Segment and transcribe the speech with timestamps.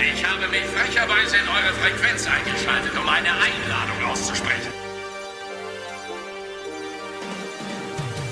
[0.00, 4.72] Ich habe mich frecherweise in eure Frequenz eingeschaltet, um eine Einladung auszusprechen.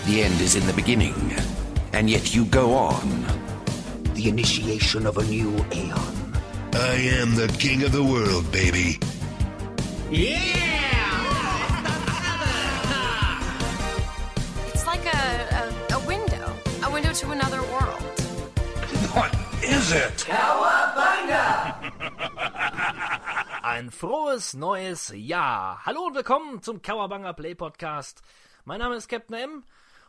[0.06, 1.34] The end is in the beginning,
[1.92, 3.26] and yet you go on.
[4.14, 6.32] The initiation of a new aeon.
[6.72, 9.00] I am the king of the world, baby.
[10.08, 10.36] Yeah!
[14.72, 16.52] it's like a, a, a window,
[16.84, 18.00] a window to another world.
[19.12, 20.24] What is it?
[23.76, 25.84] Ein frohes neues Jahr.
[25.84, 28.22] Hallo und willkommen zum Kauerbanger Play Podcast.
[28.64, 29.64] Mein Name ist Captain M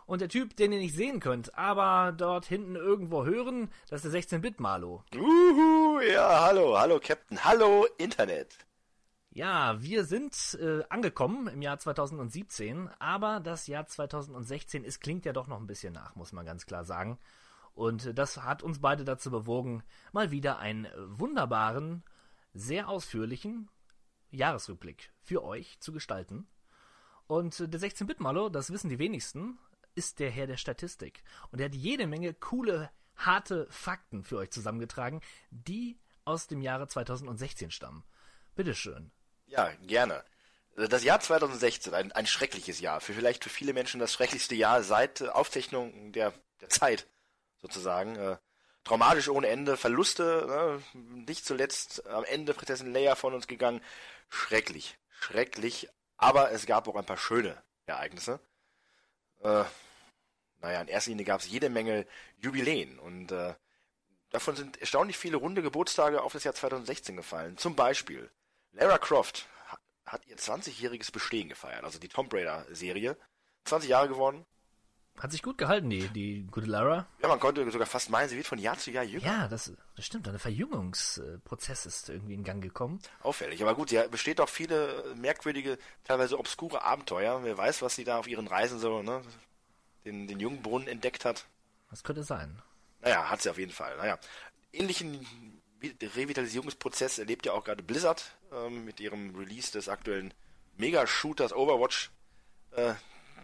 [0.06, 4.14] und der Typ, den ihr nicht sehen könnt, aber dort hinten irgendwo hören, das ist
[4.14, 5.04] der 16-Bit-Malo.
[5.14, 8.58] Uhu, ja, hallo, hallo Captain, hallo Internet.
[9.32, 15.34] Ja, wir sind äh, angekommen im Jahr 2017, aber das Jahr 2016 ist, klingt ja
[15.34, 17.20] doch noch ein bisschen nach, muss man ganz klar sagen.
[17.74, 22.06] Und äh, das hat uns beide dazu bewogen, mal wieder einen äh, wunderbaren,
[22.54, 23.70] sehr ausführlichen
[24.32, 26.48] Jahresrückblick für euch zu gestalten.
[27.28, 29.58] Und äh, der 16-Bit-Malo, das wissen die wenigsten,
[29.96, 31.24] ist der Herr der Statistik.
[31.52, 36.88] Und er hat jede Menge coole, harte Fakten für euch zusammengetragen, die aus dem Jahre
[36.88, 38.04] 2016 stammen.
[38.56, 39.12] Bitteschön.
[39.46, 40.24] Ja, gerne.
[40.76, 43.02] Das Jahr 2016, ein, ein schreckliches Jahr.
[43.02, 47.08] Für vielleicht für viele Menschen das schrecklichste Jahr seit äh, Aufzeichnung der, der Zeit,
[47.58, 48.38] sozusagen.
[48.88, 50.82] Traumatisch ohne Ende, Verluste, ne?
[51.28, 53.82] nicht zuletzt am Ende Prinzessin Leia von uns gegangen.
[54.30, 55.90] Schrecklich, schrecklich.
[56.16, 58.40] Aber es gab auch ein paar schöne Ereignisse.
[59.42, 59.66] Äh,
[60.62, 63.56] naja, in erster Linie gab es jede Menge Jubiläen und äh,
[64.30, 67.58] davon sind erstaunlich viele runde Geburtstage auf das Jahr 2016 gefallen.
[67.58, 68.32] Zum Beispiel
[68.72, 73.18] Lara Croft ha- hat ihr 20-jähriges Bestehen gefeiert, also die Tomb Raider-Serie.
[73.66, 74.46] 20 Jahre geworden.
[75.20, 77.08] Hat sich gut gehalten, die, die gute Lara.
[77.22, 79.26] Ja, man konnte sogar fast meinen, sie wird von Jahr zu Jahr jünger.
[79.26, 80.28] Ja, das, das stimmt.
[80.28, 83.00] Ein Verjüngungsprozess ist irgendwie in Gang gekommen.
[83.22, 83.62] Auffällig.
[83.64, 87.44] Aber gut, sie besteht auch viele merkwürdige, teilweise obskure Abenteuer.
[87.44, 89.22] Wer weiß, was sie da auf ihren Reisen so, ne,
[90.06, 91.46] den, den Jungbrunnen entdeckt hat.
[91.90, 92.62] Das könnte sein.
[93.02, 93.98] Naja, hat sie auf jeden Fall.
[93.98, 94.20] Naja,
[94.72, 95.26] ähnlichen
[95.80, 100.34] Vi- Revitalisierungsprozess erlebt ja auch gerade Blizzard ähm, mit ihrem Release des aktuellen
[100.78, 102.12] Mega-Shooters Overwatch.
[102.72, 102.94] Äh,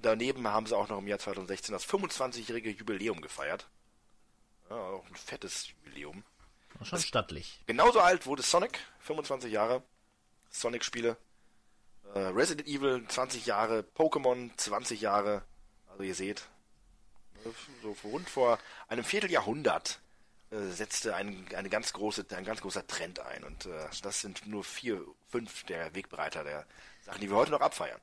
[0.04, 3.68] daneben haben sie auch noch im Jahr 2016 das 25-jährige Jubiläum gefeiert.
[4.70, 6.24] Ja, auch ein fettes Jubiläum.
[6.84, 7.62] Schon stattlich.
[7.68, 9.84] Genauso alt wurde Sonic, 25 Jahre.
[10.50, 11.18] Sonic-Spiele.
[12.14, 15.44] Äh, Resident Evil 20 Jahre, Pokémon 20 Jahre.
[15.90, 16.44] Also ihr seht,
[17.82, 20.00] so vor- rund vor einem Vierteljahrhundert
[20.52, 23.44] äh, setzte ein, eine ganz große, ein ganz großer Trend ein.
[23.44, 26.66] Und äh, das sind nur vier, fünf der Wegbereiter der
[27.02, 28.00] Sachen, die wir heute noch abfeiern.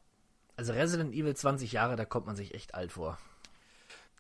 [0.61, 3.17] Also Resident Evil 20 Jahre, da kommt man sich echt alt vor.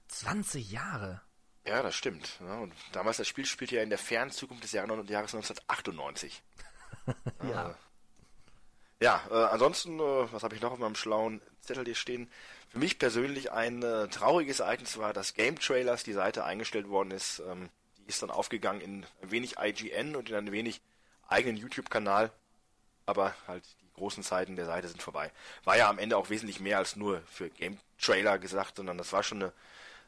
[0.08, 1.20] 20 Jahre?
[1.66, 2.40] Ja, das stimmt.
[2.40, 6.42] Ja, und damals das Spiel spielte ja in der fernen Zukunft des Jahres Jahres 1998.
[7.42, 7.74] Ja.
[9.02, 12.30] Ja, äh, ansonsten, äh, was habe ich noch auf meinem schlauen Zettel hier stehen?
[12.70, 17.10] Für mich persönlich ein äh, trauriges Ereignis war, dass Game Trailers die Seite eingestellt worden
[17.10, 17.42] ist.
[17.46, 17.68] Ähm,
[17.98, 20.80] die ist dann aufgegangen in ein wenig IGN und in ein wenig
[21.28, 22.32] eigenen YouTube-Kanal.
[23.04, 25.30] Aber halt die großen Zeiten der Seite sind vorbei.
[25.64, 29.12] War ja am Ende auch wesentlich mehr als nur für Game Trailer gesagt, sondern das
[29.12, 29.52] war schon eine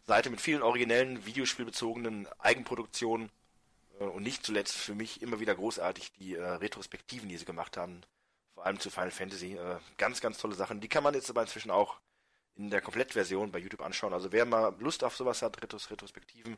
[0.05, 3.31] Seite mit vielen originellen, videospielbezogenen Eigenproduktionen.
[4.01, 7.77] Äh, Und nicht zuletzt für mich immer wieder großartig die äh, Retrospektiven, die sie gemacht
[7.77, 8.01] haben.
[8.55, 9.55] Vor allem zu Final Fantasy.
[9.55, 10.81] Äh, ganz, ganz tolle Sachen.
[10.81, 12.01] Die kann man jetzt aber inzwischen auch
[12.57, 14.13] in der Komplettversion bei YouTube anschauen.
[14.13, 16.57] Also wer mal Lust auf sowas hat, Retros Retrospektiven,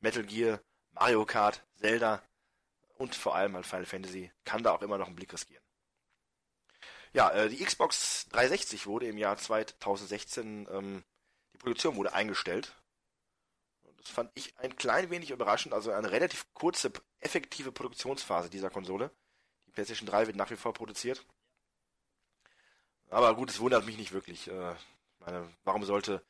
[0.00, 0.60] Metal Gear,
[0.92, 2.22] Mario Kart, Zelda
[2.96, 5.62] und vor allem halt Final Fantasy, kann da auch immer noch einen Blick riskieren.
[7.12, 11.04] Ja, äh, die Xbox 360 wurde im Jahr 2016, ähm,
[11.54, 12.74] die Produktion wurde eingestellt.
[13.96, 19.10] Das fand ich ein klein wenig überraschend, also eine relativ kurze, effektive Produktionsphase dieser Konsole.
[19.66, 21.24] Die PlayStation 3 wird nach wie vor produziert.
[23.10, 24.48] Aber gut, es wundert mich nicht wirklich.
[24.48, 24.74] Äh,
[25.20, 26.24] meine, warum sollte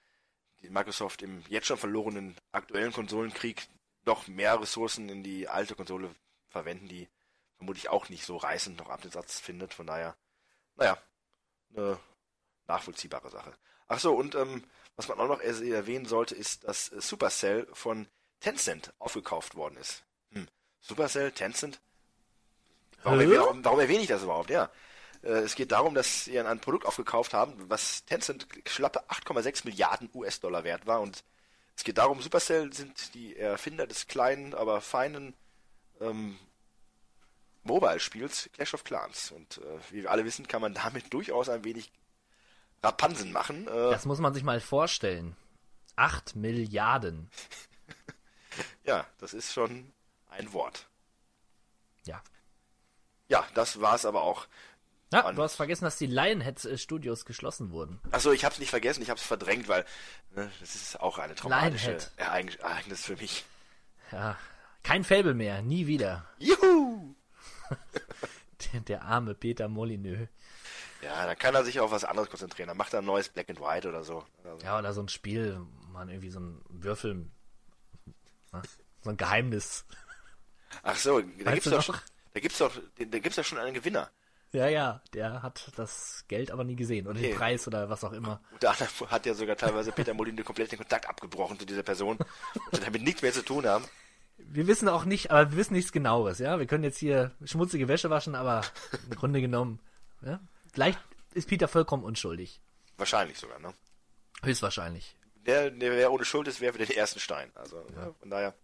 [0.62, 3.68] die Microsoft im jetzt schon verlorenen aktuellen Konsolenkrieg
[4.04, 6.14] noch mehr Ressourcen in die alte Konsole
[6.48, 7.08] verwenden, die
[7.56, 9.74] vermutlich auch nicht so reißend noch Absatz findet.
[9.74, 10.16] Von daher,
[10.78, 10.96] naja,
[11.76, 11.98] eine
[12.66, 13.52] nachvollziehbare Sache.
[13.88, 14.64] Ach so, und ähm,
[14.96, 18.06] was man auch noch er- erwähnen sollte, ist, dass äh, Supercell von
[18.40, 20.04] Tencent aufgekauft worden ist.
[20.32, 20.46] Hm.
[20.80, 21.80] Supercell, Tencent?
[23.02, 24.50] Warum, erwähne, warum, warum erwähne ich das überhaupt?
[24.50, 24.70] Ja.
[25.22, 30.10] Äh, es geht darum, dass sie ein Produkt aufgekauft haben, was Tencent schlappe 8,6 Milliarden
[30.14, 31.00] US-Dollar wert war.
[31.00, 31.24] Und
[31.76, 35.34] es geht darum, Supercell sind die Erfinder des kleinen, aber feinen
[36.00, 36.38] ähm,
[37.68, 39.30] Mobile-Spiels Clash of Clans.
[39.30, 41.92] Und äh, wie wir alle wissen, kann man damit durchaus ein wenig
[42.82, 43.68] Rapansen machen.
[43.68, 45.36] Äh, Das muss man sich mal vorstellen.
[45.96, 47.30] 8 Milliarden.
[48.84, 49.92] ja, das ist schon
[50.30, 50.86] ein Wort.
[52.06, 52.22] Ja.
[53.28, 54.46] Ja, das war's aber auch.
[55.12, 57.98] Ja, du hast vergessen, dass die Lionhead äh, Studios geschlossen wurden.
[58.10, 59.84] Achso, ich hab's nicht vergessen, ich hab's verdrängt, weil
[60.34, 62.10] ne, das ist auch eine traumatische Lionhead.
[62.16, 63.44] Ereign- Ereignis für mich.
[64.12, 64.36] Ja.
[64.82, 66.26] Kein Fable mehr, nie wieder.
[66.38, 67.14] Juhu!
[68.72, 70.28] Der, der arme Peter Molyneux.
[71.00, 72.66] Ja, dann kann er sich auf was anderes konzentrieren.
[72.68, 74.24] Dann macht er ein neues Black and White oder so.
[74.44, 75.60] Also, Ja, oder so ein Spiel,
[75.92, 77.14] man irgendwie so ein Würfel.
[77.14, 78.62] ne?
[79.02, 79.84] So ein Geheimnis.
[80.82, 81.84] Ach so, da Weißt gibt's du doch, noch?
[81.84, 82.00] schon-
[82.34, 84.10] da gibt's doch, da gibt's doch schon einen Gewinner.
[84.52, 87.06] Ja, ja, der hat das Geld aber nie gesehen.
[87.06, 87.28] Oder Okay.
[87.30, 88.40] den Preis oder was auch immer.
[88.50, 92.16] Unter anderem hat ja sogar teilweise Peter Molyneux komplett den Kontakt abgebrochen zu dieser Person
[92.72, 93.84] und damit nichts mehr zu tun haben.
[94.50, 96.58] Wir wissen auch nicht, aber wir wissen nichts genaueres, ja.
[96.58, 98.62] Wir können jetzt hier schmutzige Wäsche waschen, aber
[99.10, 99.80] im Grunde genommen,
[100.22, 100.40] ja.
[100.72, 100.98] Vielleicht
[101.34, 102.60] ist Peter vollkommen unschuldig.
[102.96, 103.74] Wahrscheinlich sogar, ne?
[104.42, 105.16] Höchstwahrscheinlich.
[105.46, 107.50] Der, der wer ohne Schuld ist, wäre für den ersten Stein.
[107.54, 108.54] Also, ne, von daher.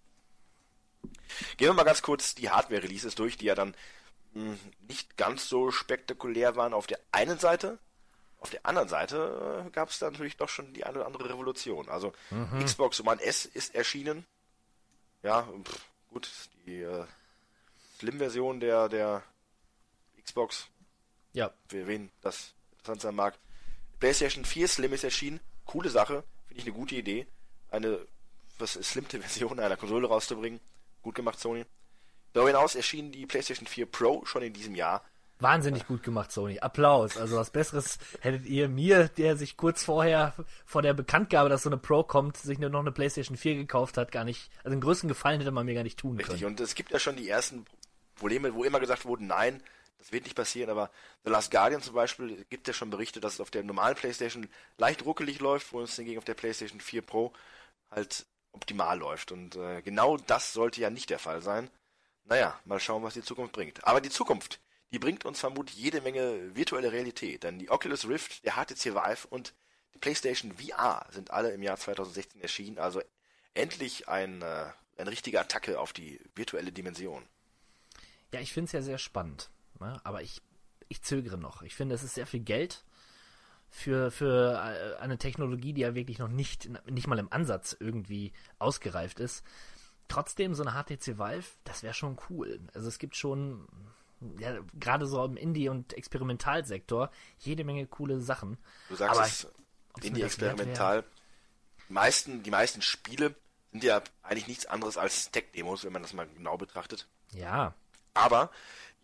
[1.57, 3.75] Gehen wir mal ganz kurz die Hardware-Releases durch, die ja dann
[4.33, 4.57] mh,
[4.89, 7.79] nicht ganz so spektakulär waren auf der einen Seite.
[8.39, 11.29] Auf der anderen Seite äh, gab es da natürlich doch schon die eine oder andere
[11.31, 11.89] Revolution.
[11.89, 12.13] Also
[12.63, 14.27] Xbox One S ist erschienen.
[15.25, 15.81] Ja, pff,
[16.11, 16.31] gut,
[16.67, 17.07] die äh,
[17.99, 19.23] Slim-Version der, der
[20.23, 20.69] Xbox
[21.33, 23.39] Ja, für wen das interessant sein mag.
[24.01, 25.41] PlayStation 4 Slim ist erschienen.
[25.65, 26.25] Coole Sache.
[26.47, 27.27] Finde ich eine gute Idee.
[27.71, 28.07] Eine
[28.59, 30.61] was slimte Version einer Konsole rauszubringen.
[31.03, 31.65] Gut gemacht, Sony.
[32.35, 35.03] Darüber hinaus erschien die PlayStation 4 Pro schon in diesem Jahr.
[35.41, 36.59] Wahnsinnig gut gemacht, Sony.
[36.59, 37.17] Applaus.
[37.17, 40.35] Also was Besseres hättet ihr mir, der sich kurz vorher,
[40.65, 43.97] vor der Bekanntgabe, dass so eine Pro kommt, sich nur noch eine PlayStation 4 gekauft
[43.97, 46.41] hat, gar nicht, also den größten Gefallen hätte man mir gar nicht tun Richtig.
[46.41, 46.53] können.
[46.53, 47.65] Und es gibt ja schon die ersten
[48.15, 49.63] Probleme, wo immer gesagt wurde, nein,
[49.99, 50.91] das wird nicht passieren, aber
[51.25, 54.49] The Last Guardian zum Beispiel gibt ja schon Berichte, dass es auf der normalen PlayStation
[54.77, 57.33] leicht ruckelig läuft, wo es hingegen auf der PlayStation 4 Pro
[57.91, 59.33] halt optimal läuft.
[59.33, 61.71] Und äh, genau das sollte ja nicht der Fall sein.
[62.25, 63.85] Naja, mal schauen, was die Zukunft bringt.
[63.85, 64.61] Aber die Zukunft,
[64.95, 67.43] die bringt uns vermutlich jede Menge virtuelle Realität.
[67.43, 69.53] Denn die Oculus Rift, der HTC Vive und
[69.93, 72.79] die PlayStation VR sind alle im Jahr 2016 erschienen.
[72.79, 73.03] Also
[73.55, 77.25] endlich ein, äh, eine richtige Attacke auf die virtuelle Dimension.
[78.33, 79.51] Ja, ich finde es ja sehr spannend.
[79.81, 80.01] Ne?
[80.05, 80.41] Aber ich,
[80.89, 81.63] ich zögere noch.
[81.63, 82.85] Ich finde, es ist sehr viel Geld
[83.69, 88.33] für, für äh, eine Technologie, die ja wirklich noch nicht, nicht mal im Ansatz irgendwie
[88.61, 89.43] ausgereift ist.
[90.07, 92.61] Trotzdem, so eine HTC Vive, das wäre schon cool.
[92.75, 93.67] Also es gibt schon,
[94.39, 98.59] ja, gerade so im Indie- und Experimentalsektor, jede Menge coole Sachen.
[98.89, 99.47] Du sagst Aber es,
[99.95, 101.05] ob's in mir die das wert experimental.
[101.89, 103.35] Die meisten, die meisten Spiele
[103.73, 107.09] sind ja eigentlich nichts anderes als Tech-Demos, wenn man das mal genau betrachtet.
[107.33, 107.75] Ja,
[108.15, 108.51] Aber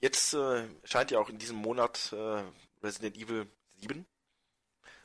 [0.00, 2.42] jetzt äh, scheint ja auch in diesem Monat äh,
[2.82, 3.46] Resident Evil
[3.80, 4.06] 7.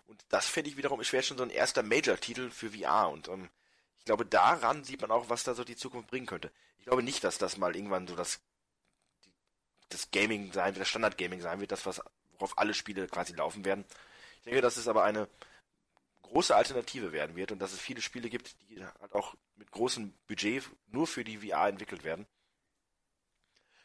[0.08, 3.10] Und das finde ich wiederum, ist wäre schon so ein erster Major-Titel für VR.
[3.10, 3.50] Und ähm,
[3.98, 6.52] ich glaube, daran sieht man auch, was da so die Zukunft bringen könnte.
[6.78, 8.40] Ich glaube nicht, dass das mal irgendwann so das,
[9.90, 12.02] das Gaming sein wird, das Standard-Gaming sein wird, das, was,
[12.34, 13.86] worauf alle Spiele quasi laufen werden.
[14.38, 15.28] Ich denke, dass es aber eine
[16.22, 20.14] große Alternative werden wird und dass es viele Spiele gibt, die halt auch mit großem
[20.28, 22.26] Budget nur für die VR entwickelt werden.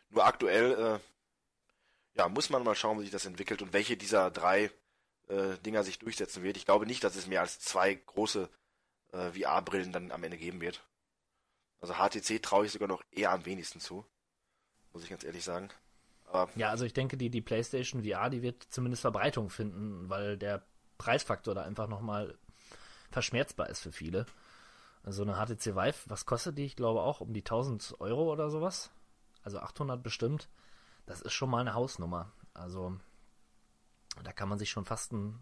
[0.08, 4.30] Nur aktuell, äh, ja, muss man mal schauen, wie sich das entwickelt und welche dieser
[4.30, 4.70] drei
[5.28, 6.56] äh, Dinger sich durchsetzen wird.
[6.56, 8.48] Ich glaube nicht, dass es mehr als zwei große
[9.12, 10.82] äh, VR-Brillen dann am Ende geben wird.
[11.80, 14.04] Also HTC traue ich sogar noch eher am wenigsten zu.
[14.92, 15.70] Muss ich ganz ehrlich sagen.
[16.32, 20.36] Aber Ja, also ich denke, die, die PlayStation VR, die wird zumindest Verbreitung finden, weil
[20.36, 20.62] der
[20.98, 22.38] Preisfaktor da einfach nochmal
[23.10, 24.26] verschmerzbar ist für viele.
[25.02, 26.66] Also eine HTC Vive, was kostet die?
[26.66, 28.90] Ich glaube auch um die 1000 Euro oder sowas.
[29.42, 30.48] Also 800 bestimmt.
[31.06, 32.30] Das ist schon mal eine Hausnummer.
[32.54, 32.96] Also
[34.22, 35.40] da kann man sich schon fast einen,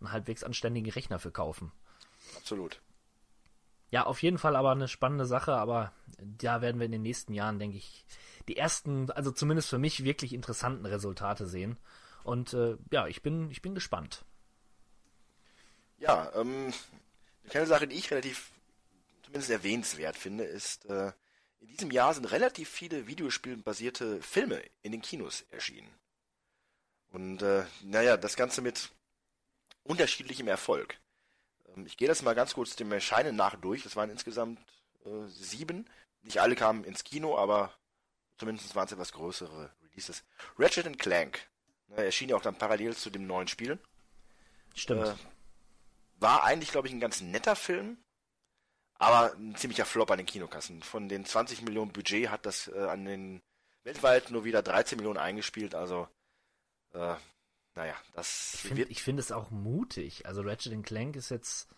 [0.00, 1.72] einen halbwegs anständigen Rechner für kaufen.
[2.36, 2.80] absolut.
[3.90, 7.32] Ja, auf jeden Fall aber eine spannende Sache, aber da werden wir in den nächsten
[7.34, 8.04] Jahren, denke ich,
[8.48, 11.76] die ersten, also zumindest für mich wirklich interessanten Resultate sehen.
[12.24, 14.24] Und äh, ja, ich bin, ich bin gespannt.
[15.98, 16.72] Ja, ähm,
[17.42, 18.50] eine kleine Sache, die ich relativ
[19.22, 21.12] zumindest erwähnenswert finde, ist, äh,
[21.60, 25.88] in diesem Jahr sind relativ viele Videospielbasierte Filme in den Kinos erschienen.
[27.10, 28.90] Und äh, naja, das Ganze mit
[29.84, 30.98] unterschiedlichem Erfolg.
[31.76, 33.82] Ähm, ich gehe das mal ganz kurz dem Erscheinen nach durch.
[33.82, 34.58] Das waren insgesamt
[35.04, 35.88] äh, sieben.
[36.22, 37.72] Nicht alle kamen ins Kino, aber
[38.38, 40.24] zumindest waren es etwas größere Releases.
[40.58, 41.48] Ratchet Clank
[41.88, 43.78] ne, erschien ja auch dann parallel zu dem neuen Spiel.
[44.74, 45.06] Stimmt.
[45.06, 45.14] Äh,
[46.18, 47.98] war eigentlich, glaube ich, ein ganz netter Film,
[48.94, 50.82] aber ein ziemlicher Flop an den Kinokassen.
[50.82, 53.42] Von den 20 Millionen Budget hat das äh, an den
[53.84, 56.08] weltweit nur wieder 13 Millionen eingespielt, also
[56.92, 57.14] äh,
[57.76, 60.26] naja, das ich finde ich find es auch mutig.
[60.26, 61.68] Also Ratchet Clank ist jetzt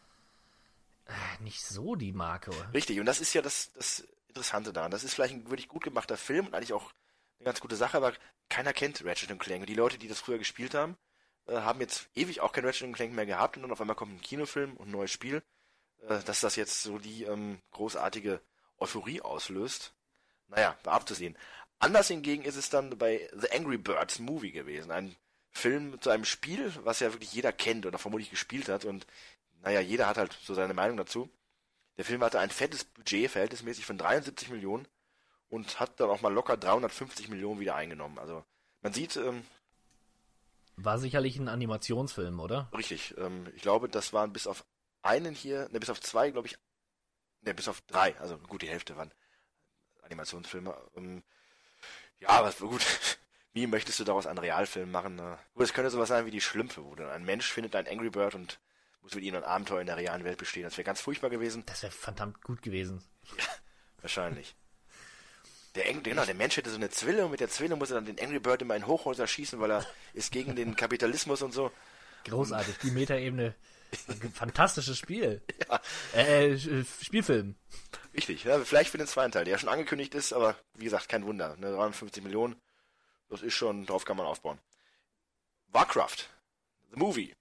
[1.06, 2.52] äh, nicht so die Marke.
[2.52, 2.72] Oder?
[2.72, 3.00] richtig.
[3.00, 4.92] Und das ist ja das, das Interessante daran.
[4.92, 6.92] Das ist vielleicht ein wirklich gut gemachter Film und eigentlich auch
[7.38, 8.12] eine ganz gute Sache, aber
[8.48, 9.66] keiner kennt Ratchet Clank.
[9.66, 10.96] Die Leute, die das früher gespielt haben,
[11.46, 14.12] äh, haben jetzt ewig auch kein Ratchet Clank mehr gehabt und dann auf einmal kommt
[14.12, 15.42] ein Kinofilm und ein neues Spiel,
[16.06, 18.40] äh, dass das jetzt so die ähm, großartige
[18.78, 19.92] Euphorie auslöst.
[20.46, 21.36] Naja, war abzusehen.
[21.80, 24.92] Anders hingegen ist es dann bei The Angry Birds Movie gewesen.
[24.92, 25.16] Ein
[25.58, 29.06] Film zu einem Spiel, was ja wirklich jeder kennt oder vermutlich gespielt hat und
[29.62, 31.28] naja, jeder hat halt so seine Meinung dazu.
[31.96, 34.86] Der Film hatte ein fettes Budget, verhältnismäßig von 73 Millionen
[35.48, 38.18] und hat dann auch mal locker 350 Millionen wieder eingenommen.
[38.18, 38.44] Also
[38.82, 39.44] man sieht, ähm,
[40.76, 42.70] war sicherlich ein Animationsfilm, oder?
[42.76, 43.14] Richtig.
[43.18, 44.64] Ähm, ich glaube, das waren bis auf
[45.02, 46.56] einen hier, ne, bis auf zwei, glaube ich,
[47.40, 49.12] ne, bis auf drei, also gut, die Hälfte waren
[50.02, 50.76] Animationsfilme.
[50.96, 51.24] Ähm,
[52.20, 52.84] ja, was gut.
[53.58, 55.20] Wie möchtest du daraus einen Realfilm machen?
[55.56, 58.08] Gut, es könnte sowas sein wie die Schlümpfe, wo dann ein Mensch findet einen Angry
[58.08, 58.60] Bird und
[59.02, 60.62] muss mit ihnen ein Abenteuer in der realen Welt bestehen.
[60.62, 61.64] Das wäre ganz furchtbar gewesen.
[61.66, 63.02] Das wäre verdammt gut gewesen.
[63.36, 63.44] Ja,
[64.00, 64.54] wahrscheinlich.
[65.74, 68.04] Der, genau, der Mensch hätte so eine Zwille und mit der Zwille muss er dann
[68.04, 71.72] den Angry Bird immer in Hochhäuser schießen, weil er ist gegen den Kapitalismus und so.
[72.26, 73.56] Großartig, die Metaebene.
[74.34, 75.42] Fantastisches Spiel.
[75.68, 75.80] Ja.
[76.14, 77.56] Äh, äh, Spielfilm.
[78.14, 81.08] Richtig, ja, vielleicht für den zweiten Teil, der ja schon angekündigt ist, aber wie gesagt,
[81.08, 81.56] kein Wunder.
[81.56, 82.54] Ne, 53 Millionen,
[83.28, 84.58] das ist schon, drauf kann man aufbauen.
[85.68, 86.28] Warcraft,
[86.90, 87.34] The Movie,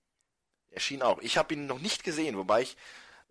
[0.71, 1.19] erschien auch.
[1.19, 2.77] Ich habe ihn noch nicht gesehen, wobei ich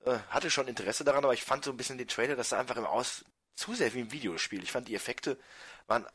[0.04, 2.58] äh, hatte schon Interesse daran, aber ich fand so ein bisschen den Trailer, dass er
[2.58, 4.62] einfach im Aus zu sehr wie ein Videospiel.
[4.62, 5.38] Ich fand die Effekte
[5.86, 6.06] waren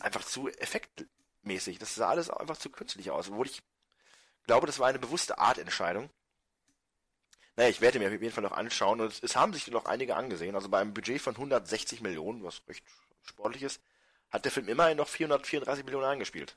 [0.00, 1.78] einfach zu effektmäßig.
[1.78, 3.28] Das sah alles einfach zu künstlich aus.
[3.28, 3.62] Obwohl ich
[4.46, 6.10] glaube, das war eine bewusste Artentscheidung.
[7.56, 9.86] Naja, ich werde mir auf jeden Fall noch anschauen und es, es haben sich noch
[9.86, 10.54] einige angesehen.
[10.54, 12.84] Also bei einem Budget von 160 Millionen, was recht
[13.24, 13.80] sportlich ist,
[14.30, 16.56] hat der Film immerhin noch 434 Millionen eingespielt.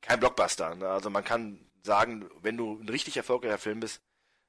[0.00, 0.74] Kein Blockbuster.
[0.74, 0.88] Ne?
[0.88, 4.02] Also man kann sagen, wenn du ein richtig erfolgreicher Film bist,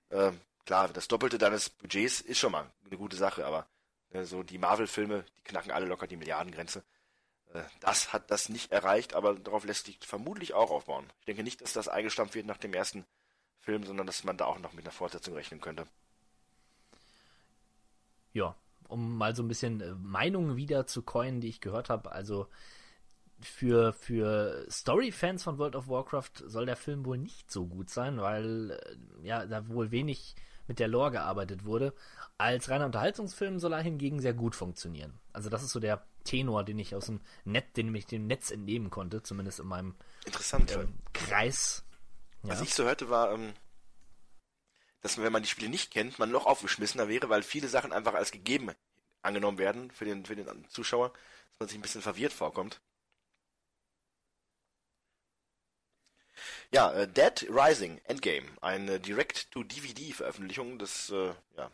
[0.09, 0.31] äh,
[0.65, 3.67] klar, das Doppelte deines Budgets ist schon mal eine gute Sache, aber
[4.11, 6.83] äh, so die Marvel-Filme, die knacken alle locker die Milliardengrenze.
[7.53, 11.11] Äh, das hat das nicht erreicht, aber darauf lässt sich vermutlich auch aufbauen.
[11.19, 13.05] Ich denke nicht, dass das eingestampft wird nach dem ersten
[13.59, 15.87] Film, sondern dass man da auch noch mit einer Fortsetzung rechnen könnte.
[18.33, 18.55] Ja,
[18.87, 22.11] um mal so ein bisschen äh, Meinungen wieder zu coinen, die ich gehört habe.
[22.11, 22.47] Also
[23.41, 28.19] für, für Story-Fans von World of Warcraft soll der Film wohl nicht so gut sein,
[28.19, 28.79] weil
[29.21, 30.35] ja, da wohl wenig
[30.67, 31.93] mit der Lore gearbeitet wurde.
[32.37, 35.19] Als reiner Unterhaltungsfilm soll er hingegen sehr gut funktionieren.
[35.31, 38.51] Also das ist so der Tenor, den ich aus dem Netz, den ich dem Netz
[38.51, 41.85] entnehmen konnte, zumindest in meinem Interessant, äh, Kreis.
[42.43, 42.51] Ja.
[42.51, 43.53] Was ich so hörte, war, ähm,
[45.05, 48.15] dass wenn man die Spiele nicht kennt, man noch aufgeschmissener wäre, weil viele Sachen einfach
[48.15, 48.71] als gegeben
[49.21, 52.81] angenommen werden für den, für den Zuschauer, dass man sich ein bisschen verwirrt vorkommt.
[56.71, 61.69] Ja, äh, Dead Rising Endgame, eine Direct-to-DVD-Veröffentlichung des äh, ja,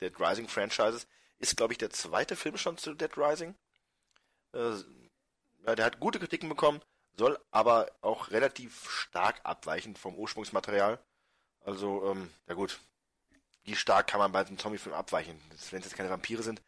[0.00, 1.08] Dead Rising Franchises,
[1.40, 3.56] ist, glaube ich, der zweite Film schon zu Dead Rising.
[4.52, 4.74] Äh,
[5.66, 6.80] ja, der hat gute Kritiken bekommen,
[7.16, 11.00] soll aber auch relativ stark abweichen vom Ursprungsmaterial.
[11.68, 12.80] Also, ähm, ja gut,
[13.64, 15.38] wie stark kann man bei einem Zombie-Film abweichen?
[15.70, 16.62] Wenn es jetzt keine Vampire sind,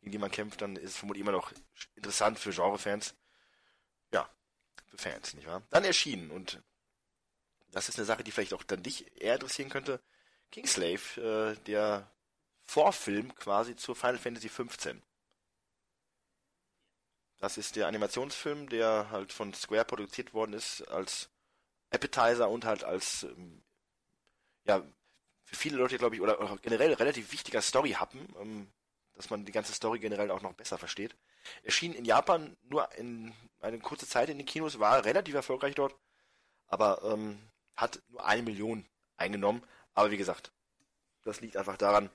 [0.00, 1.50] gegen die man kämpft, dann ist es vermutlich immer noch
[1.96, 3.16] interessant für Genre-Fans.
[4.12, 4.30] Ja,
[4.86, 5.62] für Fans, nicht wahr?
[5.70, 6.62] Dann erschienen und
[7.72, 10.00] das ist eine Sache, die vielleicht auch dann dich eher interessieren könnte.
[10.52, 12.08] Kingslave, äh, der
[12.62, 14.94] Vorfilm quasi zur Final Fantasy XV.
[17.38, 21.30] Das ist der Animationsfilm, der halt von Square produziert worden ist als
[21.90, 23.65] Appetizer und halt als ähm,
[24.66, 24.82] ja
[25.44, 28.72] für viele Leute glaube ich oder generell relativ wichtiger Story-Happen, ähm,
[29.14, 31.16] dass man die ganze Story generell auch noch besser versteht.
[31.62, 35.94] Erschien in Japan nur in eine kurze Zeit in den Kinos, war relativ erfolgreich dort,
[36.66, 37.38] aber ähm,
[37.76, 39.62] hat nur eine Million eingenommen.
[39.94, 40.52] Aber wie gesagt,
[41.22, 42.10] das liegt einfach daran,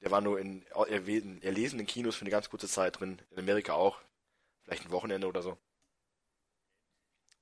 [0.00, 0.64] der war nur in
[1.42, 3.20] erlesenen Kinos für eine ganz kurze Zeit drin.
[3.30, 3.98] In Amerika auch.
[4.62, 5.58] Vielleicht ein Wochenende oder so.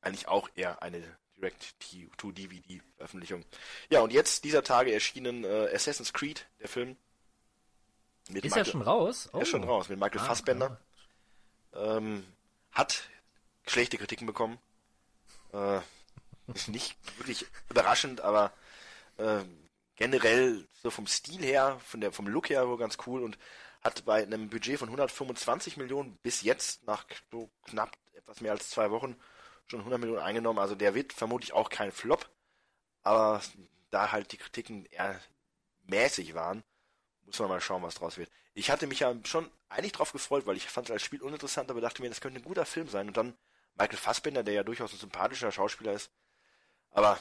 [0.00, 1.02] Eigentlich auch eher eine
[1.36, 3.44] Direct-to-DVD-Veröffentlichung.
[3.90, 6.96] Ja, und jetzt dieser Tage erschienen äh, Assassin's Creed, der Film.
[8.28, 9.28] Ist Michael, er schon raus?
[9.32, 9.40] Oh.
[9.40, 9.68] Ist schon oh.
[9.68, 10.80] raus, mit Michael ah, Fassbender.
[11.72, 11.96] Ah.
[11.96, 12.24] Ähm,
[12.72, 13.08] hat
[13.66, 14.58] schlechte Kritiken bekommen.
[15.52, 15.80] Äh,
[16.54, 18.52] ist nicht wirklich überraschend, aber
[19.18, 19.44] äh,
[19.96, 23.38] generell so vom Stil her, von der, vom Look her wohl ganz cool und
[23.82, 28.70] hat bei einem Budget von 125 Millionen bis jetzt nach so knapp etwas mehr als
[28.70, 29.16] zwei Wochen
[29.66, 30.58] schon 100 Millionen eingenommen.
[30.58, 32.28] Also der wird vermutlich auch kein Flop,
[33.02, 33.40] aber
[33.90, 35.20] da halt die Kritiken eher
[35.86, 36.62] mäßig waren,
[37.24, 38.30] muss man mal schauen, was draus wird.
[38.54, 41.70] Ich hatte mich ja schon eigentlich drauf gefreut, weil ich fand es als Spiel uninteressant,
[41.70, 43.08] aber dachte mir, das könnte ein guter Film sein.
[43.08, 43.36] Und dann
[43.76, 46.10] Michael Fassbender, der ja durchaus ein sympathischer Schauspieler ist,
[46.90, 47.18] aber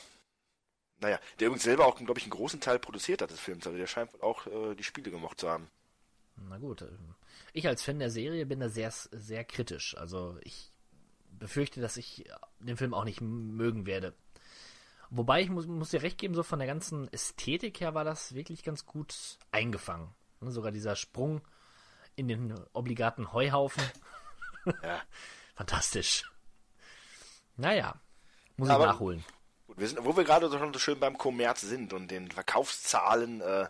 [1.01, 3.67] naja, der übrigens selber auch, glaube ich, einen großen Teil produziert hat des Films.
[3.67, 5.69] Also der scheint wohl auch äh, die Spiele gemocht zu haben.
[6.37, 6.81] Na gut.
[6.81, 7.15] Ähm,
[7.51, 9.97] ich als Fan der Serie bin da sehr, sehr kritisch.
[9.97, 10.71] Also ich
[11.39, 12.25] befürchte, dass ich
[12.59, 14.13] den Film auch nicht mögen werde.
[15.09, 18.33] Wobei ich muss, muss dir recht geben, so von der ganzen Ästhetik her war das
[18.33, 20.09] wirklich ganz gut eingefangen.
[20.41, 21.41] Ne, sogar dieser Sprung
[22.15, 23.83] in den obligaten Heuhaufen.
[24.83, 25.01] Ja.
[25.55, 26.29] Fantastisch.
[27.55, 27.95] Naja,
[28.57, 29.23] muss Aber- ich nachholen.
[29.67, 32.29] Gut, wir sind, wo wir gerade so schon so schön beim Kommerz sind und den
[32.29, 33.67] Verkaufszahlen, äh,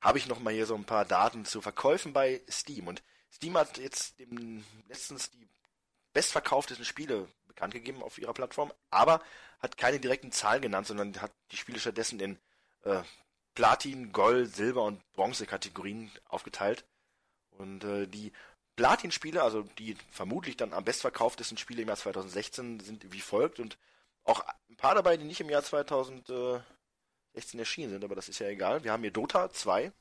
[0.00, 2.88] habe ich noch mal hier so ein paar Daten zu Verkäufen bei Steam.
[2.88, 5.46] Und Steam hat jetzt dem, letztens die
[6.12, 9.22] bestverkauftesten Spiele bekannt gegeben auf ihrer Plattform, aber
[9.60, 12.38] hat keine direkten Zahlen genannt, sondern hat die Spiele stattdessen in
[12.84, 13.02] äh,
[13.54, 16.84] Platin, Gold, Silber und Bronze-Kategorien aufgeteilt.
[17.50, 18.32] Und äh, die
[18.76, 23.76] Platin-Spiele, also die vermutlich dann am bestverkauftesten Spiele im Jahr 2016, sind wie folgt und
[24.24, 24.40] auch
[24.70, 28.84] ein paar dabei, die nicht im Jahr 2016 erschienen sind, aber das ist ja egal.
[28.84, 29.92] Wir haben hier Dota 2,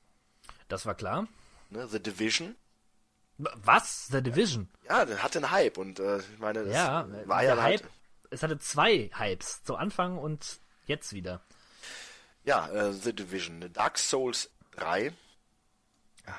[0.69, 1.27] Das war klar.
[1.69, 2.55] ne, The Division.
[3.39, 4.08] Was?
[4.08, 4.69] The Division?
[4.88, 7.84] Ja, der hatte einen Hype und äh, ich meine, das Ja, war ja Hype.
[7.84, 7.91] halt,
[8.29, 9.63] Es hatte zwei Hypes.
[9.63, 11.41] Zu Anfang und jetzt wieder.
[12.43, 15.13] ja, äh, The Division, Dark Souls 3,
[16.27, 16.36] ja.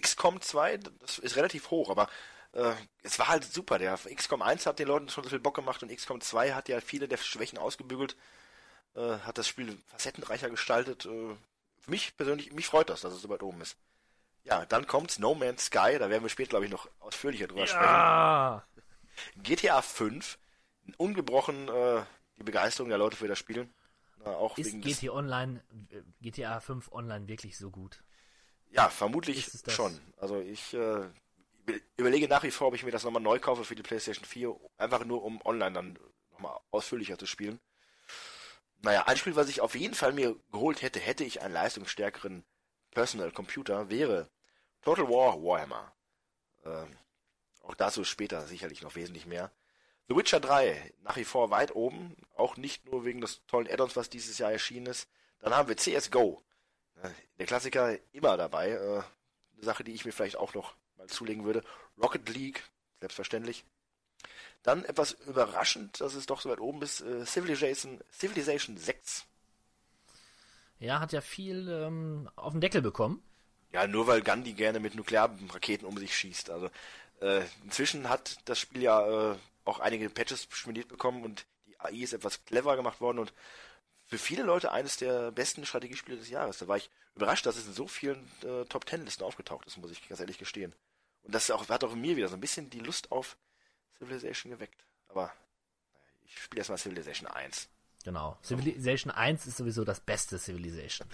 [0.00, 2.08] XCOM 2, das ist relativ hoch, aber
[2.52, 3.78] äh, es war halt super.
[3.78, 6.68] Der XCOM 1 hat den Leuten schon so viel Bock gemacht und XCOM 2 hat
[6.68, 8.16] ja viele der Schwächen ausgebügelt,
[8.94, 11.06] äh, hat das Spiel facettenreicher gestaltet.
[11.06, 11.34] Äh,
[11.80, 13.76] für mich persönlich, mich freut das, dass es so weit oben ist.
[14.44, 17.66] Ja, dann kommt No Man's Sky, da werden wir später, glaube ich, noch ausführlicher drüber
[17.66, 18.04] sprechen.
[18.06, 18.62] Ah,
[19.42, 20.38] GTA 5,
[20.98, 22.02] ungebrochen äh,
[22.38, 23.68] die Begeisterung der Leute für das Spiel.
[24.24, 28.02] Äh, auch ist wegen GTA Online, äh, GTA 5 Online wirklich so gut?
[28.70, 29.74] Ja, vermutlich Ist es das?
[29.74, 30.00] schon.
[30.16, 30.76] Also ich äh,
[31.66, 34.24] über- überlege nach wie vor, ob ich mir das nochmal neu kaufe für die PlayStation
[34.24, 35.98] 4, einfach nur um online dann
[36.32, 37.60] nochmal ausführlicher zu spielen.
[38.82, 42.44] Naja, ein Spiel, was ich auf jeden Fall mir geholt hätte, hätte ich einen leistungsstärkeren
[42.94, 44.28] Personal Computer, wäre
[44.82, 45.92] Total War Warhammer.
[46.64, 46.96] Ähm,
[47.62, 49.50] auch dazu später sicherlich noch wesentlich mehr.
[50.08, 53.96] The Witcher 3, nach wie vor weit oben, auch nicht nur wegen des tollen Add-ons,
[53.96, 55.08] was dieses Jahr erschienen ist.
[55.40, 56.42] Dann haben wir CSGO.
[57.02, 58.70] Äh, Der Klassiker immer dabei.
[58.70, 59.02] Äh,
[59.56, 61.62] Eine Sache, die ich mir vielleicht auch noch mal zulegen würde.
[62.00, 62.62] Rocket League,
[63.00, 63.64] selbstverständlich.
[64.62, 69.26] Dann etwas überraschend, dass es doch so weit oben ist, äh, Civilization, Civilization 6.
[70.84, 73.22] Ja, hat ja viel ähm, auf den Deckel bekommen.
[73.72, 76.50] Ja, nur weil Gandhi gerne mit Nuklearraketen um sich schießt.
[76.50, 76.68] Also
[77.22, 82.02] äh, inzwischen hat das Spiel ja äh, auch einige Patches schmiert bekommen und die AI
[82.02, 83.32] ist etwas clever gemacht worden und
[84.04, 86.58] für viele Leute eines der besten Strategiespiele des Jahres.
[86.58, 89.78] Da war ich überrascht, dass es in so vielen äh, Top Ten Listen aufgetaucht ist,
[89.78, 90.74] muss ich ganz ehrlich gestehen.
[91.22, 93.38] Und das auch, hat auch in mir wieder so ein bisschen die Lust auf
[93.96, 94.84] Civilization geweckt.
[95.08, 95.32] Aber
[96.26, 97.70] ich spiele erstmal Civilization 1.
[98.04, 98.38] Genau.
[98.42, 101.08] Civilization 1 ist sowieso das beste Civilization.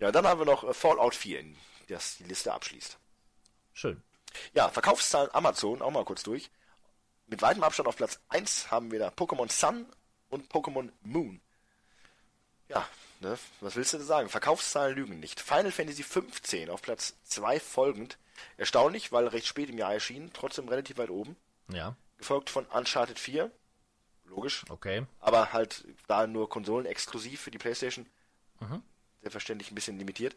[0.00, 1.44] Ja, dann haben wir noch äh, Fallout 4,
[1.88, 2.98] das die Liste abschließt.
[3.74, 4.02] Schön.
[4.54, 6.50] Ja, Verkaufszahlen Amazon, auch mal kurz durch.
[7.26, 9.86] Mit weitem Abstand auf Platz 1 haben wir da Pokémon Sun
[10.30, 11.40] und Pokémon Moon.
[12.68, 12.88] Ja,
[13.20, 14.28] ne, was willst du da sagen?
[14.28, 15.40] Verkaufszahlen lügen nicht.
[15.40, 18.18] Final Fantasy 15 auf Platz 2 folgend.
[18.56, 21.36] Erstaunlich, weil recht spät im Jahr erschien, trotzdem relativ weit oben.
[21.68, 23.50] Ja, Gefolgt von Uncharted 4.
[24.30, 24.64] Logisch.
[24.70, 25.04] okay.
[25.18, 28.06] Aber halt da nur Konsolen exklusiv für die Playstation.
[29.22, 30.34] Selbstverständlich ein bisschen limitiert.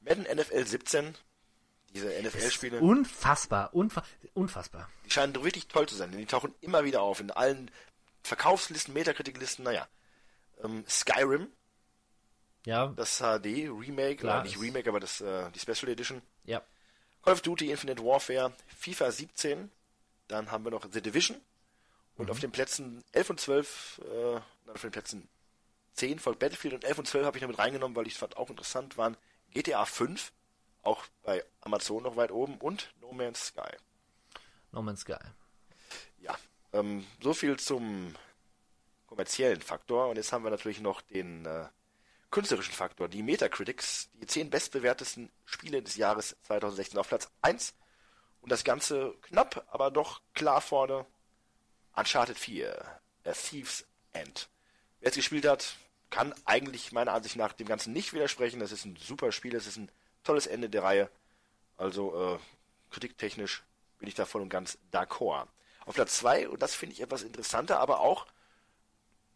[0.00, 1.14] Madden NFL 17.
[1.92, 2.80] Diese NFL-Spiele.
[2.80, 4.02] Unfassbar, unfa
[4.32, 4.88] unfassbar.
[5.04, 7.70] Die scheinen wirklich toll zu sein, denn die tauchen immer wieder auf in allen
[8.22, 9.86] Verkaufslisten, Metakritiklisten, naja.
[10.62, 11.48] Ähm, Skyrim,
[12.64, 16.22] Ja, das HD Remake, Klar, oder nicht Remake, aber das äh, die Special Edition.
[16.44, 16.62] ja.
[17.22, 19.70] Call of Duty Infinite Warfare, FIFA 17,
[20.28, 21.36] dann haben wir noch The Division
[22.16, 25.28] und auf den Plätzen 11 und 12, äh, auf den Plätzen
[25.94, 28.18] 10 folgt Battlefield und 11 und 12 habe ich noch mit reingenommen, weil ich es
[28.18, 29.16] fand auch interessant waren.
[29.50, 30.32] GTA 5,
[30.82, 33.76] auch bei Amazon noch weit oben und No Man's Sky.
[34.72, 35.18] No Man's Sky.
[36.18, 36.36] Ja,
[36.72, 38.14] ähm, so viel zum
[39.06, 40.08] kommerziellen Faktor.
[40.08, 41.68] Und jetzt haben wir natürlich noch den äh,
[42.30, 47.74] künstlerischen Faktor, die Metacritics, die zehn bestbewertesten Spiele des Jahres 2016 auf Platz 1.
[48.40, 51.06] Und das Ganze knapp, aber doch klar vorne.
[51.94, 54.48] Uncharted 4, A Thief's End.
[55.00, 55.76] Wer es gespielt hat,
[56.10, 58.60] kann eigentlich meiner Ansicht nach dem Ganzen nicht widersprechen.
[58.60, 59.90] Das ist ein super Spiel, es ist ein
[60.24, 61.10] tolles Ende der Reihe.
[61.76, 62.38] Also äh,
[62.90, 63.62] kritiktechnisch
[63.98, 65.46] bin ich da voll und ganz d'accord.
[65.86, 68.26] Auf Platz 2, und das finde ich etwas interessanter, aber auch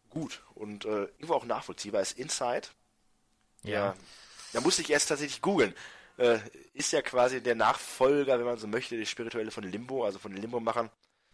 [0.09, 2.67] gut und äh, irgendwo auch nachvollziehbar, ist Inside.
[3.63, 3.95] Ja.
[4.53, 5.75] Da musste ich erst tatsächlich googeln.
[6.17, 6.39] Äh,
[6.73, 10.31] ist ja quasi der Nachfolger, wenn man so möchte, der spirituelle von Limbo, also von
[10.31, 10.89] den Limbo-Machern,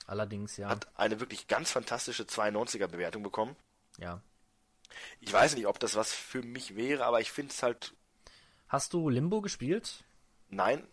[0.05, 0.69] Allerdings, ja.
[0.69, 3.55] hat eine wirklich ganz fantastische 92er Bewertung bekommen.
[3.97, 4.21] ja.
[5.21, 7.95] Ich weiß nicht, ob das was für mich wäre, aber ich finde es halt,
[8.67, 10.03] Hast du Limbo gespielt?
[10.49, 10.87] nein,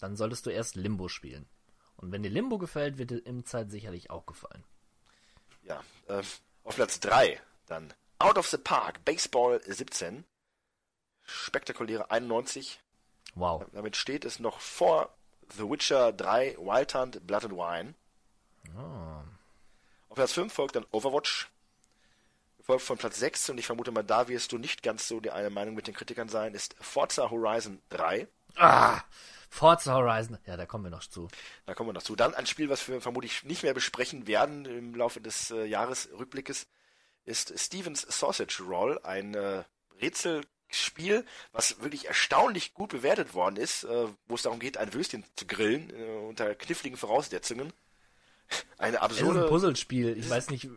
[0.00, 1.48] Dann solltest du erst Limbo spielen.
[1.96, 4.64] Und wenn dir Limbo gefällt, wird dir Im-Zeit sicherlich auch gefallen.
[5.62, 6.22] Ja, äh,
[6.64, 10.24] auf Platz 3 dann Out of the Park, Baseball 17.
[11.22, 12.80] Spektakuläre 91.
[13.34, 13.64] Wow.
[13.72, 15.14] Damit steht es noch vor
[15.56, 17.94] The Witcher 3, Wild Hunt, Blood and Wine.
[18.76, 19.22] Oh.
[20.08, 21.50] Auf Platz 5 folgt dann Overwatch.
[22.58, 25.30] Gefolgt von Platz 6, und ich vermute mal, da wirst du nicht ganz so die
[25.30, 28.28] eine Meinung mit den Kritikern sein, ist Forza Horizon 3.
[28.56, 29.00] Ah,
[29.48, 30.38] Forza Horizon.
[30.46, 31.28] Ja, da kommen wir noch zu.
[31.66, 32.16] Da kommen wir noch zu.
[32.16, 36.66] Dann ein Spiel, was wir vermutlich nicht mehr besprechen werden im Laufe des äh, Jahresrückblickes,
[37.24, 39.64] ist Stevens Sausage Roll, ein äh,
[40.00, 45.24] Rätselspiel, was wirklich erstaunlich gut bewertet worden ist, äh, wo es darum geht, ein Würstchen
[45.36, 47.72] zu grillen, äh, unter kniffligen Voraussetzungen.
[48.78, 49.42] Eine Es ist absurde.
[49.44, 50.16] ein Puzzlespiel.
[50.16, 50.68] Ich weiß nicht,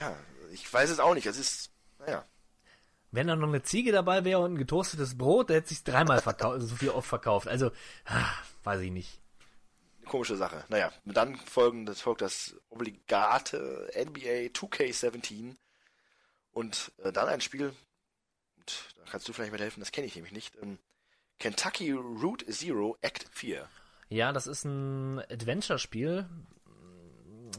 [0.00, 0.16] Ja,
[0.52, 1.26] ich weiß es auch nicht.
[1.26, 2.24] Es ist, naja.
[3.10, 6.20] wenn da noch eine Ziege dabei wäre und ein getoastetes Brot, der hätte sich dreimal
[6.20, 7.48] verkauft, so viel oft verkauft.
[7.48, 7.70] Also,
[8.06, 8.30] ah,
[8.64, 9.20] weiß ich nicht.
[10.06, 10.64] komische Sache.
[10.68, 15.56] Naja, dann folgen, das folgt das obligate NBA 2K17
[16.52, 17.72] und äh, dann ein Spiel,
[18.56, 20.78] und da kannst du vielleicht mithelfen, das kenne ich nämlich nicht, ähm,
[21.38, 23.68] Kentucky Route Zero Act 4.
[24.08, 26.26] Ja, das ist ein Adventure-Spiel.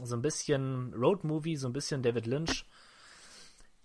[0.04, 2.64] So ein bisschen Road-Movie, so ein bisschen David Lynch.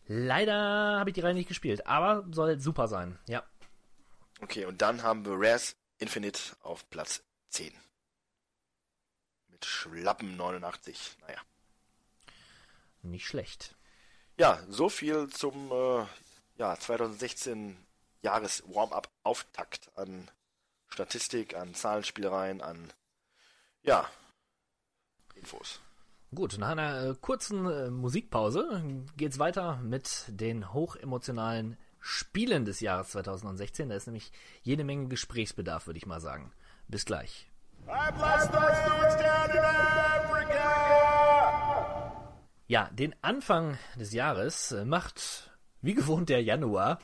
[0.07, 3.17] Leider habe ich die Reihe nicht gespielt, aber soll super sein.
[3.27, 3.43] Ja.
[4.41, 7.73] Okay, und dann haben wir Rares Infinite auf Platz 10.
[9.47, 11.17] Mit schlappen 89.
[11.21, 11.39] Naja.
[13.01, 13.75] Nicht schlecht.
[14.37, 16.05] Ja, so viel zum äh,
[16.57, 17.77] ja, 2016
[18.21, 20.29] Jahres Warm-up Auftakt an
[20.87, 22.91] Statistik, an Zahlenspielereien, an
[23.83, 24.09] ja,
[25.35, 25.79] Infos.
[26.33, 28.83] Gut, nach einer äh, kurzen äh, Musikpause
[29.15, 33.89] geht's weiter mit den hochemotionalen Spielen des Jahres 2016.
[33.89, 36.51] Da ist nämlich jede Menge Gesprächsbedarf, würde ich mal sagen.
[36.87, 37.49] Bis gleich.
[42.67, 46.99] Ja, den Anfang des Jahres äh, macht wie gewohnt der Januar.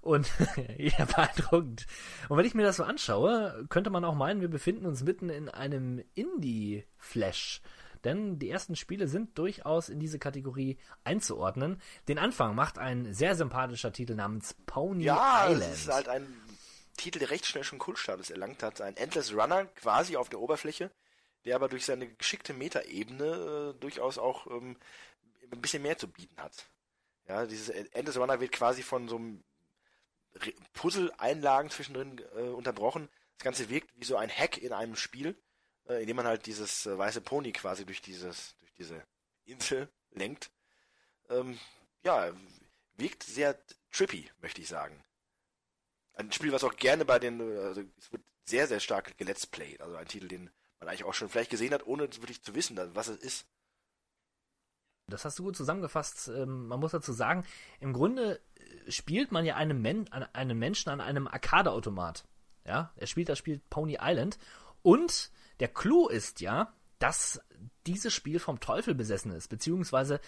[0.00, 0.30] Und
[0.78, 1.86] ja, beeindruckend.
[2.28, 5.30] Und wenn ich mir das so anschaue, könnte man auch meinen, wir befinden uns mitten
[5.30, 7.62] in einem Indie-Flash.
[8.04, 11.80] Denn die ersten Spiele sind durchaus in diese Kategorie einzuordnen.
[12.08, 15.72] Den Anfang macht ein sehr sympathischer Titel namens Pony Ja, Island.
[15.72, 16.26] es ist halt ein
[16.96, 18.80] Titel, der recht schnell schon Kultstatus erlangt hat.
[18.80, 20.90] Ein Endless Runner quasi auf der Oberfläche,
[21.44, 24.76] der aber durch seine geschickte Metaebene äh, durchaus auch ähm,
[25.50, 26.66] ein bisschen mehr zu bieten hat.
[27.26, 29.42] Ja, dieses Endless Runner wird quasi von so einem
[30.72, 33.08] Puzzle-Einlagen zwischendrin äh, unterbrochen.
[33.38, 35.36] Das Ganze wirkt wie so ein Hack in einem Spiel,
[35.88, 39.02] äh, in dem man halt dieses äh, weiße Pony quasi durch dieses, durch diese
[39.44, 40.50] Insel lenkt.
[41.28, 41.58] Ähm,
[42.04, 42.32] ja,
[42.96, 43.58] wirkt sehr
[43.92, 45.02] trippy, möchte ich sagen.
[46.14, 49.46] Ein Spiel, was auch gerne bei den, äh, also es wird sehr, sehr stark gelet's
[49.46, 49.80] played.
[49.80, 52.78] Also ein Titel, den man eigentlich auch schon vielleicht gesehen hat, ohne wirklich zu wissen,
[52.94, 53.46] was es ist.
[55.06, 56.28] Das hast du gut zusammengefasst.
[56.28, 57.44] Ähm, man muss dazu sagen,
[57.80, 58.40] im Grunde
[58.86, 62.24] äh, spielt man ja einen, Men einen Menschen an einem Arcade-Automat.
[62.64, 64.38] Ja, er spielt das Spiel Pony Island.
[64.82, 67.40] Und der Clou ist ja, dass
[67.86, 70.20] dieses Spiel vom Teufel besessen ist, beziehungsweise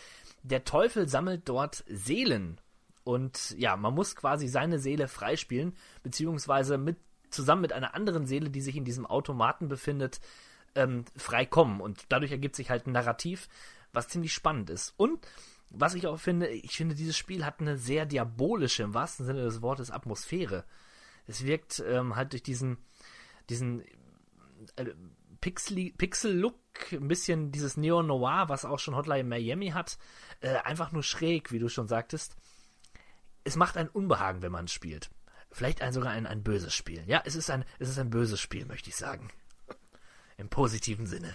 [0.43, 2.61] der Teufel sammelt dort Seelen.
[3.05, 6.99] Und ja, man muss quasi seine Seele freispielen, beziehungsweise mit,
[7.31, 10.21] zusammen mit einer anderen Seele, die sich in diesem Automaten befindet,
[10.75, 11.81] ähm, freikommen.
[11.81, 13.49] Und dadurch ergibt sich halt ein Narrativ,
[13.93, 14.95] was ziemlich spannend ist.
[14.97, 15.27] Und
[15.71, 19.43] was ich auch finde, ich finde, dieses Spiel hat eine sehr diabolische, im wahrsten Sinne
[19.43, 20.65] des Wortes, Atmosphäre.
[21.27, 22.79] Es wirkt ähm, halt durch diesen,
[23.51, 23.83] diesen
[24.77, 24.95] äh,
[25.40, 26.59] Pixel- Pixel-Look,
[26.92, 29.99] ein bisschen dieses Neo-Noir, was auch schon Hotline Miami hat,
[30.40, 32.37] äh, einfach nur schräg, wie du schon sagtest.
[33.44, 35.11] Es macht ein Unbehagen, wenn man spielt.
[35.53, 37.03] Vielleicht ein, sogar ein, ein böses Spiel.
[37.07, 39.31] Ja, es ist ein, es ist ein böses Spiel, möchte ich sagen.
[40.37, 41.35] Im positiven Sinne.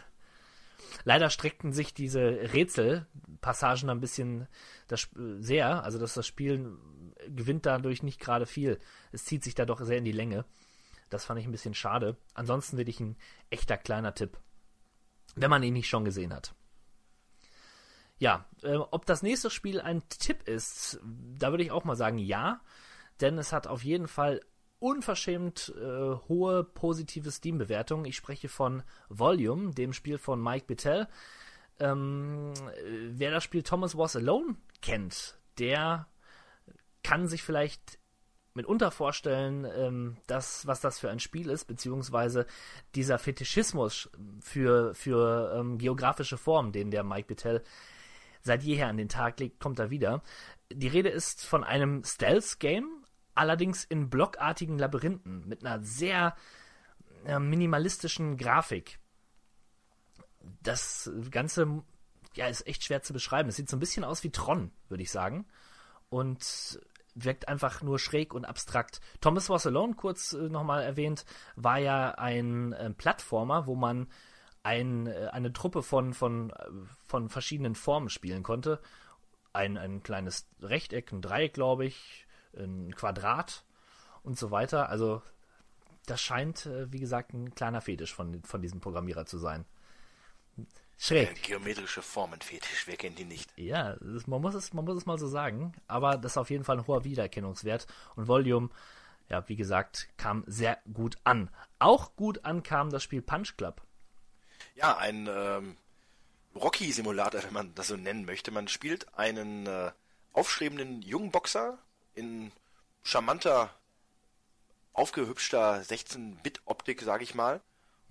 [1.05, 2.19] Leider streckten sich diese
[2.53, 4.47] Rätselpassagen ein bisschen
[4.87, 6.77] das, Sp- sehr, also dass das Spiel
[7.27, 8.79] gewinnt dadurch nicht gerade viel.
[9.11, 10.45] Es zieht sich da doch sehr in die Länge.
[11.12, 12.17] Das fand ich ein bisschen schade.
[12.34, 13.17] Ansonsten wirklich ein
[13.52, 14.39] echter kleiner Tipp,
[15.36, 16.56] wenn man ihn nicht schon gesehen hat.
[18.17, 22.17] Ja, äh, ob das nächste Spiel ein Tipp ist, da würde ich auch mal sagen
[22.17, 22.62] ja,
[23.19, 24.41] denn es hat auf jeden Fall
[24.80, 28.06] unverschämt äh, hohe positive Steam-Bewertungen.
[28.06, 31.08] Ich spreche von Volume, dem Spiel von Mike Bittell.
[31.80, 36.08] Ähm, äh, wer das Spiel Thomas Was Alone kennt, der
[37.04, 38.00] kann sich vielleicht
[38.53, 42.45] mitunter vorstellen, ähm, das, was das für ein Spiel ist, beziehungsweise
[42.95, 44.09] dieser Fetischismus
[44.41, 47.63] für, für ähm, geografische Formen, den der Mike Bittell
[48.41, 50.23] seit jeher an den Tag legt, kommt da wieder.
[50.71, 52.89] Die Rede ist von einem Stealth-Game,
[53.35, 56.35] allerdings in blockartigen Labyrinthen mit einer sehr
[57.25, 58.99] äh, minimalistischen Grafik.
[60.63, 61.83] das Ganze
[62.35, 63.49] ja, ist echt schwer zu beschreiben.
[63.49, 65.45] Es sieht so ein bisschen aus wie Tron, würde ich sagen.
[66.09, 66.79] Und
[67.15, 69.02] wirkt einfach nur schräg und abstrakt.
[69.19, 74.08] Thomas Was Alone, kurz äh, nochmal erwähnt, war ja ein äh, Plattformer, wo man
[74.63, 76.65] ein, äh, eine Truppe von, von, äh,
[77.06, 78.80] von verschiedenen Formen spielen konnte.
[79.54, 83.65] Ein, ein kleines Rechteck, ein Dreieck, glaube ich, ein Quadrat
[84.24, 84.89] und so weiter.
[84.89, 85.21] Also
[86.06, 89.65] das scheint, äh, wie gesagt, ein kleiner Fetisch von, von diesem Programmierer zu sein.
[91.03, 91.41] Schräg.
[91.41, 93.51] Geometrische Formenfetisch, wer kennt die nicht?
[93.55, 95.73] Ja, das, man, muss es, man muss es mal so sagen.
[95.87, 97.87] Aber das ist auf jeden Fall ein hoher Wiedererkennungswert.
[98.15, 98.69] Und Volume,
[99.27, 101.49] ja, wie gesagt, kam sehr gut an.
[101.79, 103.81] Auch gut ankam das Spiel Punch Club.
[104.75, 105.75] Ja, ein ähm,
[106.53, 108.51] Rocky-Simulator, wenn man das so nennen möchte.
[108.51, 109.91] Man spielt einen äh,
[110.33, 111.79] aufstrebenden jungen Boxer
[112.13, 112.51] in
[113.01, 113.73] charmanter,
[114.93, 117.59] aufgehübschter 16-Bit-Optik, sage ich mal.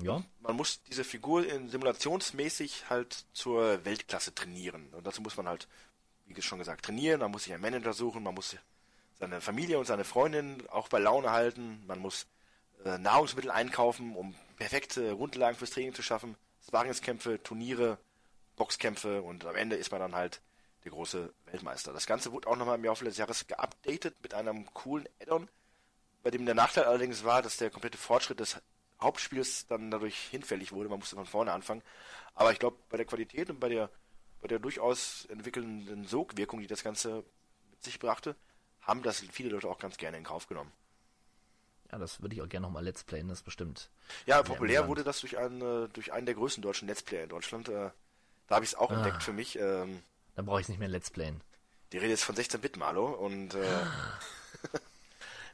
[0.03, 0.23] Ja.
[0.41, 4.89] Man muss diese Figur in simulationsmäßig halt zur Weltklasse trainieren.
[4.93, 5.69] Und dazu muss man halt,
[6.27, 7.21] wie schon gesagt, trainieren.
[7.21, 8.23] Man muss sich einen Manager suchen.
[8.23, 8.57] Man muss
[9.19, 11.85] seine Familie und seine Freundin auch bei Laune halten.
[11.87, 12.27] Man muss
[12.85, 16.37] äh, Nahrungsmittel einkaufen, um perfekte Grundlagen fürs Training zu schaffen.
[16.67, 17.99] Sparingskämpfe, Turniere,
[18.57, 20.41] Boxkämpfe und am Ende ist man dann halt
[20.85, 21.93] der große Weltmeister.
[21.93, 25.49] Das Ganze wurde auch nochmal im Laufe des Jahres geupdatet mit einem coolen Add-on,
[26.23, 28.57] bei dem der Nachteil allerdings war, dass der komplette Fortschritt des
[29.01, 30.89] Hauptspiels dann dadurch hinfällig wurde.
[30.89, 31.83] Man musste von vorne anfangen.
[32.35, 33.91] Aber ich glaube, bei der Qualität und bei der,
[34.41, 37.25] bei der durchaus entwickelnden Sogwirkung, die das Ganze
[37.71, 38.37] mit sich brachte,
[38.81, 40.73] haben das viele Leute auch ganz gerne in Kauf genommen.
[41.93, 43.91] Ja, das würde ich auch gerne nochmal Let's Playen, das bestimmt.
[44.27, 47.69] Ja, populär wurde das durch einen, durch einen der größten deutschen Let's Player in Deutschland.
[47.69, 47.91] Äh,
[48.47, 49.59] da habe ich es auch ah, entdeckt für mich.
[49.59, 50.03] Ähm,
[50.37, 51.43] dann brauche ich es nicht mehr Let's Playen.
[51.93, 53.87] Die Rede ist von 16-Bit Malo und äh,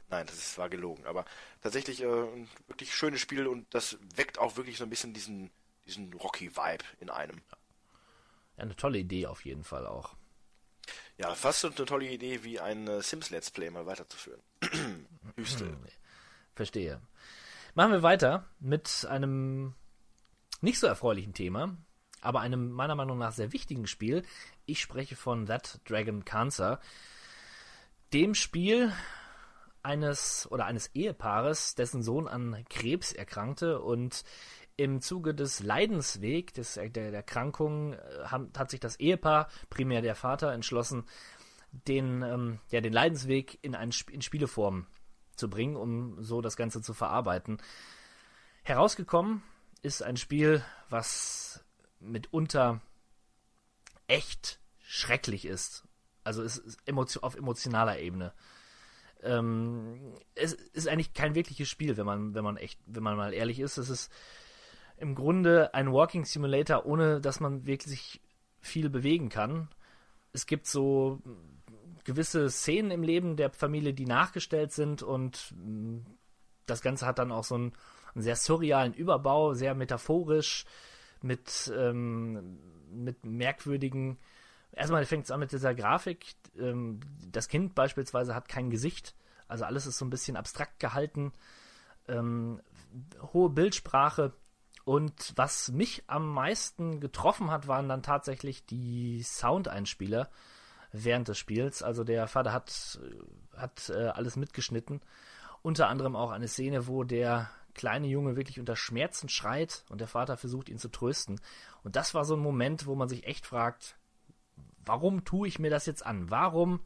[0.09, 1.05] Nein, das war gelogen.
[1.05, 1.25] Aber
[1.61, 5.51] tatsächlich äh, ein wirklich schönes Spiel und das weckt auch wirklich so ein bisschen diesen,
[5.85, 7.41] diesen Rocky-Vibe in einem.
[8.57, 10.15] Ja, eine tolle Idee auf jeden Fall auch.
[11.17, 14.41] Ja, fast so eine tolle Idee wie ein äh, Sims-Let's Play mal weiterzuführen.
[15.35, 15.77] Hüstel.
[16.55, 17.01] Verstehe.
[17.75, 19.75] Machen wir weiter mit einem
[20.61, 21.77] nicht so erfreulichen Thema,
[22.21, 24.23] aber einem meiner Meinung nach sehr wichtigen Spiel.
[24.65, 26.79] Ich spreche von That Dragon Cancer.
[28.13, 28.91] Dem Spiel,
[29.87, 34.25] eines oder eines Ehepaares, dessen Sohn an Krebs erkrankte und
[34.75, 40.15] im Zuge des Leidenswegs des, der, der Erkrankung äh, hat sich das Ehepaar, primär der
[40.15, 41.05] Vater, entschlossen,
[41.71, 44.87] den, ähm, ja, den Leidensweg in, ein, in Spieleform
[45.35, 47.57] zu bringen, um so das Ganze zu verarbeiten.
[48.63, 49.41] Herausgekommen
[49.83, 51.63] ist ein Spiel, was
[51.99, 52.81] mitunter
[54.07, 55.85] echt schrecklich ist.
[56.23, 56.77] Also es ist
[57.23, 58.33] auf emotionaler Ebene
[59.23, 63.33] ähm, es ist eigentlich kein wirkliches Spiel, wenn man, wenn man echt, wenn man mal
[63.33, 63.77] ehrlich ist.
[63.77, 64.11] Es ist
[64.97, 68.21] im Grunde ein Walking Simulator, ohne dass man wirklich
[68.59, 69.69] viel bewegen kann.
[70.33, 71.21] Es gibt so
[72.03, 75.99] gewisse Szenen im Leben der Familie, die nachgestellt sind und mm,
[76.65, 77.73] das Ganze hat dann auch so einen,
[78.13, 80.65] einen sehr surrealen Überbau, sehr metaphorisch,
[81.21, 82.59] mit, ähm,
[82.91, 84.17] mit merkwürdigen
[84.77, 86.35] erstmal fängt es an mit dieser Grafik.
[86.57, 86.99] Ähm,
[87.31, 89.15] das Kind beispielsweise hat kein Gesicht.
[89.47, 91.33] Also alles ist so ein bisschen abstrakt gehalten.
[92.07, 92.61] Ähm,
[93.33, 94.33] hohe Bildsprache.
[94.85, 100.29] Und was mich am meisten getroffen hat, waren dann tatsächlich die Soundeinspieler
[100.93, 101.83] während des Spiels.
[101.83, 102.99] Also der Vater hat,
[103.55, 105.01] hat äh, alles mitgeschnitten.
[105.61, 110.07] Unter anderem auch eine Szene, wo der kleine Junge wirklich unter Schmerzen schreit und der
[110.07, 111.39] Vater versucht ihn zu trösten.
[111.83, 113.97] Und das war so ein Moment, wo man sich echt fragt,
[114.87, 116.29] warum tue ich mir das jetzt an?
[116.29, 116.79] Warum,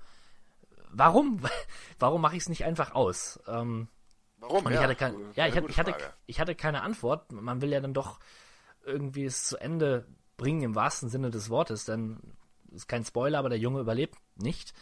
[0.89, 1.41] warum,
[1.99, 3.39] warum mache ich es nicht einfach aus?
[3.47, 3.87] Ähm,
[4.37, 4.67] warum?
[4.67, 7.31] Ich ja, hatte kein, ja, ich, hatte, ich, hatte, ich hatte keine Antwort.
[7.31, 8.19] Man will ja dann doch
[8.85, 10.05] irgendwie es zu Ende
[10.37, 12.19] bringen im wahrsten Sinne des Wortes, denn
[12.71, 14.73] ist kein Spoiler, aber der Junge überlebt nicht.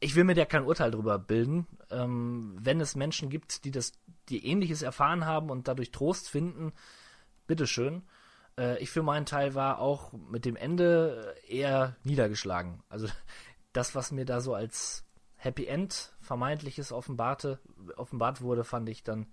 [0.00, 1.66] Ich will mir da kein Urteil drüber bilden.
[1.90, 3.92] Ähm, wenn es Menschen gibt, die das,
[4.28, 6.72] die ähnliches erfahren haben und dadurch Trost finden,
[7.46, 8.02] bitteschön.
[8.58, 12.82] Äh, ich für meinen Teil war auch mit dem Ende eher niedergeschlagen.
[12.88, 13.08] Also
[13.72, 15.04] das, was mir da so als
[15.36, 17.60] Happy End vermeintliches offenbarte,
[17.96, 19.26] offenbart wurde, fand ich dann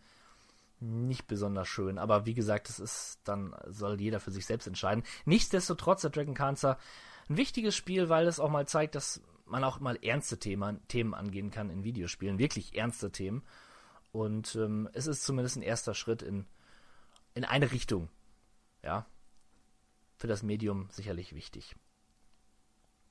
[0.80, 1.98] nicht besonders schön.
[1.98, 5.04] Aber wie gesagt, es ist dann, soll jeder für sich selbst entscheiden.
[5.26, 6.78] Nichtsdestotrotz der Dragon Cancer
[7.28, 11.16] ein wichtiges Spiel, weil es auch mal zeigt, dass man auch mal ernste Themen, Themen
[11.16, 13.44] angehen kann in Videospielen, wirklich ernste Themen.
[14.12, 16.46] Und ähm, es ist zumindest ein erster Schritt in,
[17.34, 18.10] in eine Richtung.
[18.84, 19.08] Ja,
[20.18, 21.76] für das Medium sicherlich wichtig.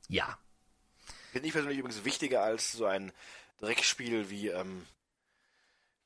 [0.09, 0.39] Ja.
[1.33, 3.13] Finde ich persönlich übrigens wichtiger als so ein
[3.61, 4.87] Dreckspiel wie, ähm,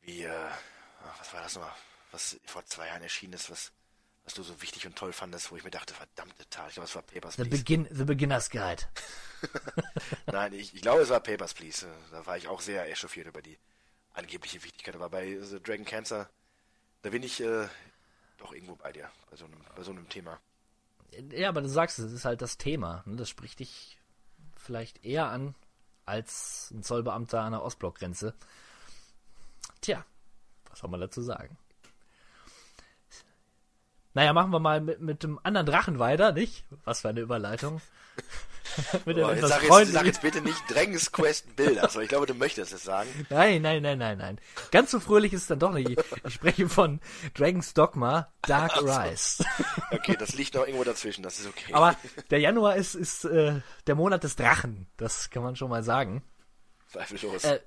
[0.02, 0.50] wie, äh,
[1.18, 1.74] was war das nochmal,
[2.12, 3.72] was vor zwei Jahren erschienen ist, was,
[4.24, 6.88] was du so wichtig und toll fandest, wo ich mir dachte, verdammte Tat, ich glaube,
[6.88, 7.58] es war Papers, The, Please.
[7.58, 8.82] Begin The Beginner's Guide.
[10.26, 11.86] Nein, ich, ich glaube, es war Papers, Please.
[12.10, 13.58] Da war ich auch sehr echauffiert über die
[14.12, 14.94] angebliche Wichtigkeit.
[14.94, 16.28] Aber bei The Dragon Cancer,
[17.02, 17.68] da bin ich äh,
[18.38, 20.40] doch irgendwo bei dir, bei so einem, bei so einem Thema.
[21.32, 23.02] Ja, aber du sagst es, ist halt das Thema.
[23.06, 23.16] Ne?
[23.16, 23.98] Das spricht dich
[24.56, 25.54] vielleicht eher an
[26.04, 28.34] als ein Zollbeamter an der Ostblockgrenze.
[29.80, 30.04] Tja,
[30.70, 31.56] was soll man dazu sagen?
[34.14, 36.64] Naja, machen wir mal mit, mit dem anderen Drachen weiter, nicht?
[36.84, 37.80] Was für eine Überleitung.
[39.06, 41.82] mit Aber jetzt sag, jetzt, sag jetzt bitte nicht Drängens Quest Bilder.
[41.84, 43.08] Also ich glaube, du möchtest es sagen.
[43.30, 44.40] Nein, nein, nein, nein, nein.
[44.70, 45.90] Ganz so fröhlich ist es dann doch nicht.
[46.24, 47.00] Ich, spreche von
[47.34, 49.44] Dragon's Dogma Dark Rise.
[49.90, 51.72] Okay, das liegt noch irgendwo dazwischen, das ist okay.
[51.72, 51.96] Aber
[52.30, 54.86] der Januar ist, ist äh, der Monat des Drachen.
[54.96, 56.22] Das kann man schon mal sagen.
[56.88, 57.44] Zweifellos.
[57.44, 57.60] Äh,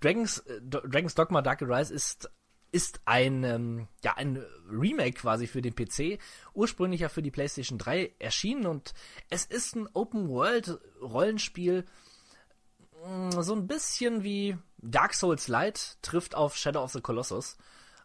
[0.00, 2.30] Dragons, äh, Dragons Dogma Dark Rise ist,
[2.72, 6.18] ist ein, ähm, ja, ein Remake quasi für den PC,
[6.54, 8.94] ursprünglich ja für die PlayStation 3 erschienen und
[9.28, 11.84] es ist ein Open-World-Rollenspiel,
[13.04, 17.58] mh, so ein bisschen wie Dark Souls Light trifft auf Shadow of the Colossus.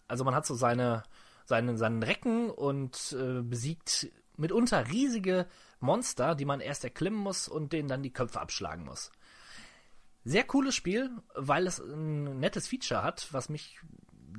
[0.08, 1.04] Also man hat so seine,
[1.46, 5.48] seine, seinen Recken und äh, besiegt mitunter riesige
[5.80, 9.12] Monster, die man erst erklimmen muss und denen dann die Köpfe abschlagen muss.
[10.26, 13.80] Sehr cooles Spiel, weil es ein nettes Feature hat, was mich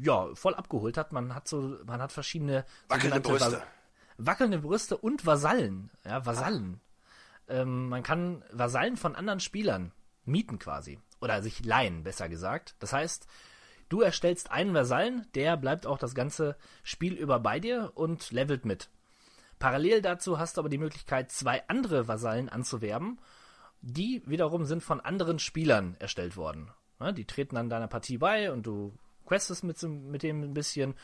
[0.00, 1.12] ja voll abgeholt hat.
[1.12, 3.62] Man hat so, man hat verschiedene Wackelnde Brüste.
[4.16, 5.90] Wackelnde Brüste und Vasallen.
[6.04, 6.80] Ja, Vasallen.
[7.48, 9.92] Ähm, man kann Vasallen von anderen Spielern
[10.24, 10.98] mieten quasi.
[11.20, 12.76] Oder sich leihen, besser gesagt.
[12.78, 13.26] Das heißt,
[13.88, 18.64] du erstellst einen Vasallen, der bleibt auch das ganze Spiel über bei dir und levelt
[18.64, 18.90] mit.
[19.58, 23.18] Parallel dazu hast du aber die Möglichkeit, zwei andere Vasallen anzuwerben.
[23.80, 26.70] Die wiederum sind von anderen Spielern erstellt worden.
[27.16, 28.92] Die treten an deiner Partie bei und du
[29.28, 30.94] questest mit, mit dem ein bisschen,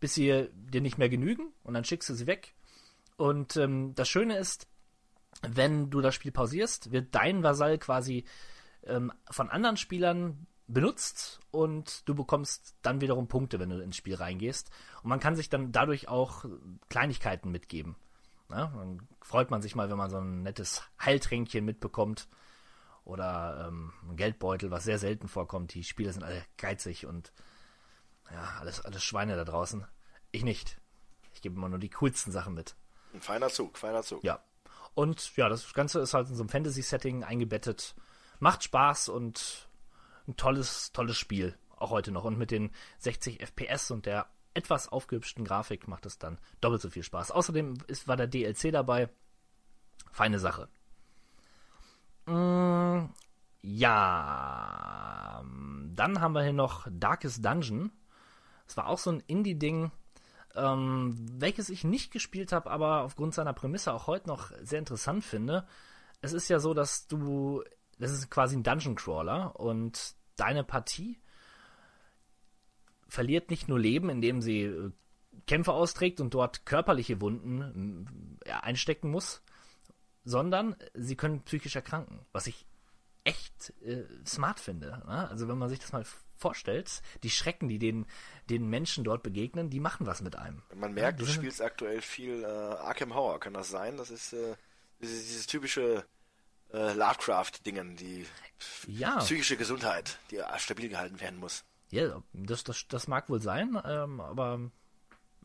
[0.00, 2.54] bis sie dir nicht mehr genügen und dann schickst du sie weg.
[3.16, 4.66] Und ähm, das Schöne ist,
[5.42, 8.24] wenn du das Spiel pausierst, wird dein Vasall quasi
[8.84, 14.14] ähm, von anderen Spielern benutzt und du bekommst dann wiederum Punkte, wenn du ins Spiel
[14.14, 14.70] reingehst.
[15.02, 16.44] Und man kann sich dann dadurch auch
[16.88, 17.96] Kleinigkeiten mitgeben.
[18.50, 22.28] Ja, dann freut man sich mal, wenn man so ein nettes Heiltränkchen mitbekommt
[23.04, 25.74] oder ähm, ein Geldbeutel, was sehr selten vorkommt.
[25.74, 27.32] Die Spieler sind alle geizig und
[28.32, 29.86] ja, alles, alles Schweine da draußen.
[30.32, 30.80] Ich nicht.
[31.34, 32.76] Ich gebe immer nur die coolsten Sachen mit.
[33.14, 34.22] Ein feiner Zug, feiner Zug.
[34.22, 34.40] Ja.
[34.94, 37.94] Und ja, das Ganze ist halt in so einem Fantasy-Setting eingebettet.
[38.38, 39.68] Macht Spaß und
[40.28, 41.56] ein tolles, tolles Spiel.
[41.76, 42.24] Auch heute noch.
[42.24, 46.90] Und mit den 60 FPS und der etwas aufgehübschten Grafik macht es dann doppelt so
[46.90, 47.30] viel Spaß.
[47.30, 49.08] Außerdem ist, war der DLC dabei.
[50.12, 50.68] Feine Sache.
[52.26, 53.06] Mm,
[53.62, 55.44] ja.
[55.94, 57.92] Dann haben wir hier noch Darkest Dungeon.
[58.70, 59.90] Das war auch so ein Indie-Ding
[60.54, 65.24] ähm, welches ich nicht gespielt habe, aber aufgrund seiner Prämisse auch heute noch sehr interessant
[65.24, 65.66] finde.
[66.22, 67.62] Es ist ja so, dass du,
[67.98, 71.18] das ist quasi ein Dungeon Crawler und deine Partie
[73.08, 74.90] verliert nicht nur Leben, indem sie äh,
[75.46, 79.42] Kämpfe austrägt und dort körperliche Wunden ja, einstecken muss,
[80.24, 82.66] sondern sie können psychisch erkranken, was ich
[83.24, 85.02] echt äh, smart finde.
[85.06, 85.28] Ne?
[85.28, 86.04] Also wenn man sich das mal
[86.40, 88.06] vorstellt, die Schrecken, die den,
[88.48, 90.62] den Menschen dort begegnen, die machen was mit einem.
[90.74, 93.96] Man merkt, Ja, du spielst aktuell viel äh, Arkham Horror, kann das sein?
[93.96, 94.54] Das ist äh,
[95.00, 96.04] dieses, dieses typische
[96.72, 98.26] äh, Lovecraft-Dingen, die
[98.86, 99.18] Ja.
[99.18, 101.64] psychische Gesundheit, die äh, stabil gehalten werden muss.
[101.90, 104.70] Ja, das, das, das mag wohl sein, ähm, aber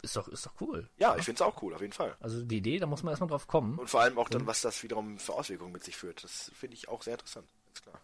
[0.03, 0.87] ist doch, ist doch cool.
[0.97, 2.15] Ja, ich finde es auch cool, auf jeden Fall.
[2.19, 3.79] Also die Idee, da muss man erstmal drauf kommen.
[3.79, 6.23] Und vor allem auch dann, was das wiederum für Auswirkungen mit sich führt.
[6.23, 7.99] Das finde ich auch sehr interessant, ganz klar.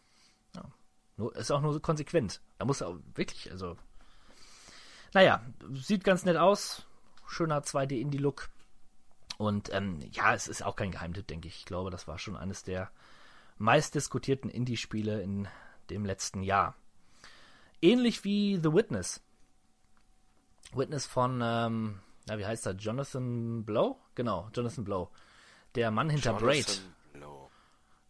[1.21, 2.41] Nur, ist auch nur so konsequent.
[2.57, 3.77] Da muss er auch wirklich, also.
[5.13, 6.87] Naja, sieht ganz nett aus.
[7.27, 8.49] Schöner 2D-Indie-Look.
[9.37, 11.57] Und ähm, ja, es ist auch kein Geheimtipp, denke ich.
[11.57, 12.89] Ich glaube, das war schon eines der
[13.59, 15.47] meistdiskutierten Indie-Spiele in
[15.91, 16.75] dem letzten Jahr.
[17.83, 19.21] Ähnlich wie The Witness.
[20.73, 22.73] Witness von, ähm, na, wie heißt er?
[22.73, 23.99] Jonathan Blow?
[24.15, 25.11] Genau, Jonathan Blow.
[25.75, 26.67] Der Mann hinter Braid.
[26.67, 27.51] Jonathan Blow.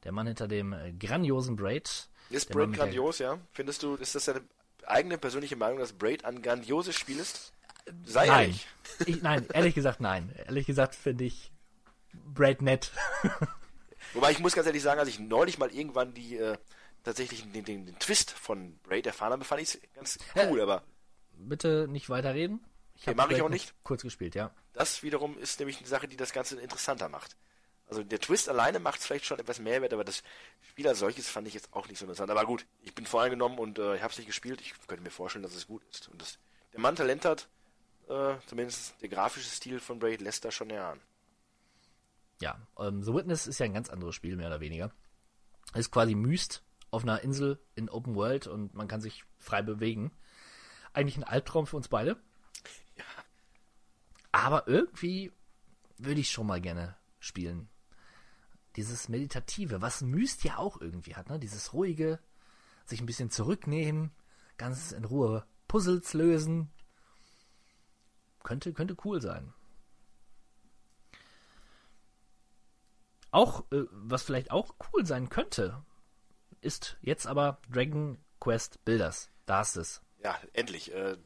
[0.06, 2.10] Der Mann hinter dem grandiosen Braid.
[2.32, 3.40] Ist Braid grandios, ja?
[3.54, 4.42] Findest du, ist das deine
[4.86, 7.54] eigene persönliche Meinung, dass Braid ein grandioses Spiel ist?
[8.06, 8.42] Sei Nein.
[8.42, 8.68] ehrlich.
[9.06, 10.34] Ich, nein, ehrlich gesagt nein.
[10.46, 11.52] Ehrlich gesagt finde ich
[12.14, 12.92] Braid nett.
[14.14, 16.58] Wobei ich muss ganz ehrlich sagen, als ich neulich mal irgendwann die äh,
[17.04, 20.84] tatsächlich den, den, den Twist von Braid erfahren habe, fand ich es ganz cool, aber
[21.34, 22.60] Bitte nicht weiterreden.
[22.96, 23.74] Ich Okay, hab mach ich auch nicht.
[23.84, 24.52] Kurz gespielt, ja.
[24.74, 27.36] das wiederum ist nämlich eine Sache, die das Ganze interessanter macht.
[27.92, 30.24] Also der Twist alleine macht es vielleicht schon etwas Mehrwert, aber das
[30.62, 32.32] Spiel als solches fand ich jetzt auch nicht so interessant.
[32.32, 34.62] Aber gut, ich bin voreingenommen und äh, ich habe es nicht gespielt.
[34.62, 36.08] Ich könnte mir vorstellen, dass es gut ist.
[36.08, 36.40] Und das,
[36.72, 37.50] der Mann Talent hat,
[38.08, 41.02] äh, zumindest der grafische Stil von Braid lässt da schon erahnen.
[42.40, 44.94] Ja, ähm, The Witness ist ja ein ganz anderes Spiel, mehr oder weniger.
[45.74, 50.12] Ist quasi Myst auf einer Insel in Open World und man kann sich frei bewegen.
[50.94, 52.12] Eigentlich ein Albtraum für uns beide.
[52.96, 53.04] Ja.
[54.32, 55.34] Aber irgendwie
[55.98, 57.68] würde ich schon mal gerne spielen.
[58.76, 61.40] Dieses Meditative, was Myst ja auch irgendwie hat, ne?
[61.40, 62.20] Dieses ruhige,
[62.86, 64.12] sich ein bisschen zurücknehmen,
[64.58, 66.72] ganz in Ruhe Puzzles lösen.
[68.44, 69.54] Könnte, könnte cool sein.
[73.32, 75.84] Auch, äh, was vielleicht auch cool sein könnte,
[76.60, 79.30] ist jetzt aber Dragon Quest Builders.
[79.46, 80.02] Da ist es.
[80.24, 80.94] Ja, endlich.
[80.94, 81.18] Äh,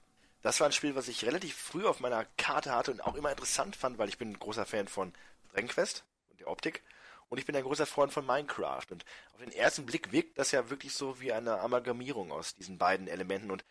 [0.41, 3.31] das war ein Spiel, was ich relativ früh auf meiner Karte hatte und auch immer
[3.31, 5.13] interessant fand, weil ich bin ein großer Fan von
[5.51, 6.83] Dragon Quest und der Optik.
[7.29, 8.85] Und ich bin ein großer Freund von Minecraft.
[8.91, 12.77] Und auf den ersten Blick wirkt das ja wirklich so wie eine Amalgamierung aus diesen
[12.77, 13.51] beiden Elementen.
[13.51, 13.65] Und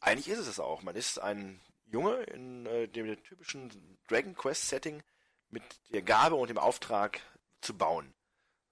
[0.00, 0.82] eigentlich ist es es auch.
[0.82, 5.02] Man ist ein Junge in äh, dem typischen Dragon Quest Setting
[5.48, 7.20] mit der Gabe und dem Auftrag
[7.60, 8.14] zu bauen.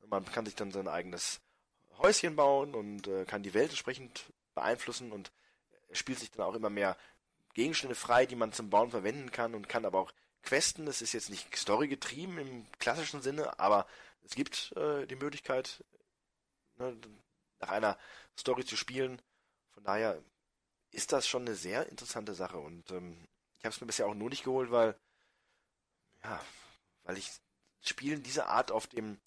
[0.07, 1.41] Man kann sich dann sein eigenes
[1.99, 5.33] Häuschen bauen und äh, kann die Welt entsprechend beeinflussen und
[5.93, 6.97] spielt sich dann auch immer mehr
[7.55, 10.13] Gegenstände frei, die man zum Bauen verwenden kann und kann aber auch
[10.43, 10.87] questen.
[10.87, 13.87] Es ist jetzt nicht Story getrieben im klassischen Sinne, aber
[14.25, 15.85] es gibt äh, die Möglichkeit,
[16.77, 16.97] ne,
[17.61, 17.99] nach einer
[18.39, 19.21] Story zu spielen.
[19.73, 20.23] Von daher
[20.91, 23.29] ist das schon eine sehr interessante Sache und ähm,
[23.59, 24.99] ich habe es mir bisher auch nur nicht geholt, weil
[26.25, 26.45] ja,
[27.05, 27.31] weil ich
[27.81, 29.21] Spielen dieser Art auf dem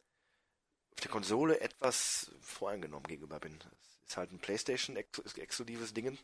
[0.94, 3.58] auf der Konsole etwas voreingenommen gegenüber bin.
[3.82, 6.18] Es ist halt ein PlayStation-exklusives Ding.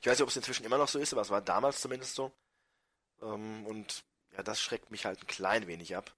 [0.00, 2.14] Ich weiß nicht, ob es inzwischen immer noch so ist, aber es war damals zumindest
[2.14, 2.32] so.
[3.22, 4.04] Ähm, und
[4.36, 6.14] ja, das schreckt mich halt ein klein wenig ab.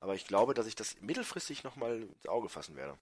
[0.00, 2.98] Aber ich glaube, dass ich das mittelfristig nochmal ins Auge fassen werde.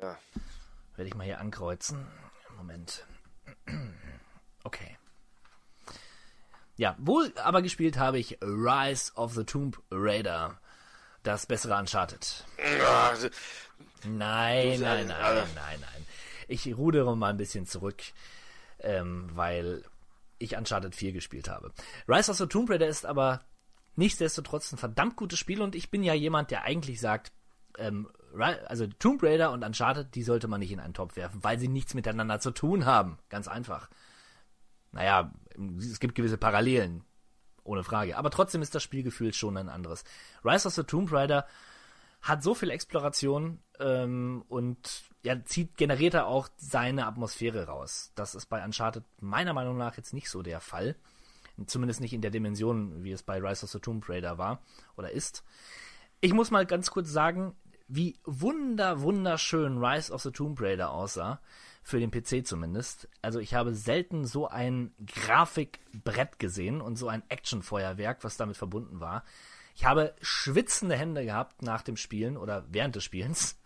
[0.00, 0.18] Ja.
[0.94, 2.06] Werde ich mal hier ankreuzen.
[2.56, 3.06] Moment.
[4.64, 4.96] Okay.
[6.76, 10.60] Ja, wohl aber gespielt habe ich Rise of the Tomb Raider.
[11.24, 12.44] Das bessere Uncharted.
[14.04, 16.06] Nein, nein, nein, nein, nein.
[16.46, 18.02] Ich rudere mal ein bisschen zurück,
[18.80, 19.84] ähm, weil
[20.38, 21.72] ich Uncharted 4 gespielt habe.
[22.06, 23.40] Rise of the Tomb Raider ist aber
[23.96, 27.32] nichtsdestotrotz ein verdammt gutes Spiel und ich bin ja jemand, der eigentlich sagt,
[27.76, 28.08] ähm,
[28.66, 31.68] also Tomb Raider und Uncharted, die sollte man nicht in einen Topf werfen, weil sie
[31.68, 33.18] nichts miteinander zu tun haben.
[33.28, 33.88] Ganz einfach.
[34.92, 35.32] Naja,
[35.78, 37.04] es gibt gewisse Parallelen,
[37.64, 38.16] ohne Frage.
[38.16, 40.04] Aber trotzdem ist das Spielgefühl schon ein anderes.
[40.44, 41.46] Rise of the Tomb Raider
[42.20, 48.12] hat so viel Exploration ähm, und ja, zieht, generiert er auch seine Atmosphäre raus.
[48.14, 50.96] Das ist bei Uncharted meiner Meinung nach jetzt nicht so der Fall.
[51.66, 54.62] Zumindest nicht in der Dimension, wie es bei Rise of the Tomb Raider war
[54.96, 55.42] oder ist.
[56.20, 57.56] Ich muss mal ganz kurz sagen,
[57.88, 61.40] wie wunder, wunderschön Rise of the Tomb Raider aussah.
[61.82, 63.08] Für den PC zumindest.
[63.22, 69.00] Also ich habe selten so ein Grafikbrett gesehen und so ein Actionfeuerwerk, was damit verbunden
[69.00, 69.24] war.
[69.78, 73.60] Ich habe schwitzende Hände gehabt nach dem Spielen oder während des Spielens.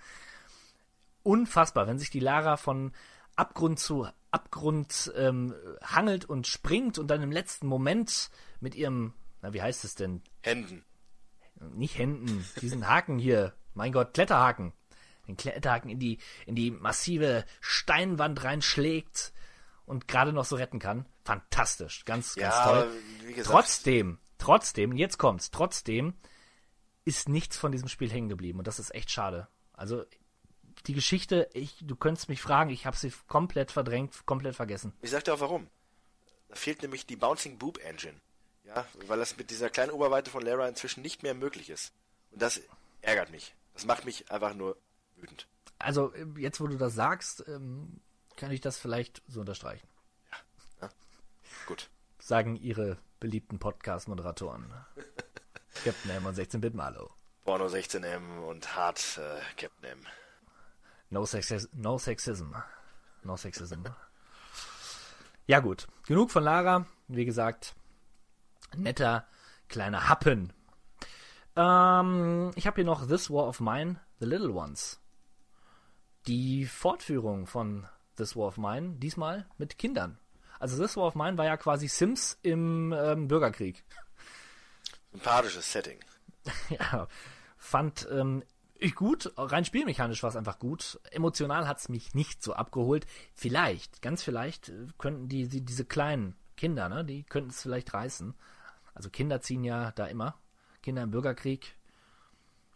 [1.22, 2.92] Unfassbar, wenn sich die Lara von
[3.34, 9.54] Abgrund zu Abgrund ähm, hangelt und springt und dann im letzten Moment mit ihrem, na
[9.54, 10.20] wie heißt es denn?
[10.42, 10.84] Händen.
[11.72, 14.74] Nicht Händen, diesen Haken hier mein Gott, Kletterhaken.
[15.26, 19.32] Den Kletterhaken in die, in die massive Steinwand reinschlägt
[19.86, 21.06] und gerade noch so retten kann.
[21.24, 22.04] Fantastisch.
[22.04, 22.90] Ganz, ganz ja, toll.
[23.28, 26.14] Gesagt, trotzdem, trotzdem, jetzt kommt's, trotzdem
[27.04, 29.46] ist nichts von diesem Spiel hängen geblieben und das ist echt schade.
[29.72, 30.04] Also,
[30.86, 34.92] die Geschichte, ich, du könntest mich fragen, ich habe sie komplett verdrängt, komplett vergessen.
[35.00, 35.68] Ich sag dir auch warum.
[36.48, 38.20] Da fehlt nämlich die Bouncing Boob Engine.
[38.64, 41.92] Ja, weil das mit dieser kleinen Oberweite von Lara inzwischen nicht mehr möglich ist.
[42.30, 42.60] Und das
[43.00, 43.54] ärgert mich.
[43.74, 44.76] Das macht mich einfach nur
[45.16, 45.46] wütend.
[45.78, 48.00] Also, jetzt wo du das sagst, ähm,
[48.36, 49.86] kann ich das vielleicht so unterstreichen.
[50.30, 50.38] Ja.
[50.82, 50.88] ja.
[51.66, 51.90] Gut.
[52.18, 54.66] Sagen ihre beliebten Podcast-Moderatoren.
[55.84, 57.08] Captain M und 16-Bit Marlow.
[57.44, 59.98] Porno 16M und Hard äh, Captain M.
[61.10, 62.52] No, Sexis no Sexism.
[63.22, 63.84] No Sexism.
[65.46, 66.86] ja gut, genug von Lara.
[67.06, 67.74] Wie gesagt,
[68.76, 69.26] netter
[69.68, 70.52] kleiner Happen
[71.56, 75.00] ähm, ich habe hier noch This War of Mine, The Little Ones.
[76.26, 80.18] Die Fortführung von This War of Mine, diesmal mit Kindern.
[80.62, 83.82] Also This War of Mine war ja quasi Sims im ähm, Bürgerkrieg.
[85.10, 85.98] Sympathisches Setting.
[86.68, 87.08] ja,
[87.58, 88.44] fand ähm,
[88.76, 91.00] ich gut, rein spielmechanisch war es einfach gut.
[91.10, 93.08] Emotional hat es mich nicht so abgeholt.
[93.34, 97.92] Vielleicht, ganz vielleicht, äh, könnten die, die diese kleinen Kinder, ne, die könnten es vielleicht
[97.92, 98.32] reißen.
[98.94, 100.38] Also Kinder ziehen ja da immer
[100.80, 101.74] Kinder im Bürgerkrieg.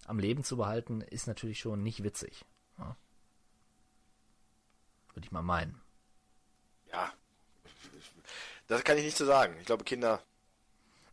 [0.07, 2.45] am Leben zu behalten, ist natürlich schon nicht witzig.
[2.79, 2.97] Ja.
[5.15, 5.81] Würde ich mal meinen.
[6.91, 7.13] Ja.
[8.67, 9.55] Das kann ich nicht so sagen.
[9.61, 10.23] Ich glaube, Kinder.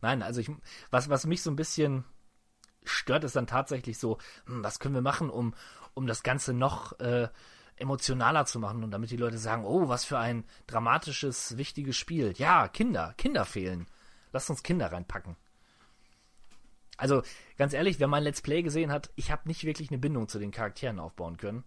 [0.00, 0.50] Nein, also ich,
[0.90, 2.04] was, was mich so ein bisschen
[2.84, 5.54] stört, ist dann tatsächlich so, hm, was können wir machen, um,
[5.94, 7.28] um das Ganze noch äh,
[7.76, 12.34] emotionaler zu machen und damit die Leute sagen, oh, was für ein dramatisches, wichtiges Spiel.
[12.36, 13.86] Ja, Kinder, Kinder fehlen.
[14.32, 15.36] Lasst uns Kinder reinpacken.
[16.96, 17.22] Also,
[17.56, 20.38] ganz ehrlich, wer mein Let's Play gesehen hat, ich habe nicht wirklich eine Bindung zu
[20.38, 21.64] den Charakteren aufbauen können.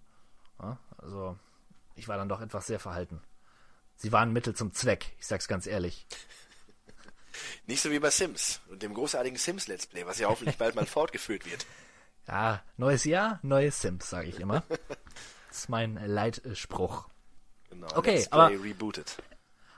[0.60, 1.38] Ja, also,
[1.96, 3.22] ich war dann doch etwas sehr verhalten.
[3.98, 6.06] Sie waren Mittel zum Zweck, ich sag's ganz ehrlich.
[7.66, 10.76] Nicht so wie bei Sims und dem großartigen Sims Let's Play, was ja hoffentlich bald
[10.76, 11.66] mal fortgeführt wird.
[12.28, 14.64] Ja, neues Jahr, neue Sims, sage ich immer.
[15.50, 17.08] Das ist mein Leitspruch.
[17.72, 19.18] Genau, Okay, Let's Play aber- rebooted.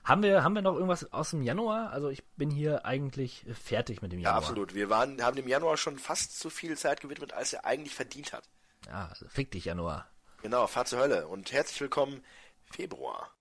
[0.04, 1.92] Haben wir, haben wir noch irgendwas aus dem Januar?
[1.92, 4.42] Also ich bin hier eigentlich fertig mit dem Ja, Januar.
[4.42, 4.74] absolut.
[4.74, 8.34] Wir waren, haben dem Januar schon fast so viel Zeit gewidmet, als er eigentlich verdient
[8.34, 8.44] hat.
[8.88, 10.10] Ja, also fick dich Januar.
[10.42, 12.24] Genau, Fahrt zur Hölle und herzlich willkommen
[12.72, 13.32] Februar.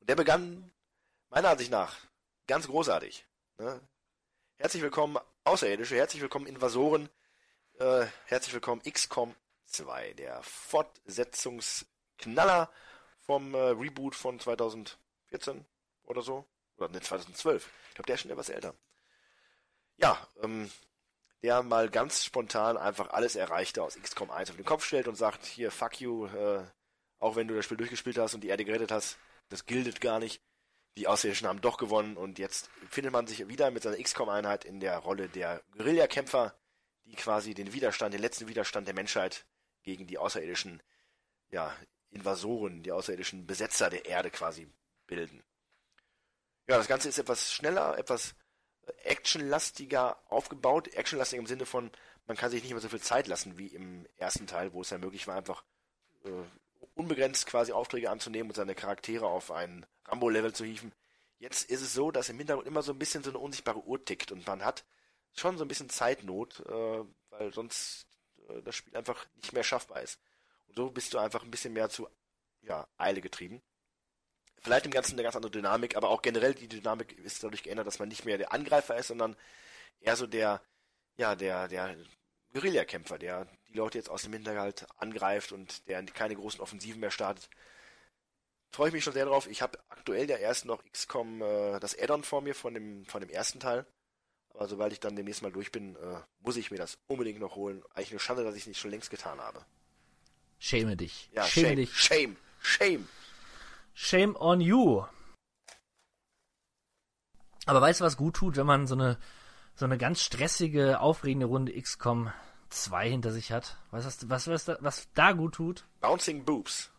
[0.00, 0.72] Und der begann
[1.28, 1.98] meiner Ansicht nach
[2.46, 3.26] ganz großartig.
[3.58, 3.80] Ne?
[4.56, 7.10] Herzlich willkommen Außerirdische, herzlich willkommen Invasoren,
[7.78, 9.36] äh, herzlich willkommen XCOM
[9.66, 12.70] 2, der Fortsetzungsknaller
[13.20, 15.66] vom äh, Reboot von 2014
[16.04, 16.46] oder so.
[16.78, 17.70] Oder ne, 2012.
[17.88, 18.74] Ich glaube, der ist schon etwas älter.
[19.96, 20.70] Ja, ähm,
[21.42, 25.16] der mal ganz spontan einfach alles Erreichte aus XCOM 1 auf den Kopf stellt und
[25.16, 26.64] sagt, hier, fuck you, äh,
[27.18, 29.18] auch wenn du das Spiel durchgespielt hast und die Erde gerettet hast,
[29.50, 30.42] das giltet gar nicht.
[30.96, 34.80] Die Außerirdischen haben doch gewonnen und jetzt findet man sich wieder mit seiner XCOM-Einheit in
[34.80, 36.54] der Rolle der Guerillakämpfer,
[37.04, 39.46] die quasi den Widerstand, den letzten Widerstand der Menschheit
[39.82, 40.82] gegen die außerirdischen,
[41.50, 41.74] ja,
[42.10, 44.68] Invasoren, die außerirdischen Besetzer der Erde quasi
[45.06, 45.44] bilden.
[46.66, 48.34] Ja, das Ganze ist etwas schneller, etwas
[49.04, 50.88] actionlastiger aufgebaut.
[50.88, 51.90] Actionlastig im Sinne von,
[52.26, 54.90] man kann sich nicht mehr so viel Zeit lassen wie im ersten Teil, wo es
[54.90, 55.64] ja möglich war, einfach
[56.24, 56.28] äh,
[56.94, 60.92] unbegrenzt quasi Aufträge anzunehmen und seine Charaktere auf ein Rambo-Level zu hieven.
[61.38, 64.04] Jetzt ist es so, dass im Hintergrund immer so ein bisschen so eine unsichtbare Uhr
[64.04, 64.84] tickt und man hat
[65.34, 68.06] schon so ein bisschen Zeitnot, äh, weil sonst
[68.48, 70.20] äh, das Spiel einfach nicht mehr schaffbar ist.
[70.68, 72.08] Und so bist du einfach ein bisschen mehr zu
[72.62, 73.62] ja, Eile getrieben.
[74.62, 77.86] Vielleicht im Ganzen eine ganz andere Dynamik, aber auch generell die Dynamik ist dadurch geändert,
[77.86, 79.36] dass man nicht mehr der Angreifer ist, sondern
[80.00, 80.62] eher so der,
[81.16, 81.96] ja, der, der
[82.52, 87.10] Guerillakämpfer, der die Leute jetzt aus dem Hinterhalt angreift und der keine großen Offensiven mehr
[87.10, 87.48] startet.
[88.72, 89.48] Freue ich mich schon sehr drauf.
[89.48, 93.20] Ich habe aktuell ja erst noch XCOM äh, das Add-on vor mir von dem, von
[93.20, 93.84] dem ersten Teil.
[94.54, 97.56] Aber sobald ich dann demnächst mal durch bin, äh, muss ich mir das unbedingt noch
[97.56, 97.82] holen.
[97.94, 99.64] Eigentlich eine Schande, dass ich es nicht schon längst getan habe.
[100.58, 101.30] Schäme dich.
[101.32, 101.94] Ja, Schäme shame, dich.
[101.96, 103.08] shame, shame.
[103.94, 105.04] Shame on you.
[107.66, 109.18] Aber weißt du, was gut tut, wenn man so eine,
[109.74, 112.32] so eine ganz stressige, aufregende Runde XCOM
[112.70, 113.76] 2 hinter sich hat?
[113.90, 115.84] Weißt du, was, was, was, was da gut tut?
[116.00, 116.90] Bouncing Boobs.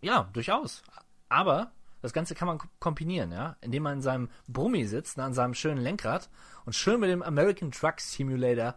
[0.00, 0.82] Ja, durchaus.
[1.28, 1.72] Aber
[2.02, 5.54] das Ganze kann man kombinieren, ja, indem man in seinem Brummi sitzt, ne, an seinem
[5.54, 6.28] schönen Lenkrad
[6.64, 8.76] und schön mit dem American Truck Simulator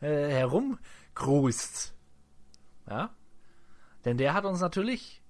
[0.00, 1.94] äh, herumcruist.
[2.88, 3.10] Ja?
[4.04, 5.22] Denn der hat uns natürlich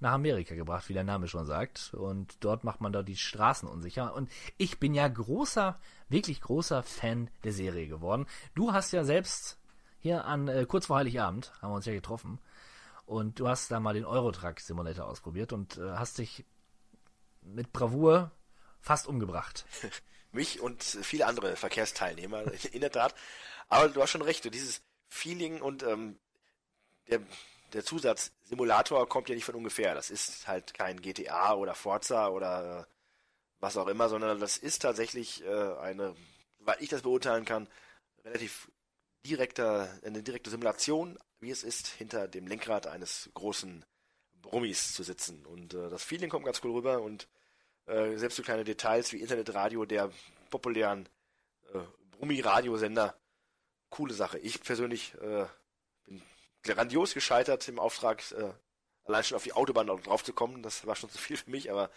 [0.00, 1.94] nach Amerika gebracht, wie der Name schon sagt.
[1.94, 4.14] Und dort macht man da die Straßen unsicher.
[4.14, 5.78] Und ich bin ja großer,
[6.08, 8.26] wirklich großer Fan der Serie geworden.
[8.54, 9.58] Du hast ja selbst
[9.98, 12.40] hier an äh, kurz vor Heiligabend haben wir uns ja getroffen.
[13.04, 16.44] Und du hast da mal den Eurotruck Simulator ausprobiert und äh, hast dich
[17.42, 18.30] mit Bravour
[18.80, 19.66] fast umgebracht.
[20.32, 23.14] Mich und viele andere Verkehrsteilnehmer, in der Tat.
[23.68, 26.18] Aber du hast schon recht, dieses Feeling und ähm,
[27.08, 27.20] der,
[27.72, 29.94] der Zusatz Simulator kommt ja nicht von ungefähr.
[29.94, 32.92] Das ist halt kein GTA oder Forza oder äh,
[33.60, 36.14] was auch immer, sondern das ist tatsächlich äh, eine,
[36.58, 37.68] weil ich das beurteilen kann,
[38.24, 38.70] relativ
[39.26, 43.84] direkter, eine direkte Simulation, wie es ist, hinter dem Lenkrad eines großen
[44.40, 45.44] Brummis zu sitzen.
[45.46, 47.28] Und äh, das Feeling kommt ganz cool rüber und
[47.86, 50.10] äh, selbst so kleine Details wie Internetradio der
[50.48, 51.08] populären
[51.72, 51.78] äh,
[52.12, 53.14] Brummi-Radiosender,
[53.90, 54.38] coole Sache.
[54.38, 55.46] Ich persönlich äh,
[56.62, 58.52] grandios gescheitert im Auftrag, äh,
[59.04, 60.62] allein schon auf die Autobahn drauf zu kommen.
[60.62, 61.90] Das war schon zu viel für mich, aber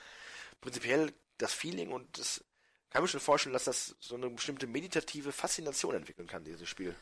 [0.62, 2.44] prinzipiell das Feeling und das
[2.90, 6.96] kann mir schon vorstellen, dass das so eine bestimmte meditative Faszination entwickeln kann, dieses Spiel.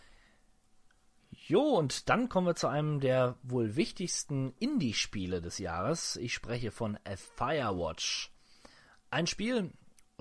[1.31, 6.15] Jo, und dann kommen wir zu einem der wohl wichtigsten Indie-Spiele des Jahres.
[6.15, 8.31] Ich spreche von A Firewatch.
[9.09, 9.73] Ein Spiel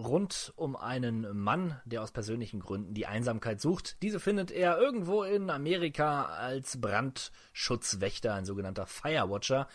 [0.05, 4.03] rund um einen Mann, der aus persönlichen Gründen die Einsamkeit sucht.
[4.03, 9.69] Diese findet er irgendwo in Amerika als Brandschutzwächter, ein sogenannter Firewatcher.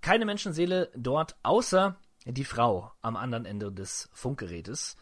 [0.00, 4.96] Keine Menschenseele dort, außer die Frau am anderen Ende des Funkgerätes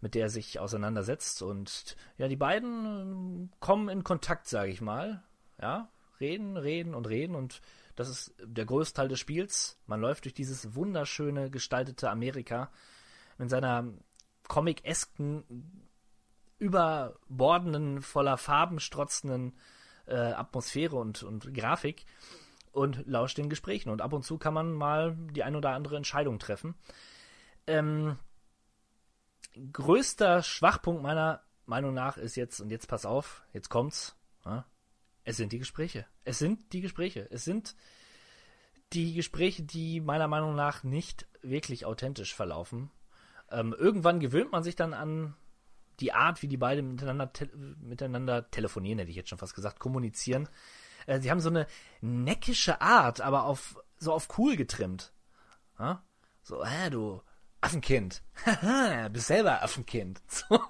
[0.00, 1.40] mit der er sich auseinandersetzt.
[1.40, 5.22] Und ja, die beiden äh, kommen in Kontakt, sage ich mal.
[5.58, 5.88] Ja,
[6.20, 7.62] reden, reden und reden und
[7.96, 9.78] das ist der größte des Spiels.
[9.86, 12.70] Man läuft durch dieses wunderschöne gestaltete Amerika
[13.38, 13.86] in seiner
[14.48, 15.44] comic-esken,
[16.58, 19.58] überbordenden, voller Farben strotzenden
[20.06, 22.06] äh, Atmosphäre und, und Grafik
[22.72, 23.90] und lauscht den Gesprächen.
[23.90, 26.74] Und ab und zu kann man mal die ein oder andere Entscheidung treffen.
[27.66, 28.18] Ähm,
[29.72, 34.66] größter Schwachpunkt meiner Meinung nach ist jetzt, und jetzt pass auf, jetzt kommt's, ja,
[35.24, 36.06] es sind die Gespräche.
[36.24, 37.28] Es sind die Gespräche.
[37.30, 37.74] Es sind
[38.92, 42.90] die Gespräche, die meiner Meinung nach nicht wirklich authentisch verlaufen.
[43.54, 45.34] Ähm, irgendwann gewöhnt man sich dann an
[46.00, 49.78] die Art, wie die beiden miteinander, te miteinander telefonieren, hätte ich jetzt schon fast gesagt,
[49.78, 50.48] kommunizieren.
[51.06, 51.66] Äh, sie haben so eine
[52.00, 55.12] neckische Art, aber auf so auf cool getrimmt.
[55.78, 56.02] Ja?
[56.42, 57.22] So, hä, du
[57.60, 58.22] Affenkind.
[58.44, 60.20] Haha, bist selber Affenkind.
[60.28, 60.60] So.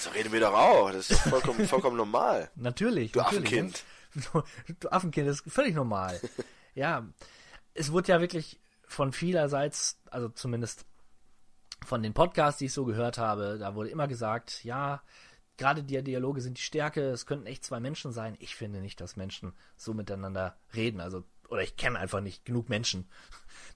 [0.00, 0.90] So reden wir doch auch.
[0.90, 2.50] Das ist vollkommen, vollkommen normal.
[2.56, 3.12] Natürlich.
[3.12, 3.44] Du natürlich.
[3.44, 3.84] Affenkind.
[4.80, 6.20] Du Affenkind, das ist völlig normal.
[6.74, 7.06] ja,
[7.74, 10.84] es wurde ja wirklich von vielerseits, also zumindest
[11.84, 15.02] von den Podcasts, die ich so gehört habe, da wurde immer gesagt, ja,
[15.56, 18.36] gerade die Dialoge sind die Stärke, es könnten echt zwei Menschen sein.
[18.40, 21.00] Ich finde nicht, dass Menschen so miteinander reden.
[21.00, 23.08] Also, oder ich kenne einfach nicht genug Menschen.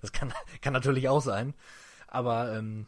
[0.00, 1.54] Das kann, kann natürlich auch sein.
[2.07, 2.86] Aber ähm,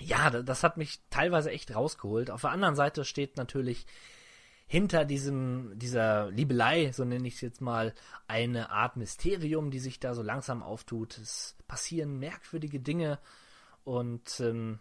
[0.00, 2.30] ja, das hat mich teilweise echt rausgeholt.
[2.30, 3.86] Auf der anderen Seite steht natürlich
[4.66, 7.94] hinter diesem, dieser Liebelei, so nenne ich es jetzt mal,
[8.26, 11.18] eine Art Mysterium, die sich da so langsam auftut.
[11.18, 13.18] Es passieren merkwürdige Dinge
[13.88, 14.80] und ähm,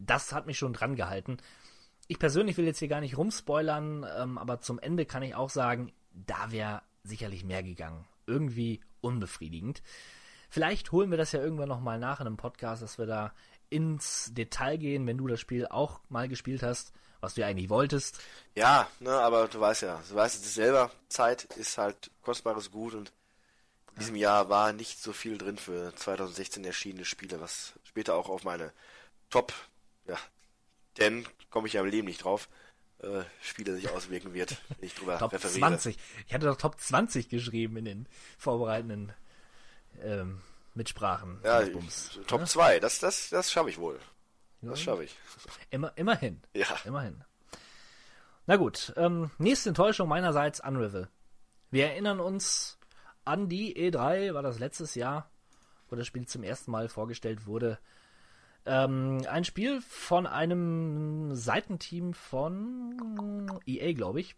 [0.00, 1.36] das hat mich schon dran gehalten.
[2.08, 5.48] Ich persönlich will jetzt hier gar nicht rumspoilern, ähm, aber zum Ende kann ich auch
[5.48, 8.04] sagen, da wäre sicherlich mehr gegangen.
[8.26, 9.84] Irgendwie unbefriedigend.
[10.48, 13.32] Vielleicht holen wir das ja irgendwann nochmal nach in einem Podcast, dass wir da
[13.68, 17.70] ins Detail gehen, wenn du das Spiel auch mal gespielt hast, was du ja eigentlich
[17.70, 18.20] wolltest.
[18.56, 22.94] Ja, ne, aber du weißt ja, du weißt es selber, Zeit ist halt kostbares Gut
[22.94, 23.12] und
[23.94, 28.28] in diesem Jahr war nicht so viel drin für 2016 erschienene Spiele, was später auch
[28.28, 28.72] auf meine
[29.30, 29.52] Top,
[30.06, 30.16] ja,
[30.98, 32.48] denn komme ich ja im Leben nicht drauf,
[32.98, 35.58] äh, Spiele sich auswirken wird, wenn ich drüber Top referiere.
[35.58, 35.96] 20.
[36.26, 39.12] Ich hatte doch Top 20 geschrieben in den vorbereitenden
[40.02, 40.40] ähm,
[40.74, 41.40] Mitsprachen.
[41.44, 42.46] Ja, Bums, ich- Top ne?
[42.46, 43.98] 2, das, das, das schaffe ich wohl.
[44.62, 45.16] Das schaffe ich.
[45.70, 46.42] Immer, immerhin.
[46.52, 46.66] Ja.
[46.84, 47.24] Immerhin.
[48.46, 51.08] Na gut, ähm, nächste Enttäuschung meinerseits Unravel.
[51.70, 52.76] Wir erinnern uns
[53.30, 55.30] an die E3, war das letztes Jahr,
[55.88, 57.78] wo das Spiel zum ersten Mal vorgestellt wurde.
[58.66, 64.36] Ähm, ein Spiel von einem Seitenteam von EA, glaube ich.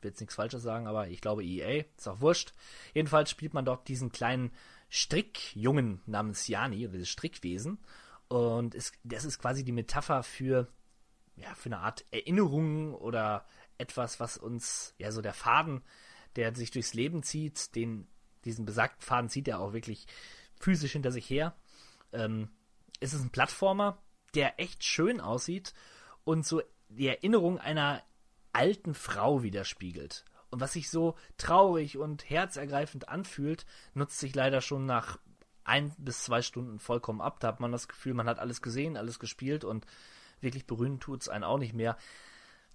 [0.00, 2.54] Will jetzt nichts Falsches sagen, aber ich glaube EA, ist auch wurscht.
[2.94, 4.50] Jedenfalls spielt man dort diesen kleinen
[4.88, 7.78] Strickjungen namens Jani, dieses Strickwesen.
[8.28, 10.68] Und es, das ist quasi die Metapher für,
[11.36, 13.44] ja, für eine Art Erinnerung oder
[13.76, 15.82] etwas, was uns, ja, so der Faden,
[16.36, 18.06] der sich durchs Leben zieht, den,
[18.44, 20.06] diesen besagten Faden zieht er auch wirklich
[20.58, 21.54] physisch hinter sich her.
[22.12, 22.50] Ähm,
[23.00, 23.98] es ist ein Plattformer,
[24.34, 25.74] der echt schön aussieht
[26.24, 28.02] und so die Erinnerung einer
[28.52, 30.24] alten Frau widerspiegelt.
[30.50, 33.64] Und was sich so traurig und herzergreifend anfühlt,
[33.94, 35.18] nutzt sich leider schon nach
[35.64, 37.38] ein bis zwei Stunden vollkommen ab.
[37.38, 39.86] Da hat man das Gefühl, man hat alles gesehen, alles gespielt und
[40.40, 41.96] wirklich berühren tut's einen auch nicht mehr.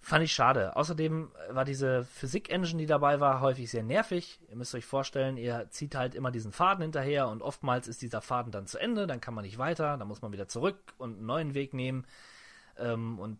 [0.05, 0.75] Fand ich schade.
[0.75, 4.39] Außerdem war diese Physik-Engine, die dabei war, häufig sehr nervig.
[4.47, 8.21] Ihr müsst euch vorstellen, ihr zieht halt immer diesen Faden hinterher und oftmals ist dieser
[8.21, 11.17] Faden dann zu Ende, dann kann man nicht weiter, dann muss man wieder zurück und
[11.17, 12.05] einen neuen Weg nehmen.
[12.77, 13.39] Ähm, und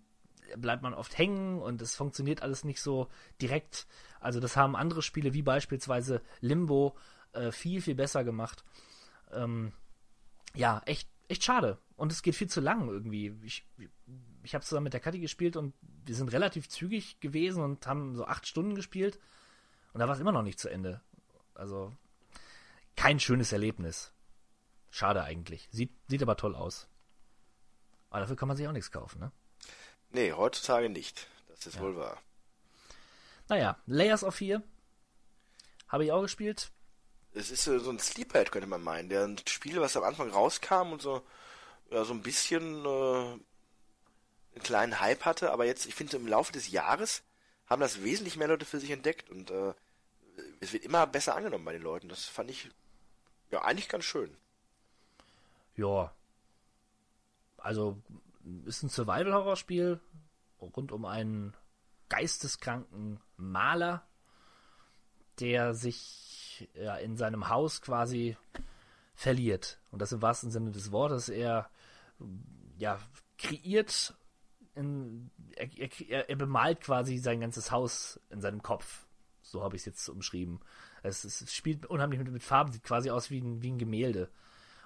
[0.58, 3.10] bleibt man oft hängen und es funktioniert alles nicht so
[3.40, 3.86] direkt.
[4.20, 6.98] Also das haben andere Spiele wie beispielsweise Limbo
[7.34, 8.64] äh, viel, viel besser gemacht.
[9.32, 9.72] Ähm,
[10.56, 11.78] ja, echt, echt schade.
[11.96, 13.38] Und es geht viel zu lang irgendwie.
[13.44, 13.68] Ich,
[14.46, 18.16] ich habe zusammen mit der Kathi gespielt und wir sind relativ zügig gewesen und haben
[18.16, 19.20] so acht Stunden gespielt.
[19.94, 21.02] Und da war es immer noch nicht zu Ende.
[21.56, 21.92] Also
[22.96, 24.12] kein schönes Erlebnis.
[24.92, 25.68] Schade eigentlich.
[25.72, 26.88] Sieht, sieht aber toll aus.
[28.10, 29.32] Aber dafür kann man sich auch nichts kaufen, ne?
[30.12, 31.28] Nee, heutzutage nicht.
[31.50, 32.22] Das ist wohl wahr.
[33.50, 34.62] Naja, Layers of 4
[35.88, 36.72] habe ich auch gespielt.
[37.34, 39.10] Es ist so ein Sleephead, könnte man meinen.
[39.10, 41.26] Der ein Spiel, was am Anfang rauskam und so,
[41.90, 43.40] ja, so ein bisschen äh,
[44.56, 47.24] einen kleinen Hype hatte, aber jetzt, ich finde, im Laufe des Jahres
[47.68, 49.74] haben das wesentlich mehr Leute für sich entdeckt und äh,
[50.60, 52.10] es wird immer besser angenommen bei den Leuten.
[52.10, 52.70] Das fand ich
[53.52, 54.36] ja eigentlich ganz schön.
[55.76, 56.14] Ja.
[57.58, 58.02] Also
[58.66, 60.00] ist ein Survival-Horror-Spiel
[60.62, 61.56] rund um einen
[62.10, 64.06] geisteskranken Maler,
[65.40, 68.38] der sich ja, in seinem Haus quasi
[69.16, 69.80] verliert.
[69.92, 71.30] Und das im wahrsten Sinne des Wortes.
[71.30, 71.70] Er
[72.78, 73.00] ja,
[73.38, 74.14] kreiert,
[74.76, 79.06] in, er, er, er bemalt quasi sein ganzes Haus in seinem Kopf.
[79.42, 80.60] So habe ich es jetzt umschrieben.
[81.04, 84.30] Es, es, spielt unheimlich mit, mit, Farben, sieht quasi aus wie ein, wie ein Gemälde.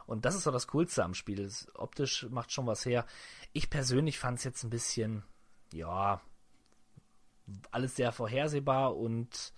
[0.06, 1.40] Und das ist so das Coolste am Spiel.
[1.40, 3.06] Es, optisch macht schon was her.
[3.54, 5.24] Ich persönlich fand es jetzt ein bisschen,
[5.72, 6.22] ja,
[7.72, 9.54] alles sehr vorhersehbar und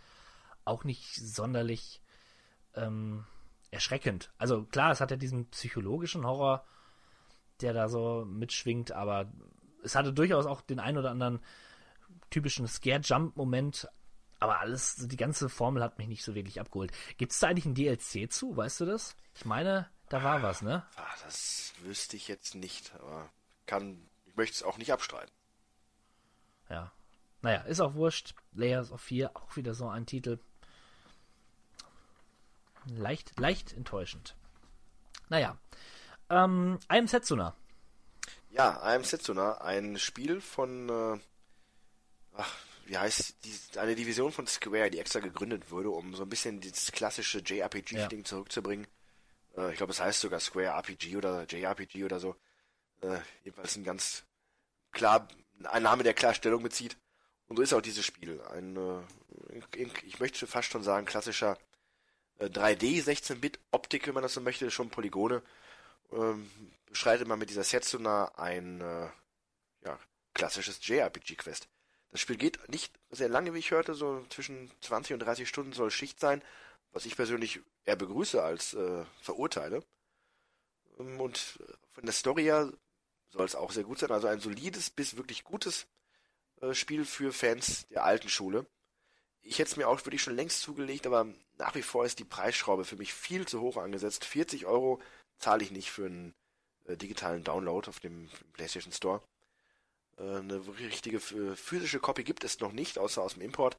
[0.63, 2.01] auch nicht sonderlich
[2.75, 3.25] ähm,
[3.71, 4.31] erschreckend.
[4.37, 6.65] Also klar, es hat ja diesen psychologischen Horror,
[7.61, 9.31] der da so mitschwingt, aber
[9.83, 11.39] es hatte durchaus auch den ein oder anderen
[12.29, 13.89] typischen Scare-Jump-Moment,
[14.39, 16.91] aber alles, die ganze Formel hat mich nicht so wirklich abgeholt.
[17.17, 19.15] Gibt es da eigentlich ein DLC zu, weißt du das?
[19.35, 20.85] Ich meine, da war was, ne?
[20.95, 23.29] Ah, das wüsste ich jetzt nicht, aber
[23.65, 25.31] kann, ich möchte es auch nicht abstreiten.
[26.69, 26.91] Ja.
[27.41, 28.35] Naja, ist auch wurscht.
[28.53, 30.39] Layers of 4, auch wieder so ein Titel.
[32.85, 34.35] Leicht, leicht enttäuschend.
[35.29, 35.57] Naja.
[36.29, 37.55] Ähm, am Setsuna.
[38.53, 41.19] Ja, I am Setsuna, ein Spiel von, äh,
[42.33, 46.29] ach, wie heißt die, eine Division von Square, die extra gegründet wurde, um so ein
[46.29, 48.25] bisschen dieses klassische JRPG-Ding ja.
[48.25, 48.87] zurückzubringen.
[49.55, 52.35] Äh, ich glaube, es heißt sogar Square RPG oder JRPG oder so.
[53.01, 54.23] Äh, jedenfalls ein ganz
[54.91, 55.29] klar,
[55.63, 56.97] ein Name, der klar Stellung bezieht.
[57.47, 58.41] Und so ist auch dieses Spiel.
[58.53, 59.61] Ein, äh,
[60.03, 61.57] ich möchte fast schon sagen, klassischer
[62.39, 65.41] 3D 16-Bit-Optik, wenn man das so möchte, schon Polygone.
[66.11, 66.49] Ähm,
[66.85, 69.09] beschreitet man mit dieser Setsuna ein äh,
[69.85, 69.99] ja,
[70.33, 71.67] klassisches JRPG-Quest.
[72.11, 75.73] Das Spiel geht nicht sehr lange, wie ich hörte, so zwischen 20 und 30 Stunden
[75.73, 76.43] soll Schicht sein,
[76.91, 79.83] was ich persönlich eher begrüße als äh, verurteile.
[80.99, 81.59] Ähm, und
[81.91, 82.71] von der Story her
[83.29, 84.11] soll es auch sehr gut sein.
[84.11, 85.87] Also ein solides bis wirklich gutes
[86.61, 88.65] äh, Spiel für Fans der alten Schule.
[89.41, 91.25] Ich hätte es mir auch wirklich schon längst zugelegt, aber
[91.57, 94.25] nach wie vor ist die Preisschraube für mich viel zu hoch angesetzt.
[94.25, 95.01] 40 Euro
[95.41, 96.33] zahle ich nicht für einen
[96.85, 99.21] äh, digitalen Download auf dem PlayStation Store.
[100.17, 103.77] Äh, eine richtige physische Copy gibt es noch nicht, außer aus dem Import.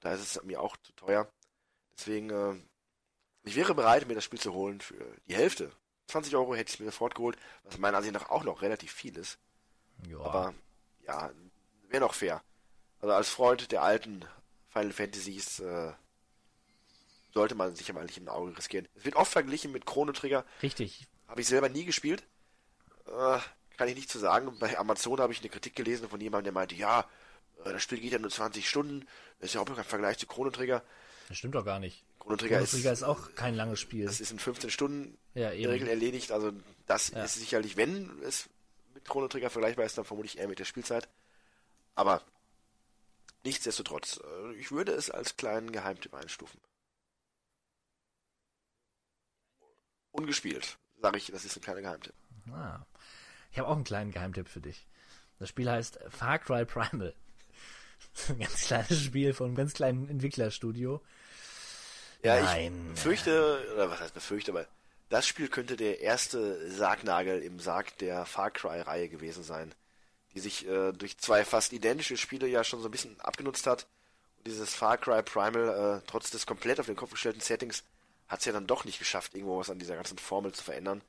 [0.00, 1.30] Da ist es mir auch zu teuer.
[1.96, 2.54] Deswegen, äh,
[3.44, 5.72] ich wäre bereit, mir das Spiel zu holen für die Hälfte.
[6.08, 9.16] 20 Euro hätte ich mir sofort geholt, was meiner Ansicht nach auch noch relativ viel
[9.16, 9.38] ist.
[10.08, 10.18] Ja.
[10.20, 10.54] Aber
[11.06, 11.30] ja,
[11.88, 12.42] wäre noch fair.
[13.00, 14.24] Also als Freund der alten
[14.68, 15.92] Final Fantasies äh,
[17.32, 18.88] sollte man sich aber nicht im Auge riskieren.
[18.94, 20.44] Es wird oft verglichen mit Chrono Trigger.
[20.62, 21.06] Richtig.
[21.28, 22.24] Habe ich selber nie gespielt.
[23.06, 23.38] Äh,
[23.76, 24.58] kann ich nicht zu sagen.
[24.58, 27.06] Bei Amazon habe ich eine Kritik gelesen von jemandem, der meinte, ja,
[27.64, 29.06] äh, das Spiel geht ja nur 20 Stunden.
[29.38, 30.82] Das ist ja auch kein Vergleich zu Chrono Trigger.
[31.28, 32.04] Das stimmt doch gar nicht.
[32.18, 34.04] Chrono Trigger, Chrono Trigger ist, ist, auch kein langes Spiel.
[34.04, 36.32] Das ist in 15 Stunden ja, in der Regel erledigt.
[36.32, 36.52] Also
[36.86, 37.24] das ja.
[37.24, 38.48] ist sicherlich, wenn es
[38.94, 41.08] mit Chrono Trigger vergleichbar ist, dann vermutlich eher mit der Spielzeit.
[41.94, 42.22] Aber
[43.44, 46.60] nichtsdestotrotz, äh, ich würde es als kleinen Geheimtipp einstufen.
[50.12, 50.78] Ungespielt.
[51.00, 52.14] Sage ich, das ist ein kleiner Geheimtipp.
[52.52, 52.84] Ah.
[53.52, 54.86] Ich habe auch einen kleinen Geheimtipp für dich.
[55.38, 57.14] Das Spiel heißt Far Cry Primal.
[58.28, 61.00] ein ganz kleines Spiel von einem ganz kleinen Entwicklerstudio.
[62.22, 62.92] Ja, Nein.
[62.94, 64.66] ich fürchte, oder was heißt befürchte, aber
[65.08, 69.74] das Spiel könnte der erste Sargnagel im Sarg der Far Cry-Reihe gewesen sein,
[70.34, 73.86] die sich äh, durch zwei fast identische Spiele ja schon so ein bisschen abgenutzt hat.
[74.36, 77.82] Und dieses Far Cry Primal, äh, trotz des komplett auf den Kopf gestellten Settings,
[78.30, 81.02] hat es ja dann doch nicht geschafft, irgendwo was an dieser ganzen Formel zu verändern,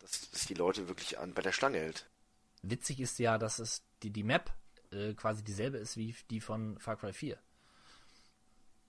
[0.00, 2.06] dass es die Leute wirklich an, bei der Schlange hält.
[2.62, 4.52] Witzig ist ja, dass es die, die Map
[4.90, 7.38] äh, quasi dieselbe ist wie die von Far Cry 4.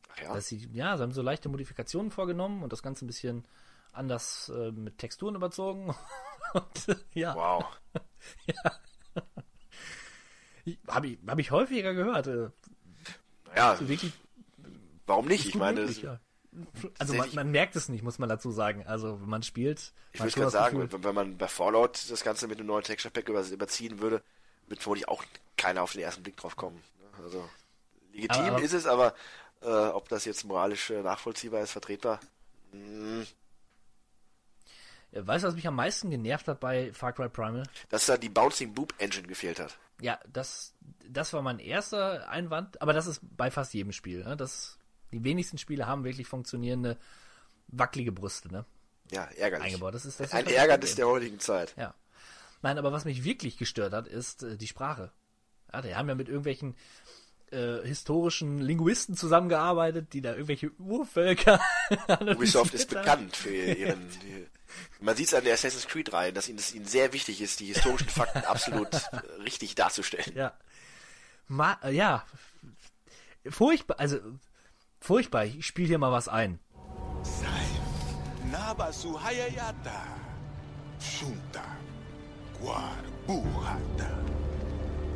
[0.10, 0.34] Ach ja?
[0.34, 3.48] Dass sie, ja, sie haben so leichte Modifikationen vorgenommen und das Ganze ein bisschen
[3.94, 5.94] anders äh, mit Texturen überzogen.
[6.54, 7.36] und, ja.
[7.36, 7.66] Wow.
[8.48, 8.80] ja.
[10.88, 12.26] Habe ich, hab ich häufiger gehört.
[12.26, 12.50] Äh,
[13.56, 14.14] ja, wirklich,
[15.06, 15.46] warum nicht?
[15.46, 16.20] Ich meine, möglich, ja.
[17.00, 18.86] Also man, man, merkt es nicht, muss man dazu sagen.
[18.88, 19.94] Also wenn man spielt.
[20.14, 23.12] Ich würde gerade sagen, Gefühl, wenn man bei Fallout das Ganze mit einem neuen Texture
[23.12, 24.22] Pack über, überziehen würde,
[24.68, 25.24] wird vermutlich auch
[25.58, 26.82] keiner auf den ersten Blick drauf kommen.
[27.24, 27.48] Also
[28.14, 29.14] legitim aber, aber, ist es, aber
[29.62, 32.20] äh, ob das jetzt moralisch äh, nachvollziehbar ist, vertretbar.
[32.72, 33.26] Hm.
[35.12, 37.64] Weißt du, was mich am meisten genervt hat bei Far Cry Primal?
[37.90, 39.78] Dass da die Bouncing Boop Engine gefehlt hat.
[40.02, 40.74] Ja, das,
[41.08, 44.26] das war mein erster Einwand, aber das ist bei fast jedem Spiel.
[44.26, 44.36] Ne?
[44.36, 44.78] Das
[45.16, 46.98] die wenigsten Spiele haben wirklich funktionierende,
[47.68, 48.66] wackelige Brüste, ne?
[49.12, 49.68] Ja, ärgerlich.
[49.68, 49.94] Eingebaut.
[49.94, 51.74] Das ist, das Ein Ärgernis der heutigen Zeit.
[51.78, 51.94] Ja.
[52.62, 55.12] Nein, aber was mich wirklich gestört hat, ist äh, die Sprache.
[55.72, 56.76] Ja, die haben ja mit irgendwelchen
[57.52, 61.62] äh, historischen Linguisten zusammengearbeitet, die da irgendwelche Urvölker.
[62.20, 64.10] Ubisoft ist bekannt für ihren.
[65.00, 67.60] Man sieht es an der Assassin's Creed Reihe, dass ihnen, dass ihnen sehr wichtig ist,
[67.60, 70.36] die historischen Fakten absolut äh, richtig darzustellen.
[70.36, 70.54] Ja.
[71.48, 72.26] Ma ja.
[73.48, 74.20] Furchtbar, also
[75.06, 76.58] Furchtbar, ich spiele hier mal was ein.
[78.52, 80.02] Nabasu Hayayata.
[81.00, 81.62] Shunta.
[82.60, 83.12] Guaru.
[83.28, 84.10] Buhata.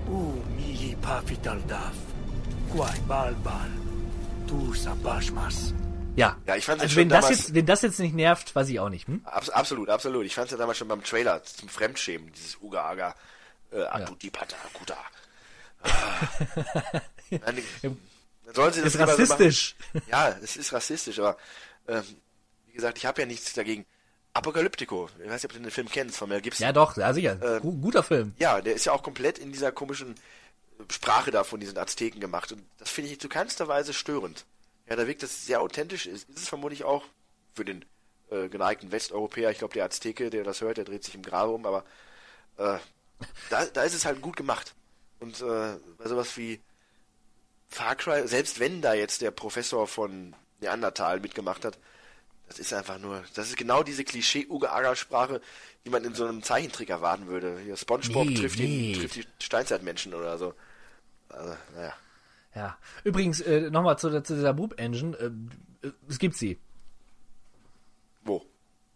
[0.08, 1.96] U mihi pafitaldaf.
[2.72, 3.72] Quai balbal.
[4.46, 5.74] Tu sabashmas.
[6.16, 6.38] Ja.
[6.46, 8.80] Ja, ich fand's also schon wenn das jetzt, wenn das jetzt nicht nervt, weiß ich
[8.80, 9.08] auch nicht.
[9.08, 9.22] Hm?
[9.26, 10.24] Abs absolut, absolut.
[10.24, 13.16] Ich fand es ja damals schon beim Trailer zum Fremdschämen, dieses Uga-Aga,
[13.72, 14.98] äh, Atuti Patakuta.
[15.82, 17.00] Ah.
[17.32, 17.64] Nein,
[18.54, 19.76] dann sollen sie das Ist so rassistisch.
[19.93, 20.08] machen.
[20.10, 21.38] Ja, es ist rassistisch, aber
[21.88, 22.04] ähm,
[22.68, 23.86] wie gesagt, ich habe ja nichts dagegen.
[24.34, 26.64] Apokalyptico, ich weiß nicht, ob du den Film kennst, von Mel Gibson.
[26.64, 27.58] Ja, doch, ja, sicher.
[27.58, 28.34] Äh, Gu- Guter Film.
[28.38, 30.16] Ja, der ist ja auch komplett in dieser komischen
[30.89, 32.52] Sprache da von diesen Azteken gemacht.
[32.52, 34.45] Und das finde ich zu keinster Weise störend.
[34.88, 36.06] Ja, da wirkt das sehr authentisch.
[36.06, 37.04] Ist, ist es vermutlich auch
[37.54, 37.84] für den
[38.30, 39.50] äh, geneigten Westeuropäer.
[39.52, 41.66] Ich glaube, der Azteke, der das hört, der dreht sich im Grabe um.
[41.66, 41.84] Aber
[42.58, 42.78] äh,
[43.50, 44.74] da, da ist es halt gut gemacht.
[45.20, 46.62] Und äh, bei sowas wie
[47.70, 51.78] Far Cry, selbst wenn da jetzt der Professor von Neandertal mitgemacht hat,
[52.47, 55.39] das ist einfach nur, das ist genau diese Klischee-Uga-Aga-Sprache,
[55.86, 57.59] die man in so einem Zeichentrick erwarten würde.
[57.63, 58.93] Hier Spongebob Nee, trifft, nee.
[58.93, 60.55] Die, trifft die Steinzeitmenschen oder so.
[61.30, 61.93] Also, naja.
[62.55, 62.78] Ja.
[63.03, 65.15] Übrigens, äh, nochmal zu, zu dieser Boob Engine.
[65.17, 66.59] Äh, äh, es gibt sie.
[68.24, 68.43] Wo?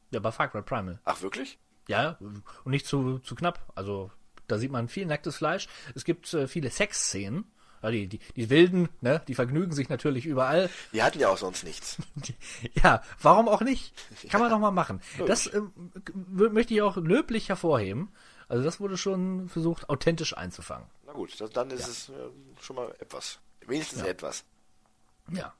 [0.10, 1.00] Ja, bei Far Cry Primal.
[1.06, 1.60] Ach, wirklich?
[1.88, 3.72] Ja, und nicht zu, zu knapp.
[3.76, 4.10] Also,
[4.48, 5.68] da sieht man viel nacktes Fleisch.
[5.94, 7.46] Es gibt äh, viele Sexszenen.
[7.84, 10.70] Ja, die, die, die Wilden, ne, die vergnügen sich natürlich überall.
[10.94, 11.98] Die hatten ja auch sonst nichts.
[12.82, 13.94] Ja, warum auch nicht?
[14.30, 15.02] Kann man doch mal machen.
[15.28, 18.10] Das w- möchte ich auch löblich hervorheben.
[18.48, 20.88] Also das wurde schon versucht, authentisch einzufangen.
[21.06, 22.14] Na gut, das, dann ist es äh,
[22.62, 23.40] schon mal etwas.
[23.68, 24.44] Wenigstens etwas.
[25.32, 25.54] Ja.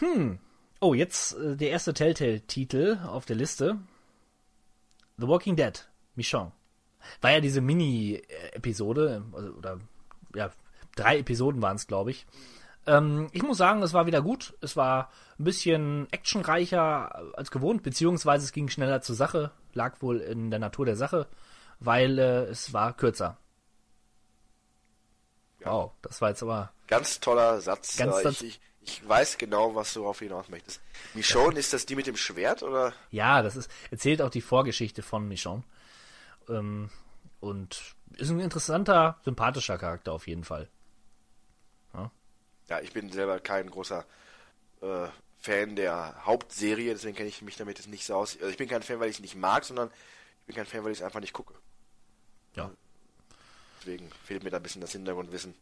[0.00, 0.38] Hm.
[0.80, 3.78] Oh, jetzt äh, der erste Telltale-Titel auf der Liste.
[5.18, 6.52] The Walking Dead, Michonne.
[7.20, 9.78] War ja diese Mini-Episode, also, oder
[10.38, 10.50] ja,
[10.96, 12.26] drei Episoden waren es, glaube ich.
[12.86, 14.54] Ähm, ich muss sagen, es war wieder gut.
[14.60, 19.50] Es war ein bisschen actionreicher als gewohnt, beziehungsweise es ging schneller zur Sache.
[19.74, 21.26] Lag wohl in der Natur der Sache,
[21.80, 23.36] weil äh, es war kürzer.
[25.64, 27.96] Wow, das war jetzt aber Ganz toller Satz.
[27.96, 30.80] Ganz ich, ich, ich weiß genau, was du darauf hinaus möchtest.
[31.14, 32.94] Michonne, ist das die mit dem Schwert oder?
[33.10, 35.64] Ja, das ist, erzählt auch die Vorgeschichte von Michonne.
[36.48, 36.90] Ähm,
[37.40, 40.68] und ist ein interessanter, sympathischer Charakter auf jeden Fall.
[42.68, 44.04] Ja, ich bin selber kein großer
[44.82, 45.08] äh,
[45.38, 48.36] Fan der Hauptserie, deswegen kenne ich mich damit jetzt nicht so aus.
[48.36, 49.90] Also ich bin kein Fan, weil ich es nicht mag, sondern
[50.40, 51.54] ich bin kein Fan, weil ich es einfach nicht gucke.
[52.54, 52.70] Ja.
[53.80, 55.54] Deswegen fehlt mir da ein bisschen das Hintergrundwissen.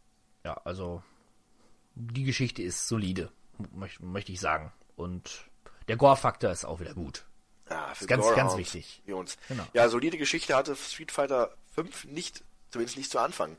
[0.43, 1.01] Ja, also
[1.95, 3.31] die Geschichte ist solide,
[3.71, 4.73] möcht, möchte ich sagen.
[4.95, 5.45] Und
[5.87, 7.25] der Gore-Faktor ist auch wieder gut.
[7.69, 9.01] Ja, für Ist ganz, ganz wichtig.
[9.07, 9.37] Uns.
[9.47, 9.65] Genau.
[9.73, 13.55] Ja, solide Geschichte hatte Street Fighter 5 nicht, zumindest nicht zu Anfang.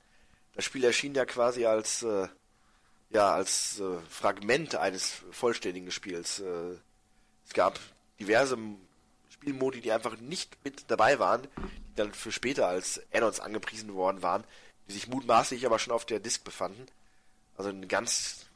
[0.55, 2.27] Das Spiel erschien ja quasi als, äh,
[3.11, 6.41] ja, als äh, Fragment eines vollständigen Spiels.
[6.41, 6.75] Äh,
[7.47, 7.79] es gab
[8.19, 8.59] diverse
[9.31, 14.21] Spielmodi, die einfach nicht mit dabei waren, die dann für später als Add-ons angepriesen worden
[14.23, 14.45] waren,
[14.89, 16.87] die sich mutmaßlich aber schon auf der Disk befanden.
[17.57, 18.47] Also eine ganz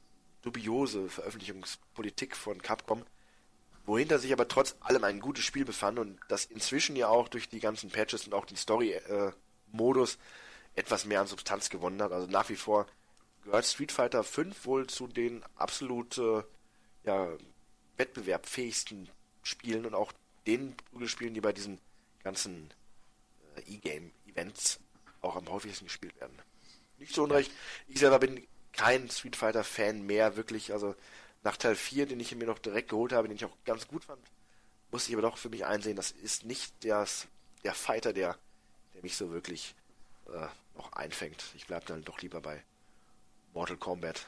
[0.42, 3.04] dubiose Veröffentlichungspolitik von Capcom
[3.86, 7.48] wohinter sich aber trotz allem ein gutes Spiel befand und das inzwischen ja auch durch
[7.48, 8.56] die ganzen Patches und auch den
[9.72, 10.18] Story-Modus
[10.74, 12.12] etwas mehr an Substanz gewonnen hat.
[12.12, 12.86] Also nach wie vor
[13.44, 16.42] gehört Street Fighter 5 wohl zu den absolut äh,
[17.04, 17.28] ja,
[17.96, 19.08] wettbewerbfähigsten
[19.42, 20.12] Spielen und auch
[20.46, 21.78] den Prügelspielen, die bei diesen
[22.22, 22.72] ganzen
[23.56, 24.80] äh, E-Game-Events
[25.20, 26.36] auch am häufigsten gespielt werden.
[26.98, 27.50] Nicht so unrecht.
[27.88, 30.72] Ich selber bin kein Street Fighter-Fan mehr, wirklich.
[30.72, 30.94] Also
[31.42, 34.04] nach Teil 4, den ich mir noch direkt geholt habe, den ich auch ganz gut
[34.04, 34.20] fand,
[34.90, 37.06] musste ich aber doch für mich einsehen, das ist nicht der,
[37.64, 38.38] der Fighter, der,
[38.94, 39.74] der mich so wirklich
[40.28, 41.44] äh, noch einfängt.
[41.54, 42.62] Ich bleibe dann doch lieber bei
[43.54, 44.26] Mortal Kombat.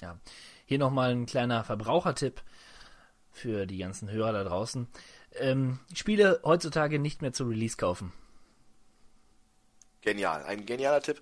[0.00, 0.18] Ja.
[0.66, 2.42] Hier nochmal ein kleiner Verbrauchertipp
[3.32, 4.88] für die ganzen Hörer da draußen.
[5.34, 8.12] Ähm, Spiele heutzutage nicht mehr zu Release kaufen.
[10.00, 10.44] Genial.
[10.44, 11.20] Ein genialer Tipp.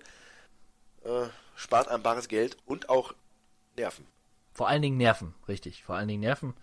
[1.03, 3.13] Äh, spart ein bares Geld und auch
[3.77, 4.05] Nerven.
[4.53, 5.83] Vor allen Dingen Nerven, richtig.
[5.83, 6.53] Vor allen Dingen Nerven.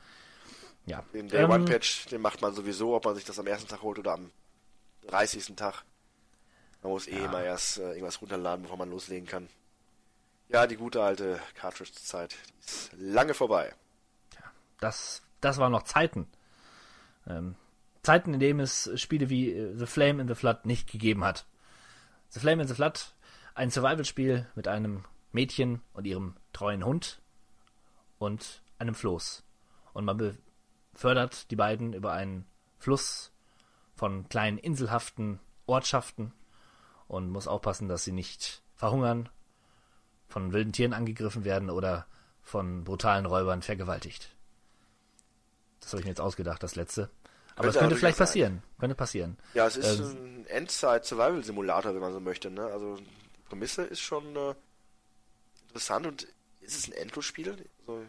[0.86, 1.04] Ja.
[1.12, 3.68] Den Day Ähm, One Patch, den macht man sowieso, ob man sich das am ersten
[3.68, 4.30] Tag holt oder am
[5.08, 5.56] 30.
[5.56, 5.84] Tag.
[6.82, 9.48] Man muss eh immer erst äh, irgendwas runterladen, bevor man loslegen kann.
[10.48, 13.74] Ja, die gute alte Cartridge-Zeit, ist lange vorbei.
[14.80, 16.28] das, das waren noch Zeiten.
[17.26, 17.54] Ähm,
[18.02, 21.46] Zeiten, in denen es Spiele wie äh, The Flame in the Flood nicht gegeben hat.
[22.30, 23.14] The Flame in the Flood,
[23.54, 27.20] ein Survival-Spiel mit einem Mädchen und ihrem treuen Hund
[28.18, 29.44] und einem Floß.
[29.92, 30.36] Und man
[30.92, 32.46] befördert die beiden über einen
[32.78, 33.32] Fluss
[33.94, 36.32] von kleinen inselhaften Ortschaften
[37.08, 39.28] und muss aufpassen, dass sie nicht verhungern,
[40.28, 42.06] von wilden Tieren angegriffen werden oder
[42.42, 44.34] von brutalen Räubern vergewaltigt.
[45.80, 47.10] Das habe ich mir jetzt ausgedacht, das letzte.
[47.54, 48.62] Aber es Könnte vielleicht durchaus passieren.
[48.78, 49.36] Könnte passieren.
[49.54, 52.50] Ja, es ist Ähm, ein Endzeit-Survival-Simulator, wenn man so möchte.
[52.50, 52.64] Ne?
[52.64, 54.54] Also die Prämisse ist schon äh,
[55.68, 56.22] interessant und
[56.60, 57.56] ist es ein Endlosspiel?
[57.86, 58.02] So,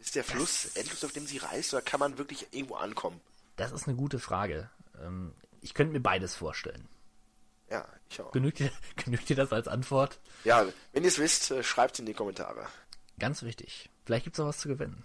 [0.00, 3.20] ist der Fluss endlos, auf dem sie reist, oder kann man wirklich irgendwo ankommen?
[3.56, 4.70] Das ist eine gute Frage.
[5.02, 6.88] Ähm, ich könnte mir beides vorstellen.
[7.70, 8.30] Ja, ich auch.
[8.32, 8.70] Genügt dir,
[9.04, 10.20] genügt dir das als Antwort?
[10.44, 12.66] Ja, wenn ihr es wisst, äh, schreibt es in die Kommentare.
[13.18, 13.90] Ganz wichtig.
[14.04, 15.02] Vielleicht gibt es auch was zu gewinnen.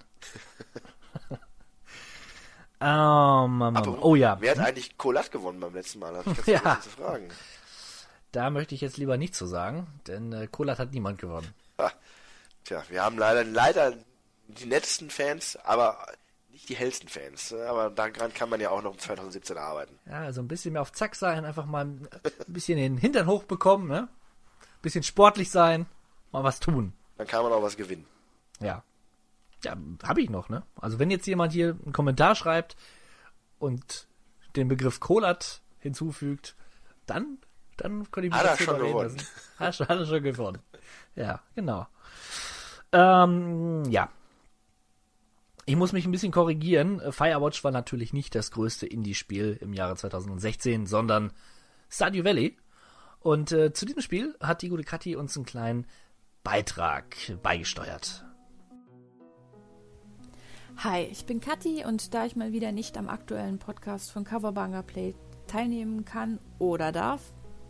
[2.80, 3.78] oh, Mann, Mann.
[3.78, 6.16] Aber oh ja, Wer hat eigentlich Colat gewonnen beim letzten Mal?
[6.18, 6.80] Hab ich ganz Ja.
[6.82, 7.30] zu fragen.
[8.32, 11.54] da möchte ich jetzt lieber nichts zu sagen, denn äh, Kolat hat niemand gewonnen.
[12.64, 13.94] Tja, wir haben leider, leider
[14.48, 16.06] die nettesten Fans, aber
[16.62, 17.54] nicht die hellsten Fans.
[17.54, 19.98] Aber daran kann man ja auch noch 2017 arbeiten.
[20.06, 22.08] Ja, also ein bisschen mehr auf Zack sein, einfach mal ein
[22.48, 24.08] bisschen den Hintern hochbekommen, ne?
[24.82, 25.86] Bisschen sportlich sein,
[26.32, 26.94] mal was tun.
[27.18, 28.06] Dann kann man auch was gewinnen.
[28.60, 28.84] Ja.
[29.64, 30.64] Ja, habe ich noch, ne?
[30.76, 32.76] Also wenn jetzt jemand hier einen Kommentar schreibt
[33.60, 34.08] und
[34.56, 36.56] den Begriff Kolat hinzufügt,
[37.06, 37.38] dann,
[37.78, 39.18] dann könnte ich mich Hat er schon gewonnen.
[39.60, 40.60] Hat, hat er schon gewonnen.
[41.16, 41.88] Ja, genau.
[42.92, 44.10] Ähm, ja.
[45.66, 47.00] Ich muss mich ein bisschen korrigieren.
[47.12, 51.32] Firewatch war natürlich nicht das größte Indie-Spiel im Jahre 2016, sondern
[51.90, 52.58] Stardew Valley.
[53.20, 55.86] Und äh, zu diesem Spiel hat die gute Kathi uns einen kleinen
[56.44, 58.26] Beitrag beigesteuert.
[60.78, 64.82] Hi, ich bin Kathi und da ich mal wieder nicht am aktuellen Podcast von Coverbanger
[64.82, 65.14] Play
[65.46, 67.22] teilnehmen kann oder darf,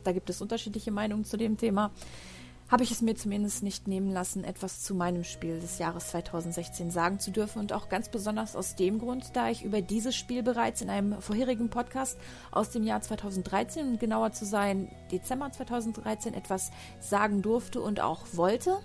[0.06, 1.92] da gibt es unterschiedliche Meinungen zu dem Thema,
[2.72, 6.90] habe ich es mir zumindest nicht nehmen lassen, etwas zu meinem Spiel des Jahres 2016
[6.90, 10.42] sagen zu dürfen und auch ganz besonders aus dem Grund, da ich über dieses Spiel
[10.42, 12.18] bereits in einem vorherigen Podcast
[12.50, 18.22] aus dem Jahr 2013 und genauer zu sein Dezember 2013 etwas sagen durfte und auch
[18.32, 18.80] wollte.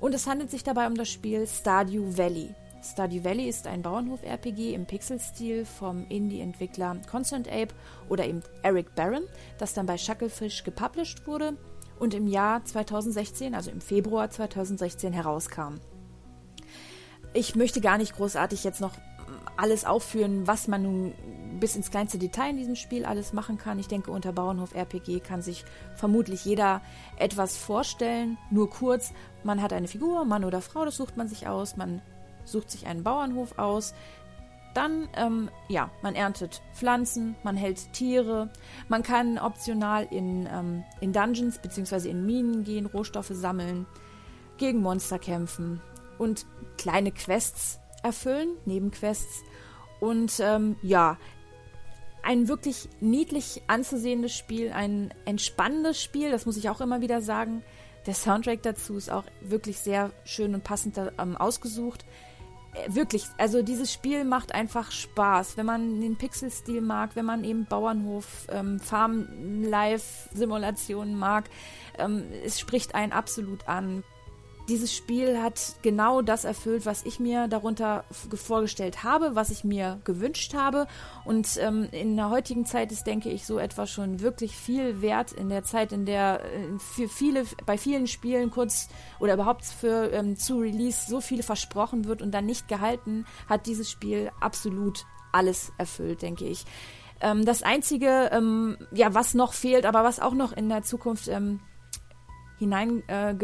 [0.00, 2.54] Und es handelt sich dabei um das Spiel Stardew Valley.
[2.82, 7.74] Stardew Valley ist ein Bauernhof-RPG im Pixel-Stil vom Indie-Entwickler Constant Ape
[8.08, 9.24] oder eben Eric Barron,
[9.58, 11.58] das dann bei Shucklefish gepublished wurde
[11.98, 15.74] und im Jahr 2016, also im Februar 2016 herauskam.
[17.34, 18.92] Ich möchte gar nicht großartig jetzt noch
[19.56, 21.12] alles aufführen, was man nun
[21.60, 23.78] bis ins kleinste Detail in diesem Spiel alles machen kann.
[23.78, 26.80] Ich denke, unter Bauernhof RPG kann sich vermutlich jeder
[27.16, 28.38] etwas vorstellen.
[28.50, 31.76] Nur kurz, man hat eine Figur, Mann oder Frau, das sucht man sich aus.
[31.76, 32.00] Man
[32.44, 33.94] sucht sich einen Bauernhof aus.
[34.74, 38.50] Dann, ähm, ja, man erntet Pflanzen, man hält Tiere,
[38.88, 42.08] man kann optional in, ähm, in Dungeons bzw.
[42.08, 43.86] in Minen gehen, Rohstoffe sammeln,
[44.56, 45.80] gegen Monster kämpfen
[46.18, 46.46] und
[46.76, 49.42] kleine Quests erfüllen, Nebenquests.
[50.00, 51.16] Und ähm, ja,
[52.22, 57.64] ein wirklich niedlich anzusehendes Spiel, ein entspannendes Spiel, das muss ich auch immer wieder sagen.
[58.06, 62.04] Der Soundtrack dazu ist auch wirklich sehr schön und passend ähm, ausgesucht.
[62.74, 67.44] Äh, Wirklich, also dieses Spiel macht einfach Spaß, wenn man den Pixel-Stil mag, wenn man
[67.44, 71.44] eben Bauernhof, ähm, Farm-Life-Simulationen mag.
[71.98, 74.04] Ähm, es spricht einen absolut an
[74.68, 80.00] dieses Spiel hat genau das erfüllt, was ich mir darunter vorgestellt habe, was ich mir
[80.04, 80.86] gewünscht habe.
[81.24, 85.32] Und ähm, in der heutigen Zeit ist, denke ich, so etwas schon wirklich viel wert.
[85.32, 88.88] In der Zeit, in der äh, für viele, bei vielen Spielen kurz
[89.20, 93.66] oder überhaupt für ähm, zu Release so viel versprochen wird und dann nicht gehalten, hat
[93.66, 96.64] dieses Spiel absolut alles erfüllt, denke ich.
[97.20, 101.26] Ähm, das einzige, ähm, ja, was noch fehlt, aber was auch noch in der Zukunft
[102.60, 103.34] ähm, hinein äh,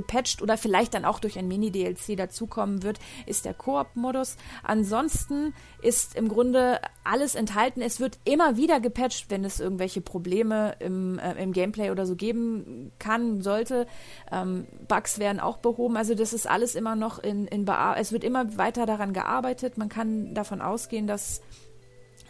[0.43, 4.37] oder vielleicht dann auch durch ein Mini-DLC dazukommen wird, ist der Koop-Modus.
[4.63, 7.83] Ansonsten ist im Grunde alles enthalten.
[7.83, 12.17] Es wird immer wieder gepatcht, wenn es irgendwelche Probleme im, äh, im Gameplay oder so
[12.17, 13.87] geben kann, sollte.
[14.31, 15.97] Ähm, Bugs werden auch behoben.
[15.97, 19.79] Also das ist alles immer noch in, in Bea Es wird immer weiter daran gearbeitet.
[19.79, 21.41] Man kann davon ausgehen, dass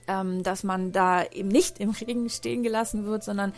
[0.07, 3.53] ähm, dass man da eben nicht im Regen stehen gelassen wird, sondern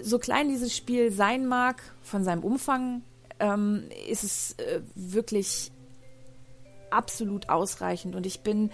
[0.00, 3.02] so klein dieses Spiel sein mag, von seinem Umfang,
[3.40, 5.72] ähm, ist es äh, wirklich
[6.90, 8.14] absolut ausreichend.
[8.14, 8.70] Und ich bin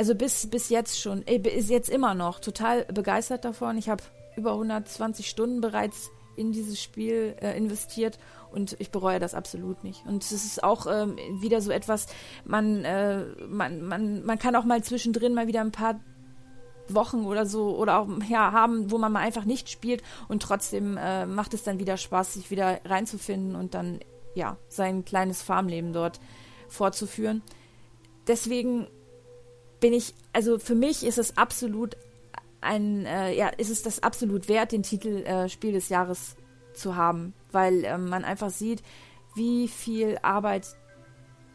[0.00, 3.76] also bis, bis jetzt schon, äh, bis jetzt immer noch total begeistert davon.
[3.76, 4.02] Ich habe
[4.34, 8.18] über 120 Stunden bereits in dieses Spiel äh, investiert
[8.50, 10.06] und ich bereue das absolut nicht.
[10.06, 12.06] Und es ist auch ähm, wieder so etwas,
[12.44, 16.00] man, äh, man, man, man kann auch mal zwischendrin mal wieder ein paar
[16.94, 20.96] Wochen oder so oder auch ja haben, wo man mal einfach nicht spielt und trotzdem
[20.96, 24.00] äh, macht es dann wieder Spaß, sich wieder reinzufinden und dann
[24.34, 26.20] ja sein kleines Farmleben dort
[26.68, 27.42] fortzuführen.
[28.26, 28.86] Deswegen
[29.80, 31.96] bin ich, also für mich ist es absolut
[32.60, 36.36] ein, äh, ja, ist es das absolut wert, den Titel äh, Spiel des Jahres
[36.74, 38.82] zu haben, weil äh, man einfach sieht,
[39.34, 40.76] wie viel Arbeit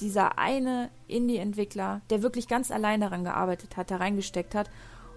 [0.01, 4.69] dieser eine Indie-Entwickler, der wirklich ganz allein daran gearbeitet hat, da reingesteckt hat.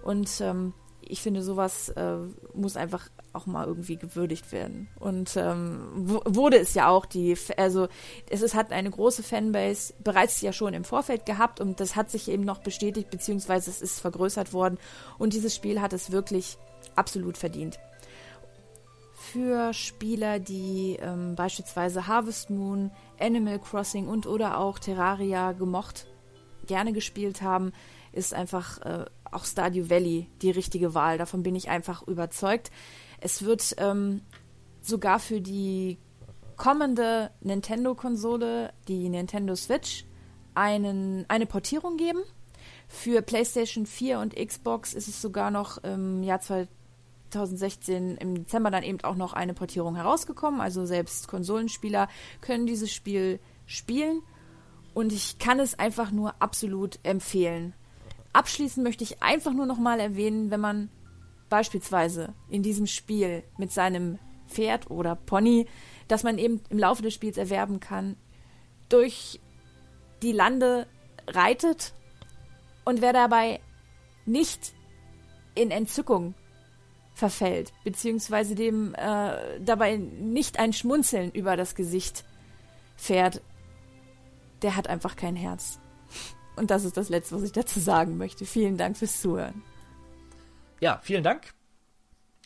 [0.03, 2.17] Und ähm, ich finde, sowas äh,
[2.53, 4.87] muss einfach auch mal irgendwie gewürdigt werden.
[4.99, 7.87] Und ähm, wurde es ja auch, die, also
[8.29, 12.11] es ist, hat eine große Fanbase bereits ja schon im Vorfeld gehabt und das hat
[12.11, 14.77] sich eben noch bestätigt, beziehungsweise es ist vergrößert worden.
[15.17, 16.57] Und dieses Spiel hat es wirklich
[16.95, 17.79] absolut verdient.
[19.13, 26.07] Für Spieler, die ähm, beispielsweise Harvest Moon, Animal Crossing und oder auch Terraria gemocht,
[26.65, 27.73] gerne gespielt haben,
[28.11, 31.17] ist einfach äh, auch Stardew Valley die richtige Wahl.
[31.17, 32.71] Davon bin ich einfach überzeugt.
[33.19, 34.21] Es wird ähm,
[34.81, 35.97] sogar für die
[36.55, 40.05] kommende Nintendo-Konsole, die Nintendo Switch,
[40.53, 42.19] einen, eine Portierung geben.
[42.87, 48.83] Für PlayStation 4 und Xbox ist es sogar noch im Jahr 2016 im Dezember dann
[48.83, 50.59] eben auch noch eine Portierung herausgekommen.
[50.59, 52.07] Also selbst Konsolenspieler
[52.41, 54.21] können dieses Spiel spielen.
[54.93, 57.73] Und ich kann es einfach nur absolut empfehlen.
[58.33, 60.89] Abschließend möchte ich einfach nur noch mal erwähnen, wenn man
[61.49, 65.67] beispielsweise in diesem Spiel mit seinem Pferd oder Pony,
[66.07, 68.17] das man eben im Laufe des Spiels erwerben kann,
[68.87, 69.39] durch
[70.21, 70.87] die Lande
[71.27, 71.93] reitet
[72.85, 73.59] und wer dabei
[74.25, 74.73] nicht
[75.55, 76.33] in Entzückung
[77.13, 82.23] verfällt, beziehungsweise dem äh, dabei nicht ein Schmunzeln über das Gesicht
[82.95, 83.41] fährt,
[84.61, 85.79] der hat einfach kein Herz.
[86.59, 88.45] Und das ist das Letzte, was ich dazu sagen möchte.
[88.45, 89.63] Vielen Dank fürs Zuhören.
[90.81, 91.53] Ja, vielen Dank.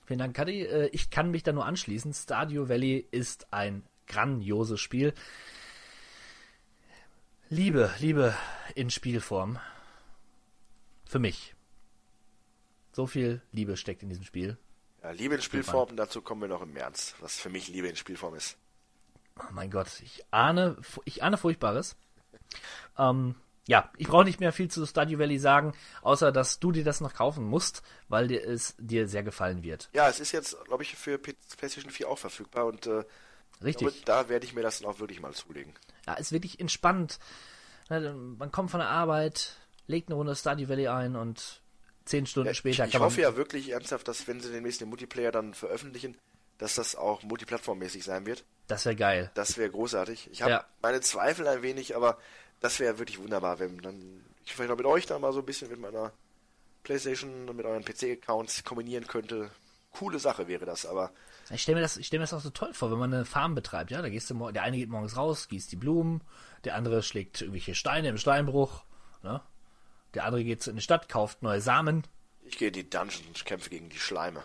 [0.05, 0.61] Vielen Dank, Kadi.
[0.61, 2.13] Äh, ich kann mich da nur anschließen.
[2.13, 5.15] Stadio Valley ist ein grandioses Spiel.
[7.49, 8.35] Liebe, Liebe
[8.75, 9.57] in Spielform.
[11.05, 11.55] Für mich.
[12.91, 14.59] So viel Liebe steckt in diesem Spiel.
[15.01, 17.95] Ja, Liebe in Spielform, dazu kommen wir noch im März, was für mich Liebe in
[17.95, 18.57] Spielform ist.
[19.39, 21.95] Oh mein Gott, ich ahne, ich ahne Furchtbares.
[22.99, 23.33] Ähm,
[23.67, 27.01] ja, ich brauche nicht mehr viel zu Stardew Valley sagen, außer dass du dir das
[27.01, 29.89] noch kaufen musst, weil dir es dir sehr gefallen wird.
[29.93, 33.03] Ja, es ist jetzt, glaube ich, für PlayStation 4 auch verfügbar und äh,
[33.63, 33.87] Richtig.
[33.87, 35.73] Glaube, da werde ich mir das dann auch wirklich mal zulegen.
[36.05, 37.19] Ja, ist wirklich entspannt.
[37.89, 39.55] Man kommt von der Arbeit,
[39.87, 41.61] legt eine Runde Stardew Valley ein und
[42.05, 43.09] zehn Stunden ja, später ich, kann man.
[43.09, 46.17] Ich hoffe ja wirklich ernsthaft, dass wenn sie demnächst den Multiplayer dann veröffentlichen,
[46.57, 48.43] dass das auch multiplattformmäßig sein wird.
[48.67, 49.31] Das wäre geil.
[49.33, 50.29] Das wäre großartig.
[50.31, 50.65] Ich habe ja.
[50.81, 52.17] meine Zweifel ein wenig, aber
[52.63, 55.45] das wäre wirklich wunderbar, wenn dann ich vielleicht auch mit euch da mal so ein
[55.45, 56.13] bisschen mit meiner
[56.83, 59.51] Playstation und mit euren PC-Accounts kombinieren könnte.
[59.91, 61.11] Coole Sache wäre das, aber.
[61.49, 63.25] Ich stelle mir das, ich stelle mir das auch so toll vor, wenn man eine
[63.25, 66.21] Farm betreibt, ja, da gehst du, der eine geht morgens raus, gießt die Blumen,
[66.63, 68.85] der andere schlägt irgendwelche Steine im Steinbruch,
[69.23, 69.41] ne?
[70.13, 72.03] Der andere geht in die Stadt, kauft neue Samen.
[72.43, 74.43] Ich gehe in die Dungeons und kämpfe gegen die Schleime.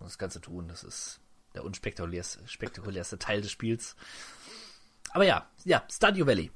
[0.00, 1.20] Das kannst du tun, das ist
[1.54, 3.96] der unspektakulärste spektakulärste Teil des Spiels.
[5.10, 6.50] Aber ja, ja, Stadio Valley.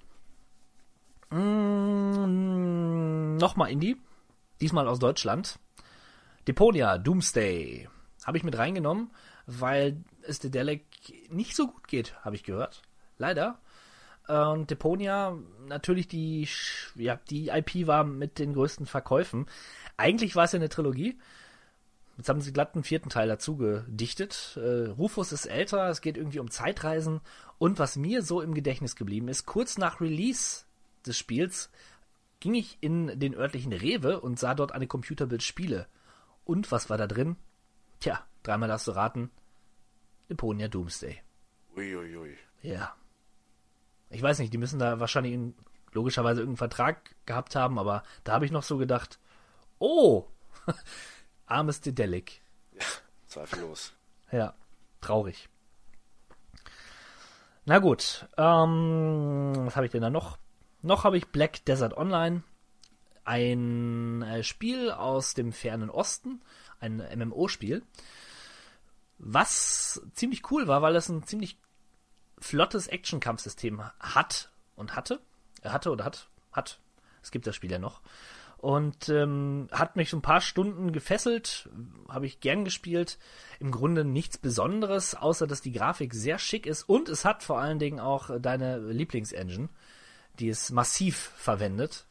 [1.33, 3.97] Mm, Nochmal Indie.
[4.61, 5.59] Diesmal aus Deutschland.
[6.47, 7.89] Deponia, Doomsday.
[8.25, 9.11] Habe ich mit reingenommen,
[9.47, 10.85] weil es der Delek
[11.31, 12.83] nicht so gut geht, habe ich gehört.
[13.19, 13.59] Leider.
[14.29, 16.47] Und Deponia, natürlich die,
[16.95, 19.47] ja, die IP war mit den größten Verkäufen.
[19.97, 21.19] Eigentlich war es ja eine Trilogie.
[22.19, 24.57] Jetzt haben sie glatt einen vierten Teil dazu gedichtet.
[24.57, 27.21] Äh, Rufus ist älter, es geht irgendwie um Zeitreisen.
[27.59, 30.65] Und was mir so im Gedächtnis geblieben ist, kurz nach Release
[31.07, 31.71] des Spiels
[32.41, 35.87] ging ich in den örtlichen Rewe und sah dort eine Computerbild-Spiele.
[36.45, 37.37] Und was war da drin?
[38.01, 39.31] Tja, dreimal darfst du raten.
[40.29, 41.21] Eponia Doomsday.
[41.77, 42.17] Uiuiui.
[42.17, 42.37] Ui, ui.
[42.63, 42.97] Ja.
[44.11, 45.55] Ich weiß nicht, die müssen da wahrscheinlich in,
[45.93, 49.19] logischerweise irgendeinen Vertrag gehabt haben, aber da habe ich noch so gedacht,
[49.79, 50.27] oh,
[51.47, 52.43] armes Dedelic.
[52.73, 52.87] Ja,
[53.27, 53.93] zweifellos.
[54.31, 54.55] Ja,
[55.01, 55.49] traurig.
[57.65, 60.39] Na gut, ähm, was habe ich denn da noch?
[60.83, 62.43] Noch habe ich Black Desert Online,
[63.25, 66.43] ein äh, Spiel aus dem fernen Osten,
[66.81, 67.83] ein MMO-Spiel,
[69.19, 71.57] was ziemlich cool war, weil es ein ziemlich
[72.41, 75.21] flottes Action-Kampfsystem hat und hatte.
[75.61, 76.81] Er hatte oder hat, hat.
[77.23, 78.01] Es gibt das Spiel ja noch.
[78.57, 81.69] Und ähm, hat mich so ein paar Stunden gefesselt,
[82.09, 83.19] habe ich gern gespielt.
[83.61, 87.61] Im Grunde nichts Besonderes, außer dass die Grafik sehr schick ist und es hat vor
[87.61, 89.69] allen Dingen auch deine Lieblingsengine
[90.39, 92.07] die es massiv verwendet.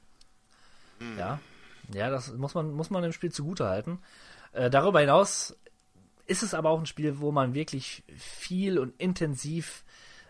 [1.00, 1.18] Mhm.
[1.18, 1.40] Ja,
[1.94, 4.00] ja, das muss man, muss man dem Spiel zugute halten.
[4.54, 5.58] Äh, darüber hinaus
[6.26, 9.84] ist es aber auch ein Spiel, wo man wirklich viel und intensiv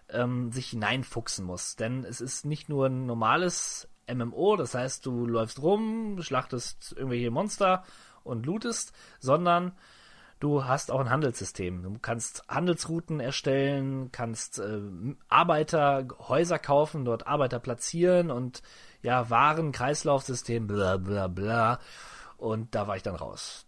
[0.10, 1.76] ähm, sich hineinfuchsen muss.
[1.76, 7.32] Denn es ist nicht nur ein normales MMO, das heißt, du läufst rum, schlachtest irgendwelche
[7.32, 7.84] Monster
[8.24, 9.74] und lootest, sondern
[10.42, 11.84] Du hast auch ein Handelssystem.
[11.84, 14.82] Du kannst Handelsrouten erstellen, kannst äh,
[15.30, 18.64] Arbeiter, Häuser kaufen, dort Arbeiter platzieren und
[19.04, 21.80] ja, Waren, Kreislaufsystem, bla bla bla.
[22.38, 23.68] Und da war ich dann raus.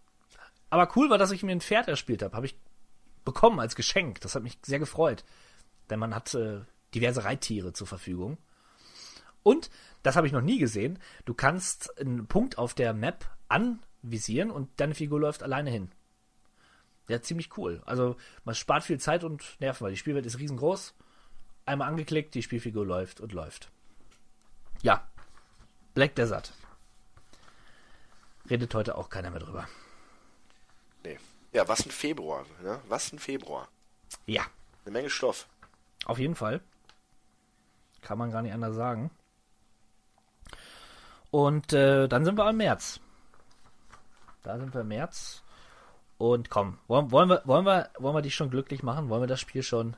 [0.68, 2.34] Aber cool war, dass ich mir ein Pferd erspielt habe.
[2.34, 2.58] Habe ich
[3.24, 4.20] bekommen als Geschenk.
[4.22, 5.24] Das hat mich sehr gefreut.
[5.90, 8.36] Denn man hat äh, diverse Reittiere zur Verfügung.
[9.44, 9.70] Und,
[10.02, 14.70] das habe ich noch nie gesehen, du kannst einen Punkt auf der Map anvisieren und
[14.80, 15.92] deine Figur läuft alleine hin.
[17.08, 17.82] Ja, ziemlich cool.
[17.84, 20.94] Also man spart viel Zeit und Nerven, weil die Spielwelt ist riesengroß.
[21.66, 23.70] Einmal angeklickt, die Spielfigur läuft und läuft.
[24.82, 25.06] Ja,
[25.94, 26.52] Black Desert.
[28.50, 29.66] Redet heute auch keiner mehr drüber.
[31.02, 31.18] Nee.
[31.52, 32.80] Ja, was ein Februar, ne?
[32.88, 33.68] Was ein Februar.
[34.26, 34.44] Ja,
[34.84, 35.46] Eine Menge Stoff.
[36.04, 36.60] auf jeden Fall.
[38.02, 39.10] Kann man gar nicht anders sagen.
[41.30, 43.00] Und äh, dann sind wir im März.
[44.42, 45.42] Da sind wir im März.
[46.24, 49.10] Und komm, wollen, wollen, wir, wollen, wir, wollen wir dich schon glücklich machen?
[49.10, 49.94] Wollen wir das Spiel schon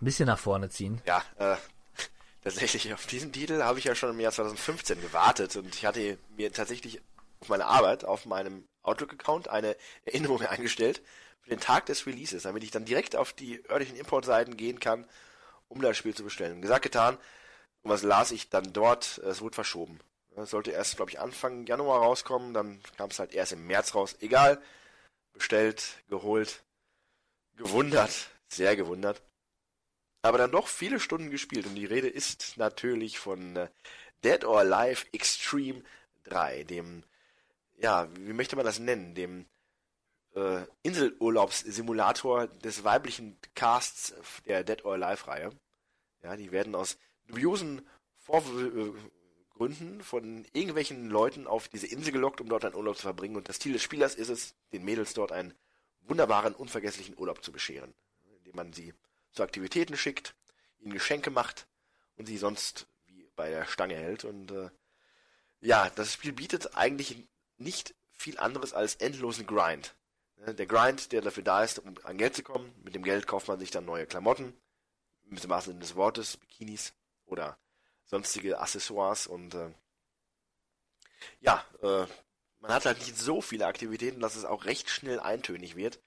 [0.00, 1.02] ein bisschen nach vorne ziehen?
[1.04, 1.56] Ja, äh,
[2.42, 6.16] tatsächlich auf diesen Titel habe ich ja schon im Jahr 2015 gewartet und ich hatte
[6.34, 7.02] mir tatsächlich
[7.40, 9.76] auf meine Arbeit, auf meinem Outlook-Account eine
[10.06, 11.02] Erinnerung eingestellt
[11.42, 15.04] für den Tag des Releases, damit ich dann direkt auf die örtlichen Importseiten gehen kann,
[15.68, 16.62] um das Spiel zu bestellen.
[16.62, 17.18] Gesagt, getan.
[17.82, 19.18] Und was las ich dann dort?
[19.18, 20.00] Es wurde verschoben.
[20.36, 23.94] Es sollte erst, glaube ich, Anfang Januar rauskommen, dann kam es halt erst im März
[23.94, 24.16] raus.
[24.20, 24.58] Egal.
[25.36, 26.64] Bestellt, geholt,
[27.56, 29.22] gewundert, sehr gewundert.
[30.22, 33.68] Aber dann doch viele Stunden gespielt und die Rede ist natürlich von äh,
[34.24, 35.82] Dead or Alive Extreme
[36.24, 37.04] 3, dem,
[37.76, 39.46] ja, wie möchte man das nennen, dem
[40.34, 44.14] äh, Inselurlaubssimulator des weiblichen Casts
[44.46, 45.50] der Dead or Alive Reihe.
[46.22, 47.86] Ja, die werden aus dubiosen
[49.56, 53.36] Vorgründen von irgendwelchen Leuten auf diese Insel gelockt, um dort einen Urlaub zu verbringen.
[53.36, 55.54] Und das Ziel des Spielers ist es, den Mädels dort einen
[56.00, 57.94] wunderbaren, unvergesslichen Urlaub zu bescheren,
[58.36, 58.92] indem man sie
[59.32, 60.34] zu Aktivitäten schickt,
[60.78, 61.66] ihnen Geschenke macht
[62.16, 64.24] und sie sonst wie bei der Stange hält.
[64.24, 64.68] Und äh,
[65.60, 67.26] ja, das Spiel bietet eigentlich
[67.56, 69.96] nicht viel anderes als endlosen Grind.
[70.36, 72.74] Ne, Der Grind, der dafür da ist, um an Geld zu kommen.
[72.84, 74.52] Mit dem Geld kauft man sich dann neue Klamotten,
[75.24, 76.92] mit dem wahrsten Sinne des Wortes, Bikinis
[77.24, 77.58] oder
[78.06, 79.70] sonstige Accessoires und äh,
[81.40, 82.06] ja, äh,
[82.60, 86.00] man hat halt nicht so viele Aktivitäten, dass es auch recht schnell eintönig wird.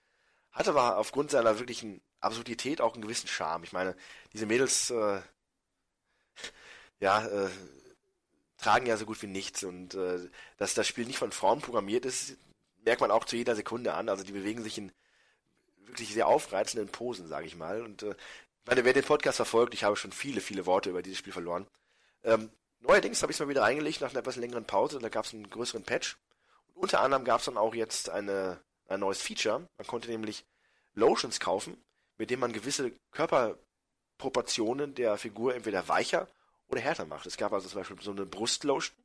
[0.52, 3.64] Hat aber aufgrund seiner wirklichen Absurdität auch einen gewissen Charme.
[3.64, 3.96] Ich meine,
[4.34, 5.22] diese Mädels, äh,
[7.00, 7.50] ja, äh,
[8.58, 12.06] tragen ja so gut wie nichts und äh, dass das Spiel nicht von Frauen programmiert
[12.06, 12.36] ist,
[12.84, 14.10] merkt man auch zu jeder Sekunde an.
[14.10, 14.92] Also die bewegen sich in
[15.78, 17.82] wirklich sehr aufreizenden Posen, sage ich mal.
[17.82, 21.02] Und äh, ich meine, wer den Podcast verfolgt, ich habe schon viele, viele Worte über
[21.02, 21.68] dieses Spiel verloren.
[22.24, 25.00] Ähm, neuerdings habe ich es mal wieder eingelegt nach einer etwas längeren Pause.
[25.00, 26.18] Da gab es einen größeren Patch.
[26.68, 29.68] Und unter anderem gab es dann auch jetzt eine, ein neues Feature.
[29.78, 30.46] Man konnte nämlich
[30.94, 31.78] Lotions kaufen,
[32.18, 36.28] mit denen man gewisse Körperproportionen der Figur entweder weicher
[36.68, 37.26] oder härter macht.
[37.26, 38.96] Es gab also zum Beispiel so eine Brustlotion,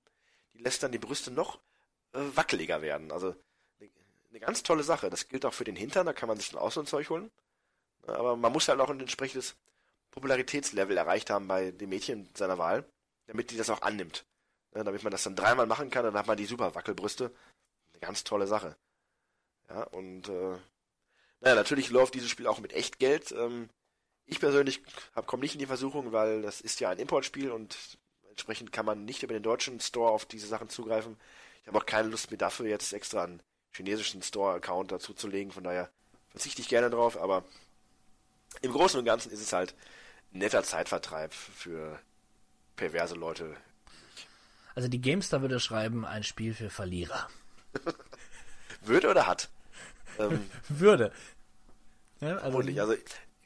[0.55, 1.59] die lässt dann die Brüste noch
[2.13, 3.11] äh, wackeliger werden.
[3.11, 3.35] Also
[3.81, 3.91] eine,
[4.31, 5.11] eine ganz tolle Sache.
[5.11, 7.11] Das gilt auch für den Hintern, da kann man sich dann auch so ein Zeug
[7.11, 7.31] holen.
[8.07, 9.57] Aber man muss halt auch ein entsprechendes
[10.11, 12.85] Popularitätslevel erreicht haben bei dem Mädchen seiner Wahl,
[13.27, 14.25] damit die das auch annimmt.
[14.75, 17.31] Ja, damit man das dann dreimal machen kann, dann hat man die super Wackelbrüste.
[17.93, 18.77] Eine ganz tolle Sache.
[19.69, 20.59] Ja, und äh,
[21.41, 23.33] naja, natürlich läuft dieses Spiel auch mit Echtgeld.
[23.33, 23.69] Ähm,
[24.27, 24.83] ich persönlich
[25.27, 27.77] komme nicht in die Versuchung, weil das ist ja ein Importspiel und
[28.31, 31.17] entsprechend kann man nicht über den deutschen Store auf diese Sachen zugreifen.
[31.63, 33.43] Ich habe auch keine Lust, mir dafür jetzt extra einen
[33.73, 35.91] chinesischen Store-Account dazu zu legen, von daher
[36.31, 37.45] verzichte ich gerne drauf, aber
[38.63, 39.75] im Großen und Ganzen ist es halt
[40.31, 42.01] netter Zeitvertreib für
[42.77, 43.57] perverse Leute.
[44.75, 47.29] Also die Gamestar würde schreiben, ein Spiel für Verlierer.
[48.83, 49.49] Würde oder hat?
[50.19, 51.13] Ähm, Würde.
[52.21, 52.81] Ja, also, vermutlich.
[52.81, 52.95] Also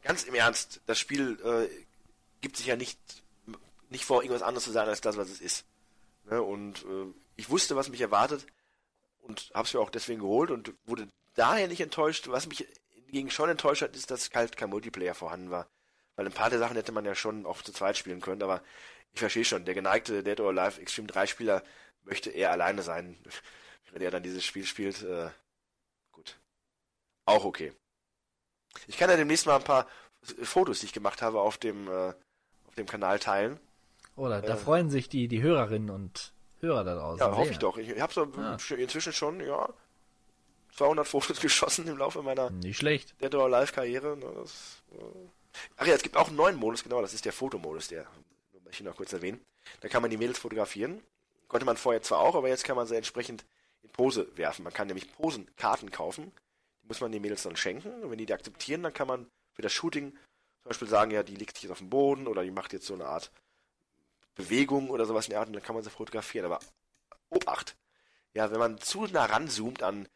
[0.03, 1.69] ganz im Ernst, das Spiel äh,
[2.41, 2.99] gibt sich ja nicht,
[3.91, 5.65] nicht vor, irgendwas anderes zu sein als das, was es ist.
[6.31, 6.43] Ne?
[6.43, 8.47] Und äh, ich wusste, was mich erwartet
[9.21, 12.29] und habe es mir auch deswegen geholt und wurde daher nicht enttäuscht.
[12.29, 12.67] Was mich
[13.07, 15.69] hingegen schon enttäuscht hat, ist, dass halt kein Multiplayer vorhanden war.
[16.17, 18.63] Weil ein paar der Sachen hätte man ja schon auch zu zweit spielen können, aber
[19.13, 21.63] ich verstehe schon, der geneigte Dead or Alive Extreme 3 Spieler
[22.05, 23.17] möchte eher alleine sein,
[23.93, 25.03] wenn er dann dieses Spiel spielt.
[25.03, 25.31] Äh,
[26.13, 26.39] gut.
[27.27, 27.73] Auch okay.
[28.87, 29.87] Ich kann ja demnächst mal ein paar
[30.43, 32.13] Fotos, die ich gemacht habe, auf dem, äh,
[32.67, 33.59] auf dem Kanal teilen.
[34.17, 37.21] Oder da äh, freuen sich die, die Hörerinnen und Hörer da draußen.
[37.21, 37.79] Ja, hoffe ich doch.
[37.79, 38.57] Ich habe so Ja.
[38.77, 39.69] inzwischen schon, ja,
[40.75, 43.15] 200 Fotos geschossen im Laufe meiner Nicht schlecht.
[43.21, 44.17] Dead or Alive Karriere.
[44.17, 45.29] ne, Das, äh.
[45.77, 48.07] Ach ja, es gibt auch einen neuen Modus, genau, das ist der Fotomodus, der
[48.73, 49.45] ich noch kurz erwähnen.
[49.81, 51.03] Da kann man die Mädels fotografieren.
[51.49, 53.45] Konnte man vorher zwar auch, aber jetzt kann man sie entsprechend
[53.82, 54.62] in Pose werfen.
[54.65, 56.32] Man kann nämlich Posenkarten kaufen.
[56.82, 58.03] Die muss man den Mädels dann schenken.
[58.03, 61.23] Und wenn die die akzeptieren, dann kann man für das Shooting zum Beispiel sagen, ja,
[61.23, 63.31] die liegt jetzt auf dem Boden oder die macht jetzt so eine Art
[64.35, 66.47] Bewegung oder sowas in der Art und dann kann man sie fotografieren.
[66.47, 66.61] Aber
[67.31, 67.77] Obacht!
[68.35, 70.09] ja, wenn man zu nah ranzoomt an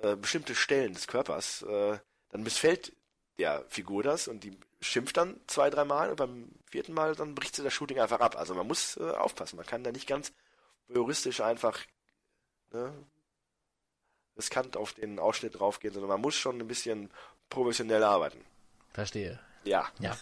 [0.00, 1.98] äh, bestimmte Stellen des Körpers, äh,
[2.30, 2.96] dann missfällt
[3.38, 7.56] der Figur das und die schimpft dann zwei, dreimal und beim vierten Mal dann bricht
[7.56, 8.36] sie das Shooting einfach ab.
[8.36, 10.32] Also man muss äh, aufpassen, man kann da nicht ganz
[10.88, 11.80] heuristisch einfach
[12.72, 12.92] ne,
[14.36, 17.10] riskant auf den Ausschnitt draufgehen, sondern man muss schon ein bisschen
[17.48, 18.44] professionell arbeiten.
[18.92, 19.38] Verstehe.
[19.64, 19.88] Ja.
[19.98, 20.16] Ja.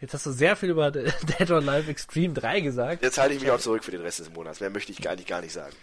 [0.00, 3.02] Jetzt hast du sehr viel über Dead or Alive Extreme 3 gesagt.
[3.02, 4.60] Jetzt halte ich mich auch zurück für den Rest des Monats.
[4.60, 5.74] Mehr möchte ich eigentlich gar nicht sagen.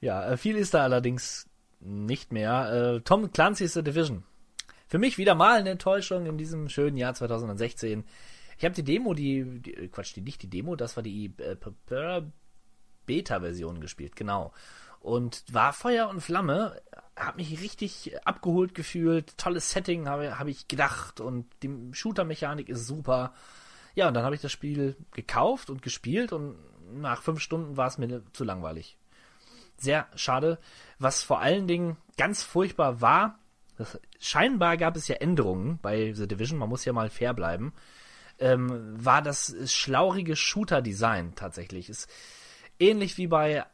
[0.00, 1.46] Ja, äh, viel ist da allerdings
[1.80, 2.96] nicht mehr.
[2.96, 4.24] Äh, Tom Clancy's The Division.
[4.94, 8.04] Für mich wieder mal eine Enttäuschung in diesem schönen Jahr 2016.
[8.56, 11.32] Ich habe die Demo, die, die äh, Quatsch, die nicht die Demo, das war die
[11.38, 11.56] äh,
[13.04, 14.52] Beta-Version gespielt, genau.
[15.00, 16.80] Und war Feuer und Flamme,
[17.16, 22.86] habe mich richtig abgeholt gefühlt, tolles Setting habe hab ich gedacht und die Shooter-Mechanik ist
[22.86, 23.34] super.
[23.96, 26.56] Ja, und dann habe ich das Spiel gekauft und gespielt und
[27.00, 28.96] nach fünf Stunden war es mir zu langweilig.
[29.76, 30.60] Sehr schade.
[31.00, 33.40] Was vor allen Dingen ganz furchtbar war,
[33.76, 37.72] das, scheinbar gab es ja Änderungen bei The Division, man muss ja mal fair bleiben,
[38.38, 41.88] ähm, war das schlaurige Shooter-Design tatsächlich.
[41.88, 42.08] Ist
[42.78, 43.64] ähnlich wie bei,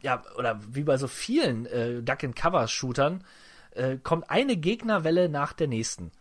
[0.00, 3.24] ja, oder wie bei so vielen äh, Duck-and-Cover-Shootern,
[3.72, 6.12] äh, kommt eine Gegnerwelle nach der nächsten.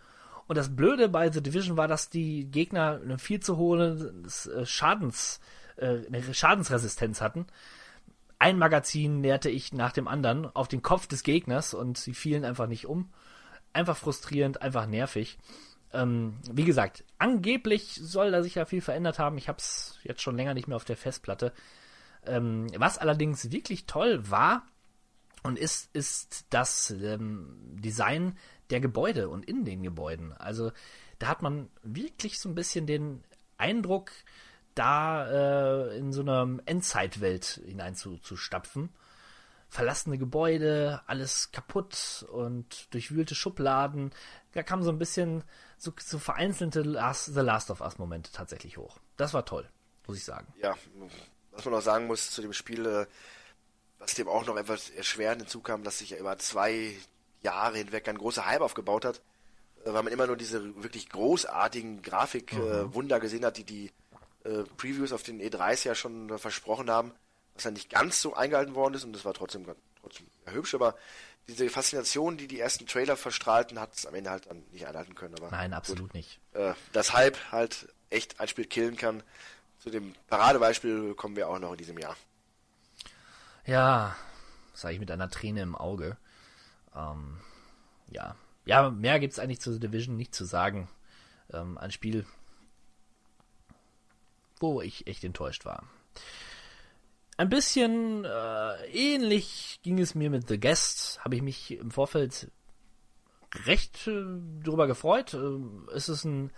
[0.48, 4.24] Und das Blöde bei The Division war, dass die Gegner eine viel zu hohe
[4.56, 5.40] äh, Schadens,
[5.78, 7.48] äh, eine Schadensresistenz hatten
[8.40, 12.46] ein Magazin näherte ich nach dem anderen auf den Kopf des Gegners und sie fielen
[12.46, 13.10] einfach nicht um.
[13.74, 15.38] Einfach frustrierend, einfach nervig.
[15.94, 19.38] Ähm, wie gesagt, angeblich soll da sich ja viel verändert haben.
[19.38, 21.54] Ich habe es jetzt schon länger nicht mehr auf der Festplatte.
[22.26, 24.66] Ähm, was allerdings wirklich toll war
[25.44, 28.38] und ist, ist das ähm, Design
[28.70, 30.34] der Gebäude und in den Gebäuden.
[30.34, 30.72] Also
[31.20, 33.24] da hat man wirklich so ein bisschen den
[33.58, 34.12] Eindruck,
[34.76, 38.90] da äh, in so einer Endzeitwelt hineinzustapfen.
[39.70, 44.12] Verlassene Gebäude, alles kaputt und durchwühlte Schubladen.
[44.54, 45.44] Da kam so ein bisschen
[45.78, 49.00] so, so vereinzelte Last, The Last of Us Momente tatsächlich hoch.
[49.18, 49.68] Das war toll,
[50.08, 50.48] muss ich sagen.
[50.62, 50.76] Ja,
[51.52, 53.06] was man noch sagen muss zu dem Spiel, äh,
[54.00, 56.96] was dem auch noch etwas erschwerend hinzukam, dass sich ja über zwei
[57.42, 59.22] Jahre hinweg ein großer Hype aufgebaut hat,
[59.84, 63.20] äh, weil man immer nur diese wirklich großartigen Grafikwunder mhm.
[63.20, 63.92] äh, gesehen hat, die die
[64.46, 67.12] äh, Previews auf den E3s ja schon versprochen haben,
[67.54, 69.66] was dann nicht ganz so eingehalten worden ist und das war trotzdem,
[70.02, 70.96] trotzdem ja, hübsch, aber
[71.48, 75.14] diese Faszination, die die ersten Trailer verstrahlten, hat es am Ende halt dann nicht einhalten
[75.14, 75.36] können.
[75.38, 76.14] Aber Nein, absolut gut.
[76.14, 76.40] nicht.
[76.54, 79.22] Äh, das Hype halt echt ein Spiel killen kann.
[79.80, 82.16] Zu dem Paradebeispiel kommen wir auch noch in diesem Jahr.
[83.66, 84.16] Ja,
[84.74, 86.18] sage ich mit einer Träne im Auge.
[86.96, 87.40] Ähm,
[88.10, 88.36] ja.
[88.66, 90.88] Ja, mehr gibt es eigentlich zu The Division nicht zu sagen.
[91.54, 92.26] Ähm, ein Spiel,
[94.60, 95.84] wo ich echt enttäuscht war.
[97.38, 101.20] Ein bisschen äh, ähnlich ging es mir mit The Guest.
[101.24, 102.50] Habe ich mich im Vorfeld
[103.66, 104.24] recht äh,
[104.64, 105.34] drüber gefreut.
[105.34, 106.52] Äh, es ist ein,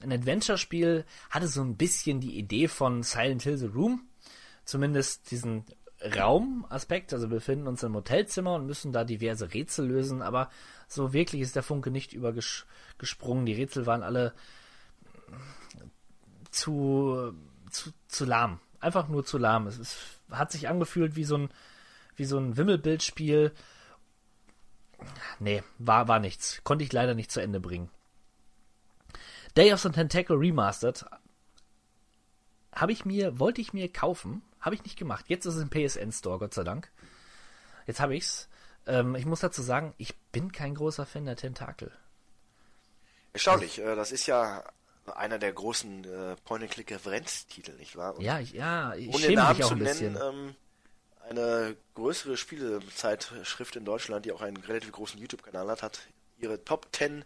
[0.00, 4.08] ein Adventure-Spiel, hatte so ein bisschen die Idee von Silent Hill The Room.
[4.64, 5.64] Zumindest diesen
[6.00, 7.12] Raumaspekt.
[7.12, 10.50] Also wir befinden uns im Hotelzimmer und müssen da diverse Rätsel lösen, aber
[10.88, 13.46] so wirklich ist der Funke nicht übergesprungen.
[13.46, 14.34] Die Rätsel waren alle
[16.50, 17.32] zu,
[17.70, 18.60] zu, zu lahm.
[18.80, 19.66] Einfach nur zu lahm.
[19.66, 19.96] Es, es
[20.30, 21.50] hat sich angefühlt wie so ein,
[22.16, 23.52] wie so ein Wimmelbildspiel.
[25.38, 26.60] Nee, war, war nichts.
[26.64, 27.90] Konnte ich leider nicht zu Ende bringen.
[29.56, 31.04] Day of the Tentacle Remastered
[32.74, 35.26] habe ich mir, wollte ich mir kaufen, habe ich nicht gemacht.
[35.28, 36.90] Jetzt ist es im PSN Store, Gott sei Dank.
[37.86, 38.48] Jetzt habe ich's.
[38.86, 41.92] Ähm, ich muss dazu sagen, ich bin kein großer Fan der Tentakel.
[43.32, 43.82] Erstaunlich.
[43.82, 44.64] Also, das ist ja
[45.06, 48.16] einer der großen äh, Point-and-Click-Referenztitel, nicht wahr?
[48.16, 50.12] Und ja, ich, ja, ich ohne schäme mich auch ein bisschen.
[50.12, 50.54] Nennen, ähm,
[51.28, 56.00] eine größere Spielezeitschrift in Deutschland, die auch einen relativ großen YouTube-Kanal hat, hat
[56.38, 57.24] ihre Top 10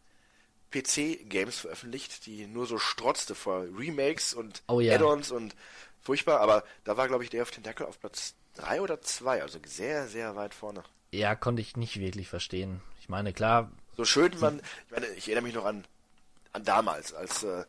[0.70, 4.94] PC-Games veröffentlicht, die nur so strotzte vor Remakes und oh, ja.
[4.94, 5.54] Add-ons und
[6.00, 9.58] furchtbar, aber da war, glaube ich, der auf Tentacle auf Platz 3 oder 2, also
[9.64, 10.82] sehr, sehr weit vorne.
[11.12, 12.80] Ja, konnte ich nicht wirklich verstehen.
[13.00, 13.70] Ich meine, klar.
[13.96, 15.84] So schön man, ich meine, ich erinnere mich noch an
[16.62, 17.64] damals, als äh,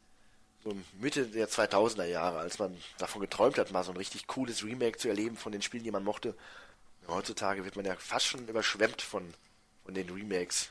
[0.63, 4.63] so Mitte der 2000er Jahre, als man davon geträumt hat, mal so ein richtig cooles
[4.63, 6.35] Remake zu erleben von den Spielen, die man mochte.
[7.07, 9.33] Heutzutage wird man ja fast schon überschwemmt von,
[9.83, 10.69] von den Remakes.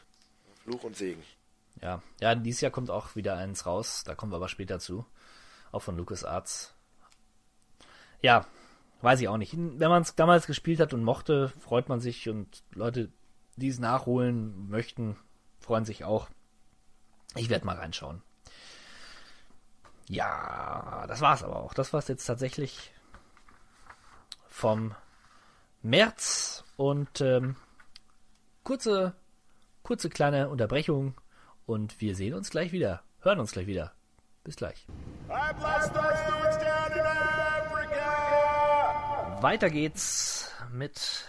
[0.64, 1.22] Fluch und Segen.
[1.80, 5.04] Ja, ja, dieses Jahr kommt auch wieder eins raus, da kommen wir aber später zu.
[5.70, 6.72] Auch von LucasArts.
[8.22, 8.46] Ja,
[9.02, 9.54] weiß ich auch nicht.
[9.54, 13.10] Wenn man es damals gespielt hat und mochte, freut man sich und Leute,
[13.56, 15.16] die es nachholen möchten,
[15.60, 16.28] freuen sich auch.
[17.36, 18.22] Ich werde mal reinschauen.
[20.08, 21.74] Ja, das war's aber auch.
[21.74, 22.92] Das war's jetzt tatsächlich
[24.48, 24.94] vom
[25.82, 26.64] März.
[26.76, 27.56] Und ähm,
[28.62, 29.14] kurze,
[29.82, 31.14] kurze kleine Unterbrechung
[31.66, 33.02] und wir sehen uns gleich wieder.
[33.20, 33.92] Hören uns gleich wieder.
[34.42, 34.86] Bis gleich.
[39.40, 41.26] Weiter geht's mit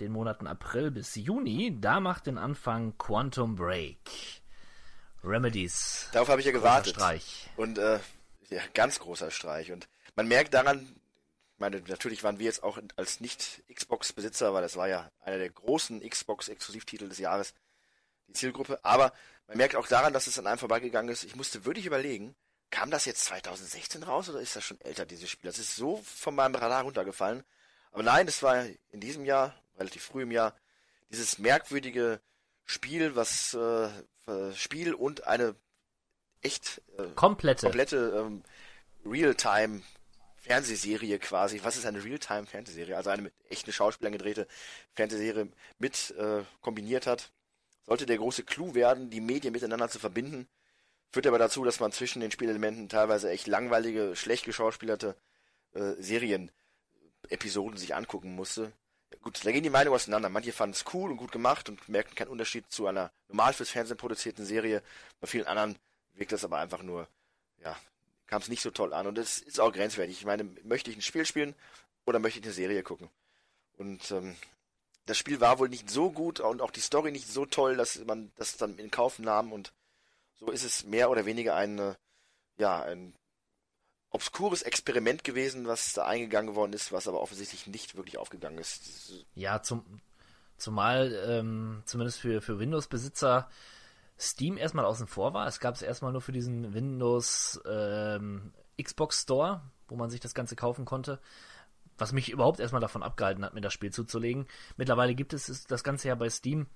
[0.00, 1.78] den Monaten April bis Juni.
[1.80, 4.41] Da macht den Anfang Quantum Break.
[5.24, 6.08] Remedies.
[6.12, 6.94] Darauf habe ich ja Großer gewartet.
[6.94, 7.50] Streich.
[7.56, 7.98] Und äh,
[8.50, 9.72] ja, ganz großer Streich.
[9.72, 10.96] Und man merkt daran,
[11.54, 15.50] ich meine, natürlich waren wir jetzt auch als Nicht-Xbox-Besitzer, weil das war ja einer der
[15.50, 17.54] großen Xbox-Exklusivtitel des Jahres,
[18.28, 18.80] die Zielgruppe.
[18.82, 19.12] Aber
[19.46, 21.24] man merkt auch daran, dass es an einem vorbeigegangen ist.
[21.24, 22.34] Ich musste wirklich überlegen,
[22.70, 25.50] kam das jetzt 2016 raus oder ist das schon älter, dieses Spiel?
[25.50, 27.44] Das ist so von meinem Radar runtergefallen.
[27.92, 30.56] Aber nein, es war in diesem Jahr, relativ früh im Jahr,
[31.10, 32.20] dieses merkwürdige
[32.64, 33.88] Spiel, was äh,
[34.54, 35.54] Spiel und eine
[36.42, 37.66] echt äh, Komplette.
[37.66, 38.42] komplette ähm,
[39.04, 39.82] Realtime
[40.36, 41.60] Fernsehserie quasi.
[41.62, 42.96] Was ist eine Realtime Fernsehserie?
[42.96, 44.48] Also eine mit echten Schauspielern gedrehte
[44.94, 47.30] Fernsehserie mit äh, kombiniert hat.
[47.86, 50.48] Sollte der große Clou werden, die Medien miteinander zu verbinden.
[51.12, 55.16] Führt aber dazu, dass man zwischen den Spielelementen teilweise echt langweilige, schlecht geschauspielerte
[55.74, 58.72] äh, Serien-Episoden sich angucken musste.
[59.20, 60.28] Gut, da gehen die Meinungen auseinander.
[60.28, 63.70] Manche fanden es cool und gut gemacht und merkten keinen Unterschied zu einer normal fürs
[63.70, 64.82] Fernsehen produzierten Serie.
[65.20, 65.76] Bei vielen anderen
[66.14, 67.08] wirkt das aber einfach nur,
[67.62, 67.76] ja,
[68.26, 69.06] kam es nicht so toll an.
[69.06, 70.18] Und es ist auch grenzwertig.
[70.18, 71.54] Ich meine, möchte ich ein Spiel spielen
[72.06, 73.10] oder möchte ich eine Serie gucken?
[73.76, 74.36] Und ähm,
[75.06, 77.98] das Spiel war wohl nicht so gut und auch die Story nicht so toll, dass
[78.04, 79.72] man das dann in Kauf nahm und
[80.38, 81.96] so ist es mehr oder weniger ein,
[82.56, 83.12] ja, ein
[84.12, 89.24] obskures Experiment gewesen, was da eingegangen worden ist, was aber offensichtlich nicht wirklich aufgegangen ist.
[89.34, 89.84] Ja, zum,
[90.58, 93.48] zumal ähm, zumindest für, für Windows-Besitzer
[94.18, 95.46] Steam erstmal außen vor war.
[95.46, 100.34] Es gab es erstmal nur für diesen Windows ähm, Xbox Store, wo man sich das
[100.34, 101.18] Ganze kaufen konnte.
[101.98, 104.46] Was mich überhaupt erstmal davon abgehalten hat, mir das Spiel zuzulegen.
[104.76, 106.66] Mittlerweile gibt es es- das Ganze ja bei Steam.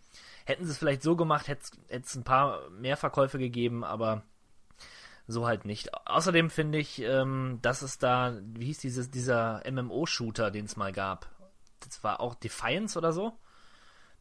[0.45, 4.23] Hätten sie es vielleicht so gemacht, hätte es ein paar mehr Verkäufe gegeben, aber
[5.27, 5.93] so halt nicht.
[6.07, 10.93] Außerdem finde ich, ähm, dass es da, wie hieß dieses, dieser MMO-Shooter, den es mal
[10.93, 11.28] gab.
[11.81, 13.39] Das war auch Defiance oder so.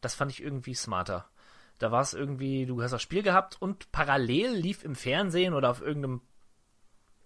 [0.00, 1.26] Das fand ich irgendwie smarter.
[1.78, 5.70] Da war es irgendwie, du hast das Spiel gehabt und parallel lief im Fernsehen oder
[5.70, 6.22] auf irgendeinem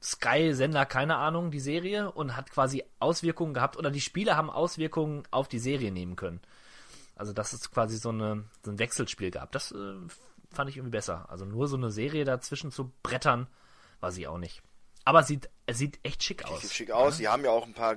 [0.03, 5.23] Sky-Sender, keine Ahnung, die Serie und hat quasi Auswirkungen gehabt oder die Spiele haben Auswirkungen
[5.31, 6.41] auf die Serie nehmen können.
[7.17, 9.53] Also dass es quasi so, eine, so ein Wechselspiel gab.
[9.53, 9.95] Das äh,
[10.51, 11.29] fand ich irgendwie besser.
[11.29, 13.47] Also nur so eine Serie dazwischen zu brettern,
[14.01, 14.63] war sie auch nicht.
[15.05, 16.63] Aber es sieht, es sieht echt schick aus.
[16.63, 17.17] Sieht schick aus.
[17.17, 17.97] Sie haben ja auch ein paar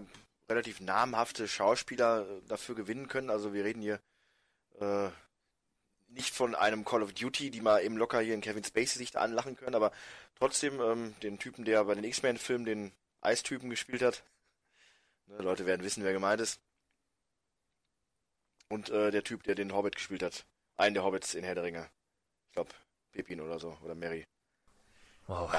[0.49, 3.29] relativ namhafte Schauspieler äh, dafür gewinnen können.
[3.29, 3.99] Also wir reden hier
[4.79, 5.09] äh,
[6.09, 9.11] nicht von einem Call of Duty, die mal eben locker hier in Kevin Spacey sich
[9.11, 9.91] da anlachen können, aber
[10.35, 14.23] trotzdem ähm, den Typen, der bei den X-Men-Filmen den Eistypen gespielt hat.
[15.27, 16.59] Ne, Leute werden wissen, wer gemeint ist.
[18.69, 20.45] Und äh, der Typ, der den Hobbit gespielt hat.
[20.77, 21.89] Einen der Hobbits in Herr der Ringe.
[22.47, 22.71] Ich glaube,
[23.11, 23.77] Pippin oder so.
[23.83, 24.25] Oder Mary.
[25.27, 25.53] Wow.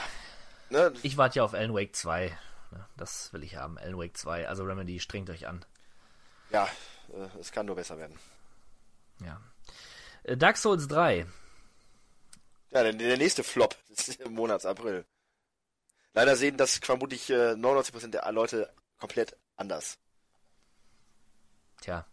[0.71, 0.93] Ne?
[1.03, 2.37] Ich warte ja auf Alan Wake 2.
[2.71, 4.49] Ne, Das will ich haben, Alan Wake 2.
[4.49, 5.65] Also Remedy, strengt euch an.
[6.51, 6.69] Ja,
[7.13, 8.19] äh, es kann nur besser werden.
[9.21, 9.41] Ja.
[10.25, 11.27] Äh, Dark Souls 3.
[12.71, 15.05] Ja, der, der nächste Flop des Monats April.
[16.13, 19.99] Leider sehen das vermutlich äh, 99% der Leute komplett anders.
[21.81, 22.07] Tja.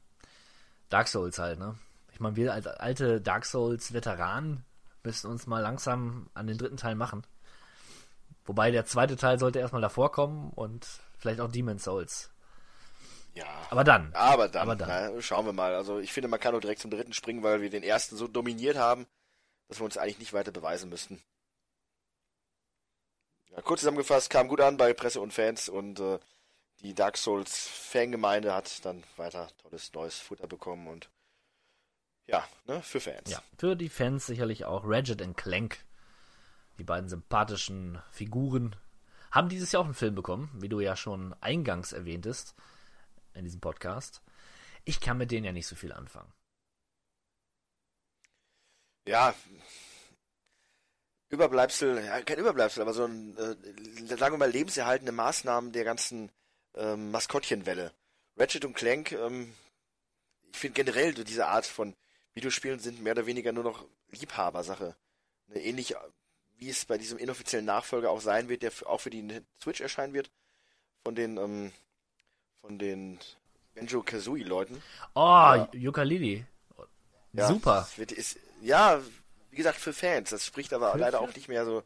[0.90, 1.78] Dark Souls halt, ne?
[2.11, 4.65] Ich meine, wir als alte Dark Souls-Veteranen
[5.03, 7.26] müssen uns mal langsam an den dritten Teil machen.
[8.45, 10.88] Wobei der zweite Teil sollte erstmal davor kommen und
[11.18, 12.31] vielleicht auch Demon's Souls.
[13.34, 13.45] Ja.
[13.69, 14.13] Aber dann.
[14.13, 15.13] Aber dann, Aber dann.
[15.13, 15.73] Na, schauen wir mal.
[15.76, 18.27] Also ich finde, man kann nur direkt zum dritten springen, weil wir den ersten so
[18.27, 19.05] dominiert haben,
[19.68, 21.22] dass wir uns eigentlich nicht weiter beweisen müssten.
[23.51, 26.19] Ja, kurz zusammengefasst, kam gut an bei Presse und Fans und äh,
[26.81, 31.09] die Dark Souls Fangemeinde hat dann weiter tolles neues Futter bekommen und
[32.27, 33.30] ja, ne, für Fans.
[33.30, 35.84] Ja, für die Fans sicherlich auch Ratchet Clank.
[36.81, 38.75] Die beiden sympathischen Figuren
[39.29, 42.55] haben dieses Jahr auch einen Film bekommen, wie du ja schon eingangs erwähntest
[43.35, 44.23] in diesem Podcast.
[44.83, 46.33] Ich kann mit denen ja nicht so viel anfangen.
[49.07, 49.35] ja,
[51.29, 56.31] Überbleibsel, ja, kein Überbleibsel, aber so ein, äh, sagen wir mal, lebenserhaltende Maßnahmen der ganzen
[56.73, 57.93] ähm, Maskottchenwelle.
[58.37, 59.53] Ratchet und Clank, ähm,
[60.51, 61.95] ich finde generell so diese Art von
[62.33, 64.95] Videospielen sind mehr oder weniger nur noch Liebhabersache.
[65.45, 65.95] Ne, ähnlich
[66.61, 70.13] wie es bei diesem inoffiziellen Nachfolger auch sein wird, der auch für die Switch erscheinen
[70.13, 70.29] wird,
[71.03, 71.73] von den, ähm,
[72.61, 73.19] von den
[73.73, 74.81] Benjo-Kazooie-Leuten.
[75.15, 76.45] Oh, Yooka-Laylee.
[77.33, 77.89] Ja, Super.
[77.95, 79.01] Wird, ist, ja,
[79.49, 80.29] wie gesagt, für Fans.
[80.29, 81.83] Das spricht aber leider auch nicht mehr so.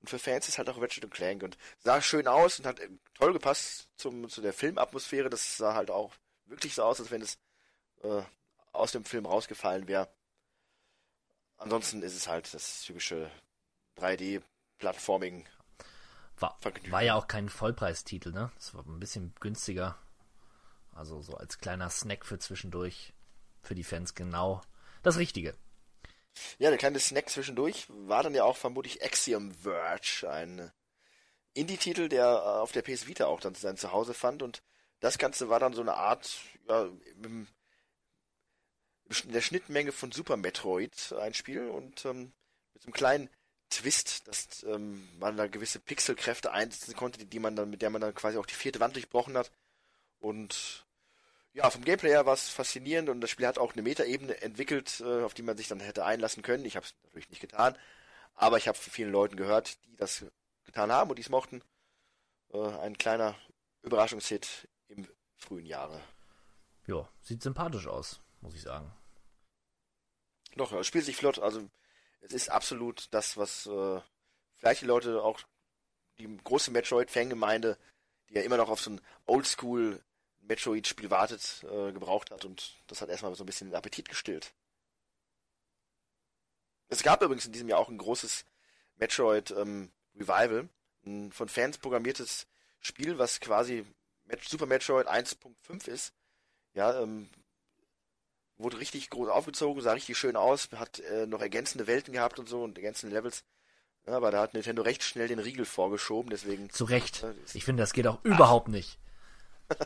[0.00, 2.88] Und für Fans ist halt auch Ratchet Clank und sah schön aus und hat äh,
[3.14, 5.30] toll gepasst zum, zu der Filmatmosphäre.
[5.30, 6.12] Das sah halt auch
[6.46, 7.38] wirklich so aus, als wenn es
[8.02, 8.22] äh,
[8.72, 10.08] aus dem Film rausgefallen wäre.
[11.58, 13.30] Ansonsten ist es halt das typische
[13.98, 15.46] 3D-Plattforming.
[16.38, 16.58] War,
[16.90, 18.50] war ja auch kein Vollpreistitel, ne?
[18.56, 19.96] Das war ein bisschen günstiger.
[20.94, 23.14] Also so als kleiner Snack für zwischendurch.
[23.62, 24.62] Für die Fans genau
[25.02, 25.54] das Richtige.
[26.58, 30.70] Ja, der kleine Snack zwischendurch war dann ja auch vermutlich Axiom Verge, ein
[31.54, 34.62] Indie-Titel, der äh, auf der PS Vita auch dann sein Zuhause fand und
[35.00, 36.38] das Ganze war dann so eine Art,
[36.68, 36.88] ja,
[39.24, 42.32] in der Schnittmenge von Super Metroid ein Spiel und ähm,
[42.74, 43.30] mit einem kleinen
[43.70, 47.90] Twist, dass ähm, man da gewisse Pixelkräfte einsetzen konnte, die, die man dann, mit der
[47.90, 49.50] man dann quasi auch die vierte Wand durchbrochen hat.
[50.18, 50.86] Und
[51.52, 55.00] ja, vom Gameplay her war es faszinierend und das Spiel hat auch eine Metaebene entwickelt,
[55.00, 56.64] äh, auf die man sich dann hätte einlassen können.
[56.64, 57.76] Ich habe es natürlich nicht getan,
[58.34, 60.24] aber ich habe von vielen Leuten gehört, die das
[60.64, 61.62] getan haben und die es mochten.
[62.52, 63.34] Äh, ein kleiner
[63.82, 66.00] Überraschungshit im frühen Jahre.
[66.86, 68.92] Ja, sieht sympathisch aus, muss ich sagen.
[70.56, 71.38] Doch, es spielt sich flott.
[71.38, 71.68] Also
[72.20, 74.00] es ist absolut das, was äh,
[74.56, 75.40] vielleicht die Leute auch
[76.18, 77.78] die große Metroid-Fangemeinde,
[78.28, 80.02] die ja immer noch auf so ein Oldschool
[80.40, 84.54] Metroid-Spiel wartet, äh, gebraucht hat und das hat erstmal so ein bisschen den Appetit gestillt.
[86.88, 88.44] Es gab übrigens in diesem Jahr auch ein großes
[88.96, 90.68] Metroid ähm, Revival,
[91.04, 92.46] ein von Fans programmiertes
[92.80, 93.84] Spiel, was quasi
[94.42, 96.12] Super Metroid 1.5 ist.
[96.74, 97.28] Ja, ähm,
[98.58, 102.48] wurde richtig groß aufgezogen, sah richtig schön aus, hat äh, noch ergänzende Welten gehabt und
[102.48, 103.44] so und ergänzende Levels.
[104.06, 106.70] Ja, aber da hat Nintendo recht schnell den Riegel vorgeschoben, deswegen.
[106.70, 107.22] Zu Recht.
[107.22, 108.98] Äh, ich finde, das geht auch überhaupt nicht.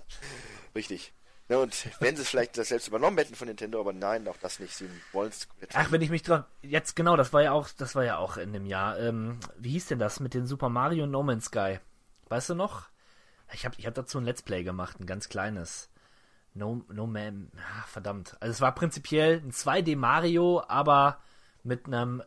[0.75, 1.13] richtig.
[1.49, 4.37] Ja, und wenn sie es vielleicht das selbst übernommen hätten von Nintendo, aber nein, auch
[4.37, 4.73] das nicht.
[4.77, 5.49] Sie wollen es.
[5.75, 6.45] Ach, wenn ich mich dran.
[6.63, 9.01] Jetzt genau, das war ja auch, das war ja auch in dem Jahr.
[9.01, 11.81] Ähm, wie hieß denn das mit den Super Mario No Man's Sky?
[12.29, 12.89] Weißt du noch?
[13.53, 15.90] Ich habe ich hab dazu ein Let's Play gemacht, ein ganz kleines.
[16.55, 18.37] No, no Man, ach, verdammt.
[18.41, 21.19] Also es war prinzipiell ein 2D Mario, aber
[21.63, 22.23] mit einem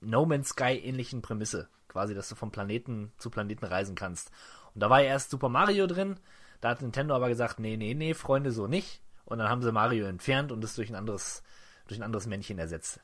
[0.00, 1.68] No Man's Sky ähnlichen Prämisse.
[1.88, 4.30] Quasi, dass du vom Planeten zu Planeten reisen kannst.
[4.74, 6.18] Und da war ja erst Super Mario drin.
[6.60, 9.00] Da hat Nintendo aber gesagt, nee, nee, nee, Freunde, so nicht.
[9.24, 11.42] Und dann haben sie Mario entfernt und es durch ein anderes,
[11.86, 13.00] durch ein anderes Männchen ersetzt.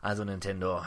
[0.00, 0.84] Also Nintendo.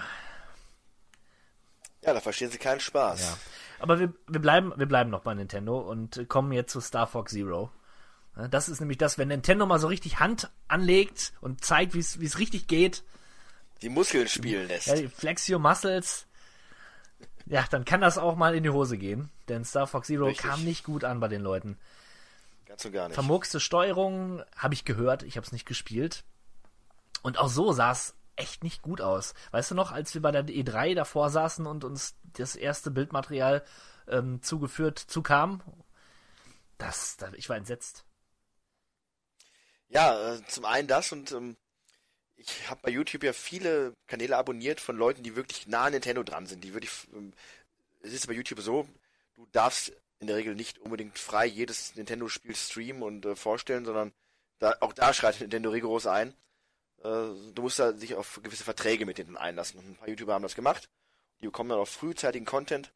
[2.01, 3.21] Ja, da verstehen sie keinen Spaß.
[3.21, 3.37] Ja.
[3.79, 7.31] Aber wir, wir, bleiben, wir bleiben noch bei Nintendo und kommen jetzt zu Star Fox
[7.31, 7.71] Zero.
[8.35, 12.39] Das ist nämlich das, wenn Nintendo mal so richtig Hand anlegt und zeigt, wie es
[12.39, 13.03] richtig geht.
[13.81, 14.87] Die Muskeln spielen lässt.
[14.87, 16.27] Ja, Flexio Muscles.
[17.45, 19.29] Ja, dann kann das auch mal in die Hose gehen.
[19.49, 20.49] Denn Star Fox Zero richtig.
[20.49, 21.77] kam nicht gut an bei den Leuten.
[22.65, 23.15] Ganz und gar nicht.
[23.15, 26.23] Vermurkste Steuerung habe ich gehört, ich habe es nicht gespielt.
[27.21, 29.33] Und auch so sah es echt nicht gut aus.
[29.51, 33.63] Weißt du noch, als wir bei der E3 davor saßen und uns das erste Bildmaterial
[34.07, 35.61] ähm, zugeführt zukam?
[36.77, 38.05] Das, das, ich war entsetzt.
[39.91, 41.57] Ja, äh, zum einen das und ähm,
[42.37, 46.23] ich habe bei YouTube ja viele Kanäle abonniert von Leuten, die wirklich nah an Nintendo
[46.23, 46.63] dran sind.
[46.63, 47.33] Die wirklich, ähm,
[48.01, 48.87] es ist bei YouTube so,
[49.35, 54.13] du darfst in der Regel nicht unbedingt frei jedes Nintendo-Spiel streamen und äh, vorstellen, sondern
[54.59, 56.29] da, auch da schreitet Nintendo rigoros ein.
[56.99, 59.79] Äh, du musst da sich auf gewisse Verträge mit denen einlassen.
[59.79, 60.89] Und ein paar YouTuber haben das gemacht.
[61.41, 62.93] Die bekommen dann auch frühzeitigen Content.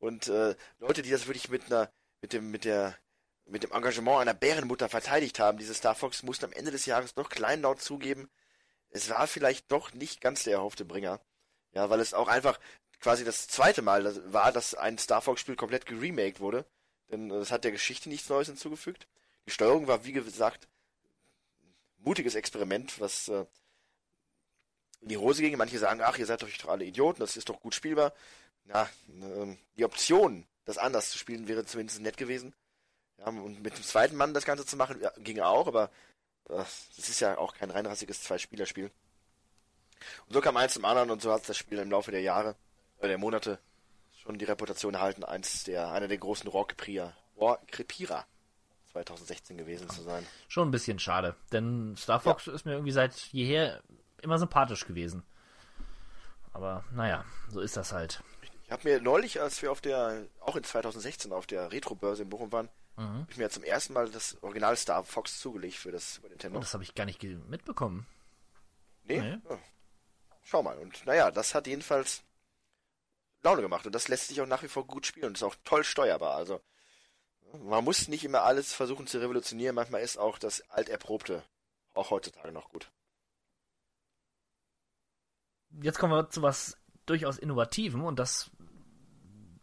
[0.00, 1.88] Und äh, Leute, die das wirklich mit einer,
[2.20, 2.98] mit dem, mit der
[3.46, 5.58] mit dem Engagement einer Bärenmutter verteidigt haben.
[5.58, 8.28] Diese Star Fox mussten am Ende des Jahres doch kleinlaut zugeben,
[8.90, 11.20] es war vielleicht doch nicht ganz der erhoffte Bringer.
[11.72, 12.58] Ja, weil es auch einfach
[13.00, 16.64] quasi das zweite Mal war, dass ein Star Fox-Spiel komplett geremaked wurde.
[17.10, 19.06] Denn es hat der Geschichte nichts Neues hinzugefügt.
[19.44, 20.66] Die Steuerung war, wie gesagt,
[21.98, 23.44] mutiges Experiment, was äh,
[25.02, 25.56] in die Hose ging.
[25.56, 28.14] Manche sagen, ach, ihr seid doch alle Idioten, das ist doch gut spielbar.
[28.64, 32.54] Na, äh, die Option, das anders zu spielen, wäre zumindest nett gewesen.
[33.18, 35.90] Ja, und mit dem zweiten Mann das Ganze zu machen, ja, ging auch, aber
[36.48, 36.56] äh,
[36.96, 38.90] das ist ja auch kein reinrassiges Zwei-Spieler-Spiel.
[40.26, 42.56] Und so kam eins zum anderen und so hat das Spiel im Laufe der Jahre,
[42.98, 43.58] äh, der Monate
[44.12, 48.26] schon die Reputation erhalten, eins der, einer der großen Rohrkrepierer, Rohrkrepierer
[48.92, 50.26] 2016 gewesen zu sein.
[50.48, 52.52] Schon ein bisschen schade, denn Star Fox ja.
[52.52, 53.82] ist mir irgendwie seit jeher
[54.22, 55.22] immer sympathisch gewesen.
[56.52, 58.22] Aber naja, so ist das halt.
[58.64, 62.30] Ich habe mir neulich, als wir auf der, auch in 2016 auf der Retro-Börse in
[62.30, 63.22] Bochum waren, Mhm.
[63.22, 66.28] Hab ich mir ja zum ersten Mal das Original Star Fox zugelegt für das Super
[66.28, 66.58] Nintendo.
[66.58, 68.06] Oh, das habe ich gar nicht mitbekommen.
[69.04, 69.20] Nee?
[69.20, 69.38] nee.
[69.48, 69.58] Ja.
[70.42, 70.78] Schau mal.
[70.78, 72.22] Und naja, das hat jedenfalls
[73.42, 73.86] Laune gemacht.
[73.86, 76.36] Und das lässt sich auch nach wie vor gut spielen und ist auch toll steuerbar.
[76.36, 76.60] Also
[77.52, 79.74] man muss nicht immer alles versuchen zu revolutionieren.
[79.74, 81.42] Manchmal ist auch das Alterprobte
[81.94, 82.90] auch heutzutage noch gut.
[85.82, 88.50] Jetzt kommen wir zu was durchaus Innovativem und das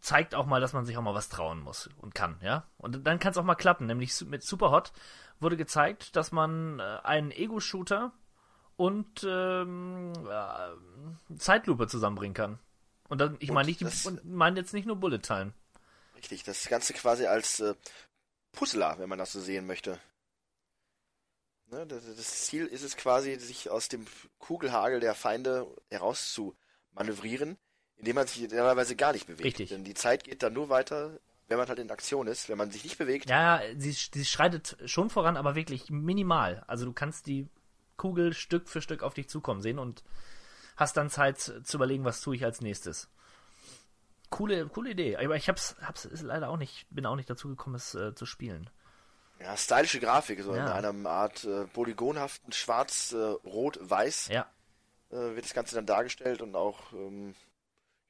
[0.04, 2.68] zeigt auch mal, dass man sich auch mal was trauen muss und kann, ja.
[2.76, 3.86] Und dann kann es auch mal klappen.
[3.86, 4.92] Nämlich mit Superhot
[5.40, 8.12] wurde gezeigt, dass man äh, einen Ego-Shooter
[8.76, 12.58] und ähm, äh, Zeitlupe zusammenbringen kann.
[13.08, 13.74] Und dann, ich meine
[14.24, 15.54] meine jetzt nicht nur Bullet Time.
[16.16, 17.74] Richtig, das Ganze quasi als äh,
[18.52, 19.98] Puzzler, wenn man das so sehen möchte.
[21.70, 24.06] Ne, das, das Ziel ist es quasi, sich aus dem
[24.38, 27.56] Kugelhagel der Feinde herauszumanövrieren,
[27.96, 29.44] indem man sich normalerweise gar nicht bewegt.
[29.44, 29.68] Richtig.
[29.70, 31.18] Denn die Zeit geht dann nur weiter,
[31.48, 32.48] wenn man halt in Aktion ist.
[32.48, 36.64] Wenn man sich nicht bewegt, Ja, sie, sie schreitet schon voran, aber wirklich minimal.
[36.66, 37.48] Also du kannst die
[37.96, 40.02] Kugel Stück für Stück auf dich zukommen sehen und
[40.76, 43.08] hast dann Zeit zu überlegen, was tue ich als nächstes.
[44.30, 45.16] Coole, coole Idee.
[45.16, 48.14] Aber ich hab's, hab's ist leider auch nicht, bin auch nicht dazu gekommen, es äh,
[48.14, 48.68] zu spielen.
[49.40, 50.76] ja, stylische Grafik, so Ja.
[50.78, 54.46] in einer Art äh, polygonhaften Schwarz, äh, Rot, Weiß Ja,
[55.10, 57.34] äh, wird das Ganze dann dargestellt und auch ähm,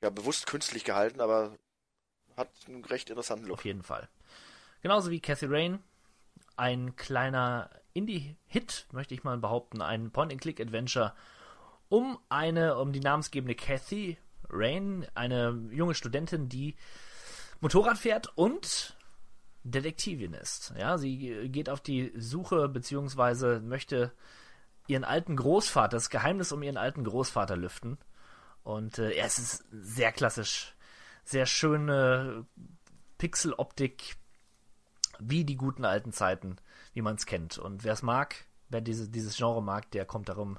[0.05, 1.57] ja, bewusst künstlich gehalten, aber
[2.37, 3.59] hat einen recht interessanten Look.
[3.59, 4.09] auf jeden Fall.
[4.83, 5.83] Genauso wie Cathy Rain.
[6.57, 9.81] Ein kleiner Indie-Hit, möchte ich mal behaupten.
[9.81, 11.15] Ein Point-and-Click-Adventure
[11.89, 14.19] um eine, um die namensgebende Cathy
[14.51, 16.77] Rain, eine junge Studentin, die
[17.61, 18.97] Motorrad fährt und
[19.63, 20.75] Detektivin ist.
[20.77, 24.13] Ja, sie geht auf die Suche beziehungsweise möchte
[24.87, 27.97] ihren alten Großvater, das Geheimnis um ihren alten Großvater lüften.
[28.65, 30.75] Und äh, ja, es ist sehr klassisch,
[31.25, 32.47] sehr schöne
[33.19, 34.17] Pixeloptik,
[35.21, 36.57] wie die guten alten Zeiten,
[36.93, 37.59] wie man es kennt.
[37.59, 38.35] Und wer es mag,
[38.71, 40.59] wer diese, dieses Genre mag, der kommt darum,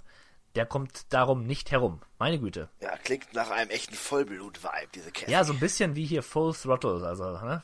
[0.55, 2.01] der kommt darum nicht herum.
[2.17, 2.69] Meine Güte.
[2.79, 5.31] Ja, klingt nach einem echten Vollblut-Vibe, diese Cathy.
[5.31, 7.63] Ja, so ein bisschen wie hier Full Throttle, also, ne?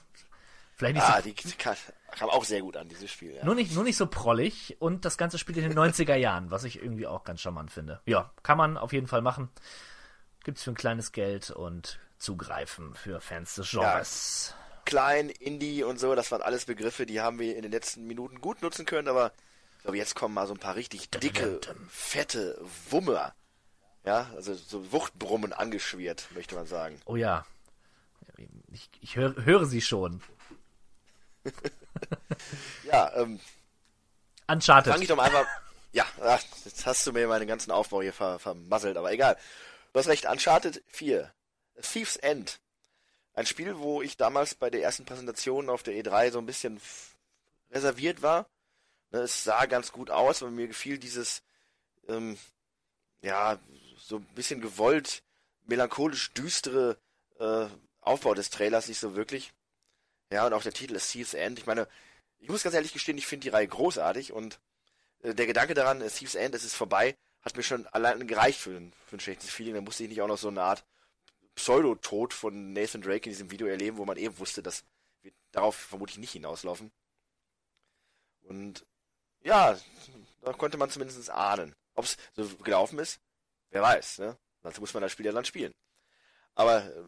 [0.75, 1.75] Vielleicht nicht so Ah, die kam,
[2.11, 3.35] kam auch sehr gut an, dieses Spiel.
[3.35, 3.45] Ja.
[3.45, 6.63] Nur nicht, nur nicht so prollig und das Ganze spielt in den 90er Jahren, was
[6.63, 8.01] ich irgendwie auch ganz charmant finde.
[8.05, 9.49] Ja, kann man auf jeden Fall machen.
[10.43, 14.55] Gibt's für ein kleines Geld und zugreifen für Fans des Genres.
[14.85, 18.41] Klein, Indie und so, das waren alles Begriffe, die haben wir in den letzten Minuten
[18.41, 19.31] gut nutzen können, aber
[19.77, 21.59] ich glaube, jetzt kommen mal so ein paar richtig dicke,
[21.89, 22.59] fette
[22.89, 23.33] Wummer.
[24.03, 26.99] Ja, also so Wuchtbrummen angeschwirrt, möchte man sagen.
[27.05, 27.45] Oh ja.
[28.71, 30.21] Ich, ich höre, höre sie schon.
[32.83, 33.39] Ja, ähm,
[34.47, 34.91] Uncharted.
[34.91, 35.45] fang ich doch mal einfach.
[35.93, 39.37] Ja, ach, jetzt hast du mir meinen ganzen Aufbau hier ver vermasselt, aber egal.
[39.93, 41.33] Du hast recht, Uncharted 4.
[41.77, 42.61] A Thief's End.
[43.33, 46.81] Ein Spiel, wo ich damals bei der ersten Präsentation auf der E3 so ein bisschen
[47.71, 48.49] reserviert war.
[49.11, 51.41] Ne, Es sah ganz gut aus, aber mir gefiel dieses,
[52.07, 52.37] ähm,
[53.21, 53.59] ja,
[53.97, 55.23] so ein bisschen gewollt,
[55.65, 56.97] melancholisch düstere
[57.39, 57.67] äh,
[57.99, 59.53] Aufbau des Trailers nicht so wirklich.
[60.31, 61.59] Ja, und auch der Titel ist Thief's End.
[61.59, 61.87] Ich meine,
[62.39, 64.59] ich muss ganz ehrlich gestehen, ich finde die Reihe großartig und
[65.21, 68.71] äh, der Gedanke daran, Thief's End, es ist vorbei, hat mir schon allein gereicht für
[68.71, 69.75] ein, für ein schlechtes Feeling.
[69.75, 70.85] Da musste ich nicht auch noch so eine Art
[71.55, 74.83] Pseudo-Tod von Nathan Drake in diesem Video erleben, wo man eben wusste, das
[75.21, 76.91] wird darauf vermutlich nicht hinauslaufen.
[78.43, 78.85] Und
[79.43, 79.77] ja,
[80.41, 81.75] da konnte man zumindest ahnen.
[81.93, 83.19] Ob es so gelaufen ist,
[83.69, 84.37] wer weiß, ne?
[84.61, 85.73] Dazu muss man das Spiel ja dann spielen.
[86.53, 87.03] Aber äh,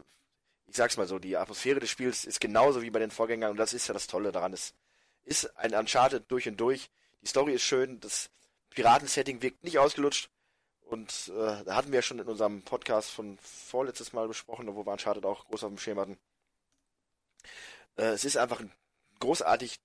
[0.66, 3.56] ich sag's mal so, die Atmosphäre des Spiels ist genauso wie bei den Vorgängern und
[3.56, 4.52] das ist ja das Tolle daran.
[4.52, 4.74] Es
[5.22, 6.90] ist ein Uncharted durch und durch.
[7.22, 8.30] Die Story ist schön, das
[8.74, 10.30] Piratensetting wirkt nicht ausgelutscht.
[10.82, 14.84] Und äh, da hatten wir ja schon in unserem Podcast von vorletztes Mal besprochen, wo
[14.84, 16.18] wir Uncharted auch groß auf dem Schirm hatten.
[17.96, 18.70] Äh, es ist einfach ein
[19.20, 19.80] großartig,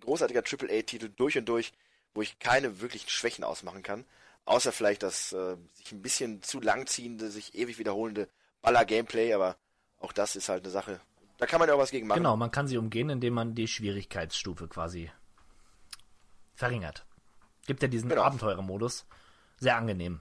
[0.00, 1.72] großartiger AAA-Titel durch und durch,
[2.12, 4.04] wo ich keine wirklichen Schwächen ausmachen kann.
[4.44, 8.28] Außer vielleicht das äh, sich ein bisschen zu langziehende, sich ewig wiederholende
[8.60, 9.56] Baller-Gameplay, aber
[9.98, 11.00] auch das ist halt eine Sache.
[11.38, 12.18] Da kann man ja auch was gegen machen.
[12.18, 15.10] Genau, man kann sie umgehen, indem man die Schwierigkeitsstufe quasi
[16.54, 17.06] verringert.
[17.66, 18.22] Gibt ja diesen Genau.
[18.22, 19.06] Abenteurermodus.
[19.58, 20.20] Sehr angenehm.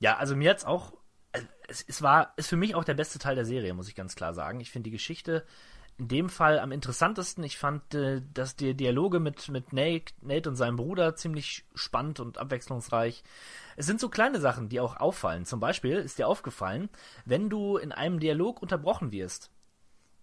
[0.00, 0.92] Ja, also mir hat's auch.
[1.32, 3.94] äh, Es, es war, ist für mich auch der beste Teil der Serie, muss ich
[3.94, 4.60] ganz klar sagen.
[4.60, 5.44] Ich finde die Geschichte
[5.98, 7.42] in dem Fall am interessantesten.
[7.42, 12.20] Ich fand, äh, dass die Dialoge mit, mit Nate, Nate und seinem Bruder ziemlich spannend
[12.20, 13.24] und abwechslungsreich.
[13.76, 15.44] Es sind so kleine Sachen, die auch auffallen.
[15.44, 16.88] Zum Beispiel ist dir aufgefallen,
[17.24, 19.50] wenn du in einem Dialog unterbrochen wirst.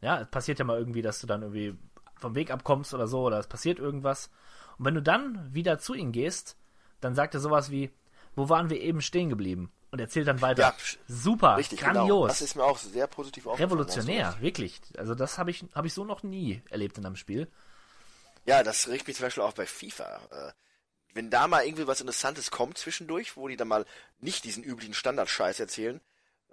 [0.01, 1.77] Ja, es passiert ja mal irgendwie, dass du dann irgendwie
[2.17, 4.29] vom Weg abkommst oder so, oder es passiert irgendwas.
[4.77, 6.57] Und wenn du dann wieder zu ihm gehst,
[7.01, 7.91] dann sagt er sowas wie,
[8.35, 9.71] wo waren wir eben stehen geblieben?
[9.91, 10.61] Und erzählt dann weiter.
[10.61, 10.75] Ja,
[11.07, 12.07] Super, Richtig, grandios.
[12.07, 12.27] genau.
[12.27, 13.69] Das ist mir auch sehr positiv aufgefallen.
[13.71, 14.81] Revolutionär, wirklich.
[14.97, 17.49] Also das habe ich, hab ich so noch nie erlebt in einem Spiel.
[18.45, 20.19] Ja, das regt mich zum Beispiel auch bei FIFA.
[20.31, 20.51] Äh,
[21.13, 23.85] wenn da mal irgendwie was Interessantes kommt zwischendurch, wo die dann mal
[24.19, 26.01] nicht diesen üblichen Standardscheiß erzählen,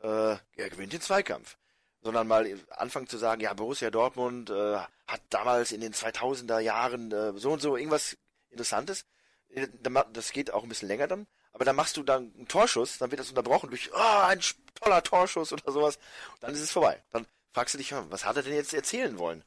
[0.02, 1.56] äh, er gewinnt den Zweikampf.
[2.02, 4.76] Sondern mal anfangen zu sagen, ja, Borussia Dortmund äh,
[5.06, 8.16] hat damals in den 2000er Jahren äh, so und so irgendwas
[8.50, 9.04] Interessantes.
[9.50, 9.68] Äh,
[10.12, 11.26] Das geht auch ein bisschen länger dann.
[11.52, 14.40] aber dann machst du dann einen Torschuss, dann wird das unterbrochen durch, oh, ein
[14.74, 15.96] toller Torschuss oder sowas.
[16.34, 17.02] Und dann ist es vorbei.
[17.10, 19.44] Dann fragst du dich, was hat er denn jetzt erzählen wollen?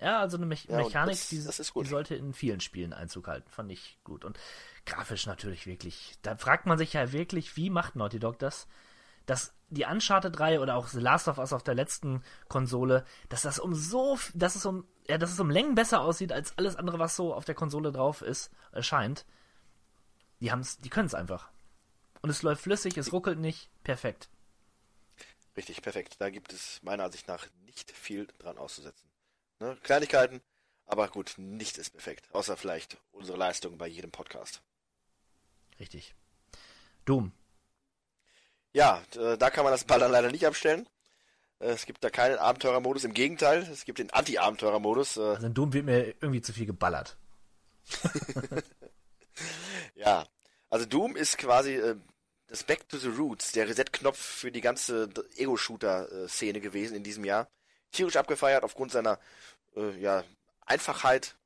[0.00, 3.26] Ja, also eine Me Ja, Mechanik, das- die, das die sollte in vielen Spielen Einzug
[3.26, 3.50] halten.
[3.50, 4.24] Fand ich gut.
[4.24, 4.38] Und
[4.86, 6.14] grafisch natürlich wirklich.
[6.22, 8.66] Da fragt man sich ja wirklich, wie macht Naughty Dog das?
[9.28, 13.58] Dass die Uncharted-Reihe oder auch The Last of Us auf der letzten Konsole, dass das
[13.58, 16.98] um so, dass es um, ja, dass es um Längen besser aussieht als alles andere,
[16.98, 19.26] was so auf der Konsole drauf ist, erscheint.
[20.40, 21.50] Die haben's, die können es einfach.
[22.22, 24.30] Und es läuft flüssig, es ruckelt nicht, perfekt.
[25.56, 26.16] Richtig, perfekt.
[26.20, 29.10] Da gibt es meiner Ansicht nach nicht viel dran auszusetzen.
[29.60, 29.76] Ne?
[29.82, 30.40] Kleinigkeiten,
[30.86, 32.26] aber gut, nichts ist perfekt.
[32.32, 34.62] Außer vielleicht unsere Leistung bei jedem Podcast.
[35.78, 36.14] Richtig.
[37.04, 37.32] Doom.
[38.72, 40.88] Ja, äh, da kann man das Ballern leider nicht abstellen.
[41.58, 45.16] Äh, Es gibt da keinen Abenteurermodus, im Gegenteil, es gibt den Anti-Abenteurer-Modus.
[45.16, 47.16] äh, Also in Doom wird mir irgendwie zu viel geballert.
[49.94, 50.26] Ja,
[50.68, 51.80] also Doom ist quasi
[52.46, 57.48] das Back to the Roots, der Reset-Knopf für die ganze Ego-Shooter-Szene gewesen in diesem Jahr.
[57.92, 59.18] Tierisch abgefeiert aufgrund seiner
[59.76, 60.24] äh, ja,
[60.66, 61.36] Einfachheit.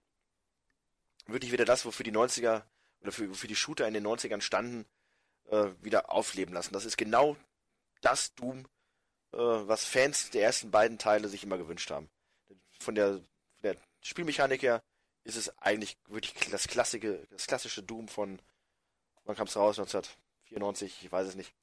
[1.26, 2.62] Wirklich wieder das, wofür die 90er
[3.00, 4.86] oder für, für die Shooter in den 90ern standen,
[5.50, 6.72] äh, wieder aufleben lassen.
[6.72, 7.36] Das ist genau
[8.00, 8.66] das Doom,
[9.32, 12.10] äh, was Fans der ersten beiden Teile sich immer gewünscht haben.
[12.80, 13.22] Von der, von
[13.62, 14.82] der Spielmechanik her
[15.24, 18.40] ist es eigentlich wirklich das klassische, das klassische Doom von,
[19.24, 19.78] wann kam es raus?
[19.78, 21.54] 1994, ich weiß es nicht.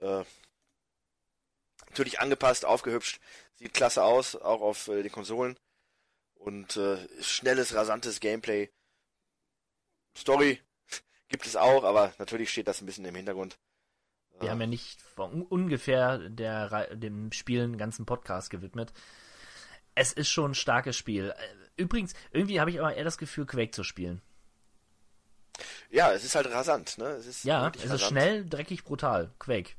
[0.00, 0.24] Äh,
[1.88, 3.20] natürlich angepasst, aufgehübscht,
[3.56, 5.58] sieht klasse aus, auch auf äh, den Konsolen.
[6.34, 8.70] Und äh, schnelles, rasantes Gameplay.
[10.16, 10.60] Story
[11.28, 13.58] gibt es auch, aber natürlich steht das ein bisschen im Hintergrund.
[14.40, 18.92] Wir haben ja nicht von ungefähr der, dem Spiel einen ganzen Podcast gewidmet.
[19.96, 21.30] Es ist schon ein starkes Spiel.
[21.36, 24.20] Äh, Übrigens, irgendwie habe ich aber eher das Gefühl, Quake zu spielen.
[25.90, 27.06] ja, es ist halt rasant, ne?
[27.06, 28.10] Es ist Ja, es ist rasant.
[28.10, 29.30] schnell, dreckig, brutal.
[29.38, 29.72] Quake.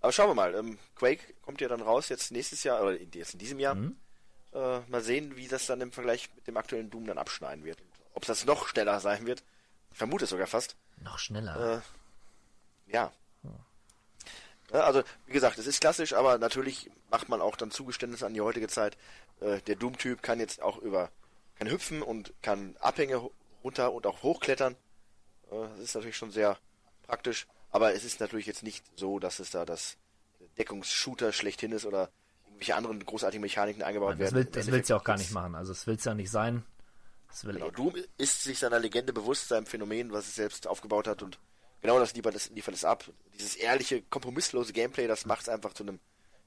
[0.00, 3.34] Aber schauen wir mal, ähm, Quake kommt ja dann raus jetzt nächstes Jahr, oder jetzt
[3.34, 3.76] in diesem Jahr.
[3.76, 3.96] Mhm.
[4.52, 7.78] Äh, mal sehen, wie das dann im Vergleich mit dem aktuellen Doom dann abschneiden wird.
[8.14, 9.44] Ob das noch schneller sein wird.
[9.92, 10.76] Vermute es sogar fast.
[11.00, 11.82] Noch schneller.
[12.88, 13.12] Äh, ja.
[14.72, 18.34] Ja, Also, wie gesagt, es ist klassisch, aber natürlich macht man auch dann Zugeständnisse an
[18.34, 18.96] die heutige Zeit.
[19.40, 21.10] Äh, der Doom-Typ kann jetzt auch über,
[21.56, 23.28] kann hüpfen und kann Abhänge
[23.62, 24.74] runter und auch hochklettern.
[25.50, 26.56] Äh, das ist natürlich schon sehr
[27.06, 29.96] praktisch, aber es ist natürlich jetzt nicht so, dass es da das
[30.58, 32.08] Deckungsshooter schlechthin ist oder
[32.46, 34.34] irgendwelche anderen großartigen Mechaniken eingebaut das werden.
[34.36, 35.54] will, das will's ja auch gar nicht machen.
[35.54, 36.64] Also, es will's ja nicht sein.
[37.42, 41.38] Genau, Doom ist sich seiner Legende bewusst, seinem Phänomen, was es selbst aufgebaut hat und
[41.80, 43.04] genau das liefert es, liefert es ab.
[43.34, 45.98] Dieses ehrliche, kompromisslose Gameplay, das macht es einfach zu einem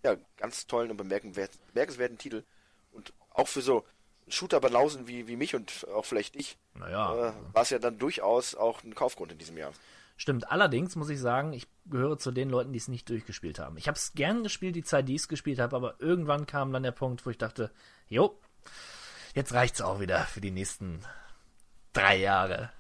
[0.03, 2.43] ja, ganz tollen und bemerkenswert, bemerkenswerten Titel.
[2.91, 3.83] Und auch für so
[4.27, 7.29] Shooter-Banausen wie, wie mich und auch vielleicht dich, Naja.
[7.29, 9.73] äh, war es ja dann durchaus auch ein Kaufgrund in diesem Jahr.
[10.17, 13.77] Stimmt, allerdings muss ich sagen, ich gehöre zu den Leuten, die es nicht durchgespielt haben.
[13.77, 16.71] Ich habe es gern gespielt, die Zeit, die ich es gespielt habe, aber irgendwann kam
[16.71, 17.71] dann der Punkt, wo ich dachte,
[18.07, 18.39] jo,
[19.35, 21.05] jetzt reicht's auch wieder für die nächsten
[21.93, 22.71] drei Jahre.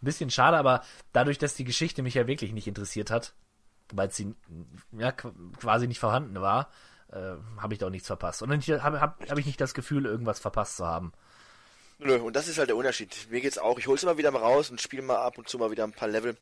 [0.00, 3.32] Ein bisschen schade, aber dadurch, dass die Geschichte mich ja wirklich nicht interessiert hat,
[3.92, 4.34] weil sie
[4.92, 6.70] ja, qu- quasi nicht vorhanden war,
[7.10, 8.42] äh, habe ich da auch nichts verpasst.
[8.42, 11.12] Und habe hab, hab ich nicht das Gefühl, irgendwas verpasst zu haben.
[11.98, 13.28] Nö, und das ist halt der Unterschied.
[13.30, 15.58] Mir geht's auch, ich hol's immer wieder mal raus und spiele mal ab und zu
[15.58, 16.36] mal wieder ein paar Level.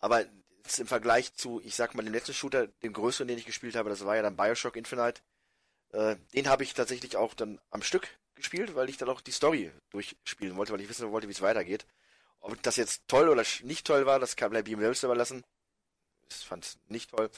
[0.00, 3.76] Aber im Vergleich zu, ich sag mal, dem letzten Shooter, dem größeren, den ich gespielt
[3.76, 5.20] habe, das war ja dann Bioshock Infinite.
[5.92, 9.32] Äh, den habe ich tatsächlich auch dann am Stück gespielt, weil ich dann auch die
[9.32, 11.86] Story durchspielen wollte, weil ich wissen wollte, wie es weitergeht.
[12.40, 15.44] Ob das jetzt toll oder nicht toll war, das kann bleibt ihm selbst überlassen.
[16.30, 17.30] Ich fand's nicht toll.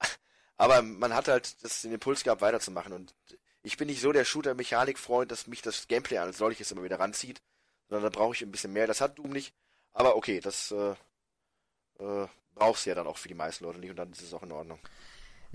[0.56, 2.92] Aber man hat halt das, den Impuls gehabt, weiterzumachen.
[2.92, 3.14] Und
[3.62, 7.42] ich bin nicht so der Shooter-Mechanik-Freund, dass mich das Gameplay als solches immer wieder ranzieht.
[7.88, 8.86] Sondern da brauche ich ein bisschen mehr.
[8.86, 9.54] Das hat Doom nicht.
[9.92, 10.94] Aber okay, das äh,
[12.00, 13.90] äh, brauchst du ja dann auch für die meisten Leute nicht.
[13.90, 14.78] Und dann ist es auch in Ordnung.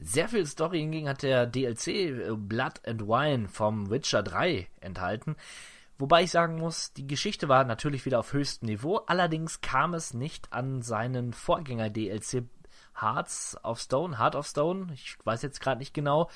[0.01, 5.35] Sehr viel Story hingegen hat der DLC äh, Blood and Wine vom Witcher 3 enthalten.
[5.97, 10.13] Wobei ich sagen muss, die Geschichte war natürlich wieder auf höchstem Niveau, allerdings kam es
[10.13, 12.45] nicht an seinen Vorgänger DLC
[12.99, 16.29] Hearts of Stone, Heart of Stone, ich weiß jetzt gerade nicht genau.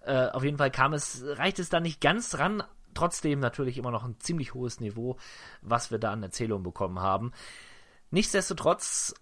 [0.00, 2.62] Äh, auf jeden Fall kam es, reicht es da nicht ganz ran,
[2.94, 5.18] trotzdem natürlich immer noch ein ziemlich hohes Niveau,
[5.60, 7.32] was wir da an Erzählung bekommen haben.
[8.10, 9.14] Nichtsdestotrotz,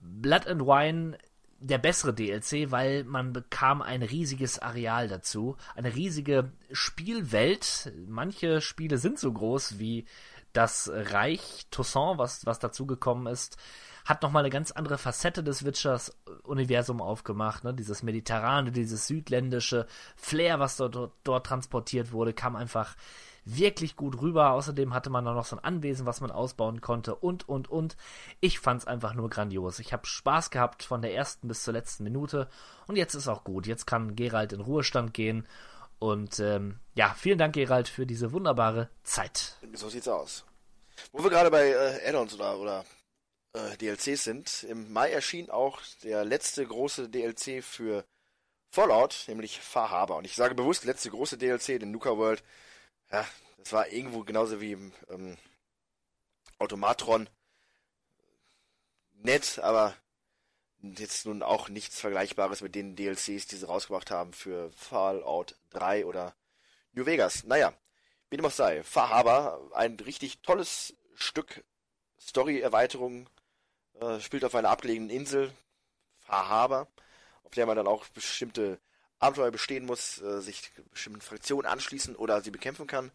[0.00, 1.18] Blood and Wine
[1.58, 7.92] der bessere DLC, weil man bekam ein riesiges Areal dazu, eine riesige Spielwelt.
[8.06, 10.04] Manche Spiele sind so groß wie
[10.52, 13.56] Das Reich Toussaint, was, was dazugekommen ist,
[14.04, 17.64] hat nochmal eine ganz andere Facette des Witchers-Universum aufgemacht.
[17.64, 17.74] Ne?
[17.74, 22.96] Dieses mediterrane, dieses südländische Flair, was dort, dort, dort transportiert wurde, kam einfach
[23.46, 24.50] wirklich gut rüber.
[24.50, 27.96] Außerdem hatte man noch so ein Anwesen, was man ausbauen konnte und, und, und.
[28.40, 29.78] Ich fand's einfach nur grandios.
[29.78, 32.48] Ich habe Spaß gehabt von der ersten bis zur letzten Minute
[32.86, 33.66] und jetzt ist auch gut.
[33.66, 35.46] Jetzt kann Gerald in Ruhestand gehen
[35.98, 39.56] und ähm, ja, vielen Dank, Gerald, für diese wunderbare Zeit.
[39.72, 40.44] So sieht's aus.
[41.12, 42.84] Wo wir gerade bei äh, Add-ons oder, oder
[43.54, 48.04] äh, DLCs sind, im Mai erschien auch der letzte große DLC für
[48.70, 50.18] Fallout, nämlich Far Harbor.
[50.18, 52.42] Und ich sage bewusst letzte große DLC, den Nuka World.
[53.10, 53.26] Ja,
[53.58, 54.72] das war irgendwo genauso wie
[55.08, 55.36] ähm,
[56.58, 57.28] Automatron.
[59.14, 59.96] Nett, aber
[60.82, 66.06] jetzt nun auch nichts Vergleichbares mit den DLCs, die sie rausgebracht haben für Fallout 3
[66.06, 66.34] oder
[66.92, 67.44] New Vegas.
[67.44, 67.72] Naja,
[68.30, 71.64] wie dem auch sei, Far Harbor, ein richtig tolles Stück
[72.20, 73.28] Story-Erweiterung,
[74.00, 75.52] äh, spielt auf einer abgelegenen Insel,
[76.18, 76.88] Far Harbor,
[77.44, 78.78] auf der man dann auch bestimmte
[79.18, 83.10] Abenteuer bestehen muss, äh, sich bestimmten Fraktionen anschließen oder sie bekämpfen kann.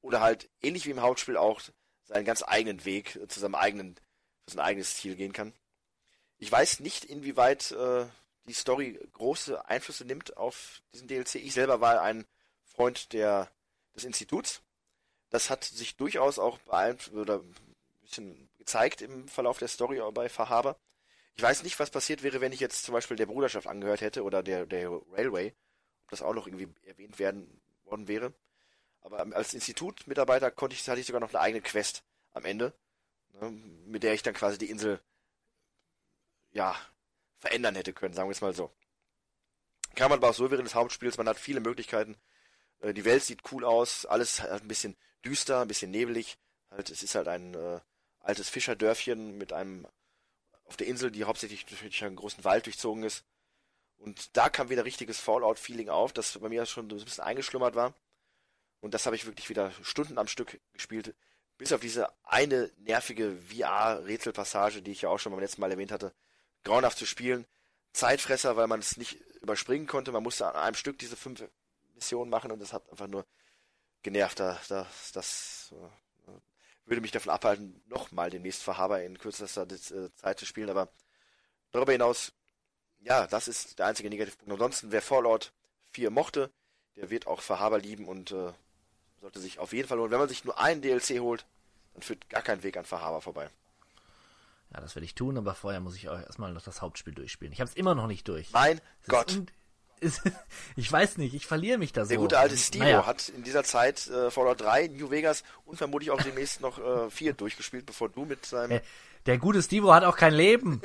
[0.00, 1.60] Oder halt, ähnlich wie im Hauptspiel auch,
[2.04, 3.96] seinen ganz eigenen Weg äh, zu seinem eigenen,
[4.44, 5.52] für sein eigenes Ziel gehen kann.
[6.38, 8.06] Ich weiß nicht, inwieweit äh,
[8.44, 11.36] die Story große Einflüsse nimmt auf diesen DLC.
[11.36, 12.26] Ich selber war ein
[12.64, 13.50] Freund der,
[13.94, 14.62] des Instituts.
[15.30, 17.54] Das hat sich durchaus auch beeinflusst oder ein
[18.02, 20.76] bisschen gezeigt im Verlauf der Story bei Fahaber.
[21.36, 24.22] Ich weiß nicht, was passiert wäre, wenn ich jetzt zum Beispiel der Bruderschaft angehört hätte
[24.22, 25.54] oder der, der Railway,
[26.04, 28.32] ob das auch noch irgendwie erwähnt werden worden wäre.
[29.00, 32.72] Aber als Institutmitarbeiter konnte ich, hatte ich sogar noch eine eigene Quest am Ende,
[33.32, 33.50] ne,
[33.86, 35.00] mit der ich dann quasi die Insel
[36.52, 36.76] ja,
[37.38, 38.70] verändern hätte können, sagen wir es mal so.
[39.94, 42.16] Kann man aber auch so während des Hauptspiels, man hat viele Möglichkeiten.
[42.80, 46.38] Äh, die Welt sieht cool aus, alles ein bisschen düster, ein bisschen nebelig.
[46.70, 47.80] Halt, es ist halt ein äh,
[48.20, 49.86] altes Fischerdörfchen mit einem
[50.64, 53.24] auf der Insel, die hauptsächlich durch einen großen Wald durchzogen ist.
[53.96, 57.74] Und da kam wieder richtiges Fallout-Feeling auf, das bei mir schon so ein bisschen eingeschlummert
[57.74, 57.94] war.
[58.80, 61.14] Und das habe ich wirklich wieder Stunden am Stück gespielt.
[61.56, 65.92] Bis auf diese eine nervige VR-Rätselpassage, die ich ja auch schon beim letzten Mal erwähnt
[65.92, 66.12] hatte
[66.64, 67.46] grauenhaft zu spielen.
[67.92, 70.10] Zeitfresser, weil man es nicht überspringen konnte.
[70.10, 71.44] Man musste an einem Stück diese fünf
[71.94, 73.24] Missionen machen und das hat einfach nur
[74.02, 74.40] genervt.
[74.40, 75.88] Da, das, das äh,
[76.86, 80.70] würde mich davon abhalten, nochmal demnächst Verhaber in kürzester äh, Zeit zu spielen.
[80.70, 80.88] Aber
[81.70, 82.32] darüber hinaus,
[83.00, 84.52] ja, das ist der einzige Negativpunkt.
[84.52, 85.52] Ansonsten, wer Fallout
[85.92, 86.50] 4 mochte,
[86.96, 88.52] der wird auch Verhaber lieben und äh,
[89.20, 90.10] sollte sich auf jeden Fall holen.
[90.10, 91.46] Wenn man sich nur einen DLC holt,
[91.94, 93.48] dann führt gar kein Weg an Verhaber vorbei.
[94.72, 97.52] Ja, das werde ich tun, aber vorher muss ich auch erstmal noch das Hauptspiel durchspielen.
[97.52, 98.50] Ich habe es immer noch nicht durch.
[98.52, 99.42] Mein das Gott.
[100.04, 100.20] Ist,
[100.76, 102.10] ich weiß nicht, ich verliere mich da so.
[102.10, 103.06] Der gute alte Steve naja.
[103.06, 107.10] hat in dieser Zeit äh, Fallout 3, New Vegas und vermutlich auch demnächst noch äh,
[107.10, 108.68] 4 durchgespielt, bevor du mit seinem...
[108.68, 108.82] Der,
[109.24, 110.82] der gute Steve hat auch kein Leben.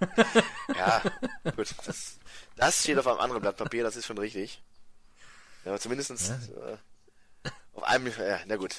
[0.76, 1.02] ja,
[1.54, 1.74] gut.
[1.84, 2.18] Das,
[2.56, 4.62] das, steht auf einem anderen Blatt Papier, das ist schon richtig.
[5.64, 6.72] Ja, aber zumindestens ja.
[6.72, 6.76] Äh,
[7.74, 8.06] auf einem...
[8.06, 8.76] Ja, na gut.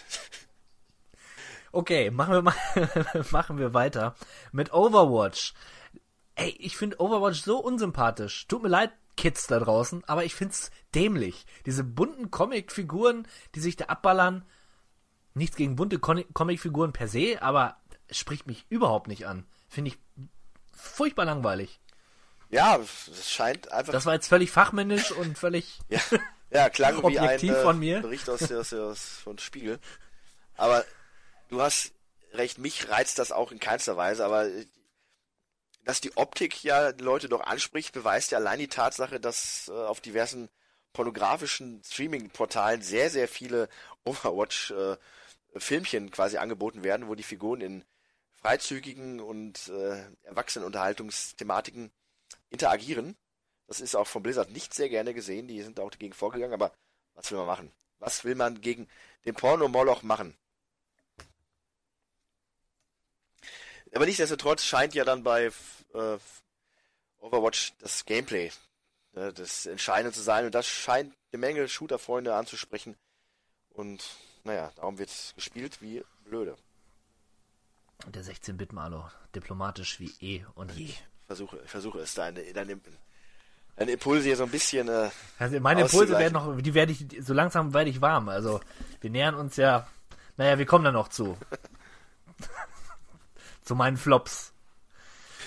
[1.71, 2.55] Okay, machen wir mal,
[3.31, 4.15] machen wir weiter
[4.51, 5.53] mit Overwatch.
[6.35, 8.47] Ey, ich finde Overwatch so unsympathisch.
[8.47, 11.45] Tut mir leid, Kids da draußen, aber ich find's dämlich.
[11.65, 14.45] Diese bunten Comicfiguren, die sich da abballern.
[15.33, 17.77] Nichts gegen bunte Comicfiguren per se, aber
[18.11, 19.47] spricht mich überhaupt nicht an.
[19.67, 19.97] Finde ich
[20.75, 21.79] furchtbar langweilig.
[22.49, 23.91] Ja, es scheint einfach.
[23.91, 25.79] Das war jetzt völlig fachmännisch und völlig.
[25.89, 25.99] ja,
[26.51, 28.01] ja klang wie ein von mir.
[28.01, 29.79] Bericht aus, aus, aus von Spiegel.
[30.55, 30.85] Aber
[31.49, 31.93] du hast
[32.33, 34.65] recht, mich reizt das auch in keinster Weise, aber äh,
[35.83, 40.01] dass die Optik ja Leute doch anspricht, beweist ja allein die Tatsache, dass äh, auf
[40.01, 40.49] diversen
[40.93, 43.67] pornografischen Streaming-Portalen sehr, sehr viele
[44.05, 47.83] Overwatch-Filmchen äh, quasi angeboten werden, wo die Figuren in
[48.35, 51.91] freizügigen und äh, Erwachsenenunterhaltungsthematiken
[52.49, 53.15] interagieren.
[53.67, 56.73] Das ist auch von Blizzard nicht sehr gerne gesehen, die sind auch dagegen vorgegangen, aber
[57.13, 57.71] was will man machen?
[57.99, 58.89] Was will man gegen
[59.25, 60.35] den Porno-Moloch machen?
[63.93, 65.51] Aber nichtsdestotrotz scheint ja dann bei
[65.93, 66.17] äh,
[67.19, 68.51] Overwatch das Gameplay
[69.15, 70.45] äh, das Entscheidende zu sein.
[70.45, 72.95] Und das scheint eine Menge Shooter-Freunde anzusprechen.
[73.69, 74.03] Und
[74.43, 76.55] naja, darum wird gespielt wie blöde.
[78.05, 80.85] Und der 16-Bit-Malo, diplomatisch wie eh und je.
[80.85, 82.79] Ich versuche, ich versuche es, deine, deine,
[83.77, 84.89] deine Impulse hier so ein bisschen.
[84.89, 85.09] Äh,
[85.39, 88.29] also meine Impulse werden noch, die werde ich, so langsam werde ich warm.
[88.29, 88.59] Also
[88.99, 89.87] wir nähern uns ja,
[90.35, 91.37] naja, wir kommen da noch zu.
[93.63, 94.53] zu meinen Flops.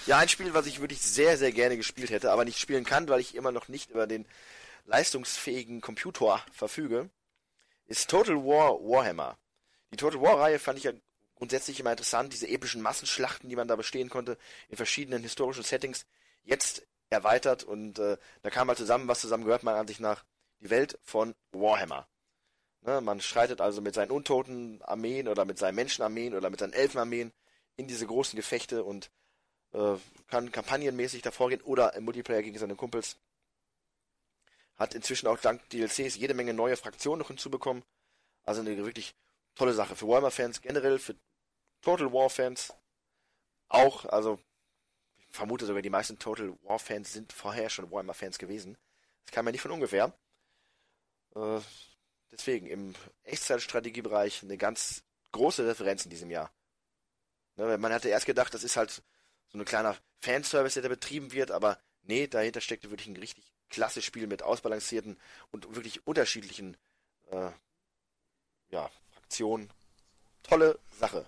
[0.06, 3.08] Ja, ein Spiel, was ich wirklich sehr, sehr gerne gespielt hätte, aber nicht spielen kann,
[3.08, 4.24] weil ich immer noch nicht über den
[4.84, 7.10] leistungsfähigen Computer verfüge,
[7.86, 9.36] ist Total War Warhammer.
[9.92, 10.92] Die Total War-Reihe fand ich ja
[11.34, 14.38] grundsätzlich immer interessant, diese epischen Massenschlachten, die man da bestehen konnte,
[14.68, 16.06] in verschiedenen historischen Settings,
[16.42, 20.24] jetzt erweitert und äh, da kam mal zusammen, was zusammen gehört, meiner Ansicht nach,
[20.60, 22.08] die Welt von Warhammer.
[22.82, 26.72] Ne, man schreitet also mit seinen untoten Armeen oder mit seinen Menschenarmeen oder mit seinen
[26.72, 27.32] Elfenarmeen
[27.76, 29.10] in diese großen Gefechte und
[29.72, 29.96] äh,
[30.28, 33.16] kann kampagnenmäßig davor gehen oder im Multiplayer gegen seine Kumpels.
[34.76, 37.82] Hat inzwischen auch dank DLCs jede Menge neue Fraktionen noch hinzubekommen.
[38.44, 39.14] Also eine wirklich
[39.54, 41.16] tolle Sache für Warhammer-Fans generell, für
[41.82, 42.74] Total War-Fans
[43.68, 44.04] auch.
[44.06, 44.38] Also
[45.16, 48.76] ich vermute sogar, die meisten Total War-Fans sind vorher schon Warhammer-Fans gewesen.
[49.24, 50.12] Das kam ja nicht von ungefähr.
[51.34, 51.60] Äh,
[52.30, 52.94] deswegen im
[53.24, 56.52] Echtzeitstrategiebereich eine ganz große Referenz in diesem Jahr.
[57.56, 59.02] Ne, man hatte erst gedacht, das ist halt
[59.48, 63.52] so ein kleiner Fanservice, der da betrieben wird, aber nee, dahinter steckte wirklich ein richtig
[63.70, 65.18] klasse Spiel mit ausbalancierten
[65.50, 66.76] und wirklich unterschiedlichen
[67.30, 67.50] äh,
[68.70, 69.70] ja, Fraktionen.
[70.42, 71.26] Tolle Sache.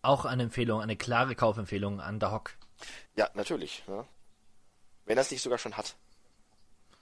[0.00, 2.54] Auch eine Empfehlung, eine klare Kaufempfehlung an The Hock.
[3.14, 3.84] Ja, natürlich.
[3.86, 4.06] Ja.
[5.04, 5.96] Wenn er es nicht sogar schon hat.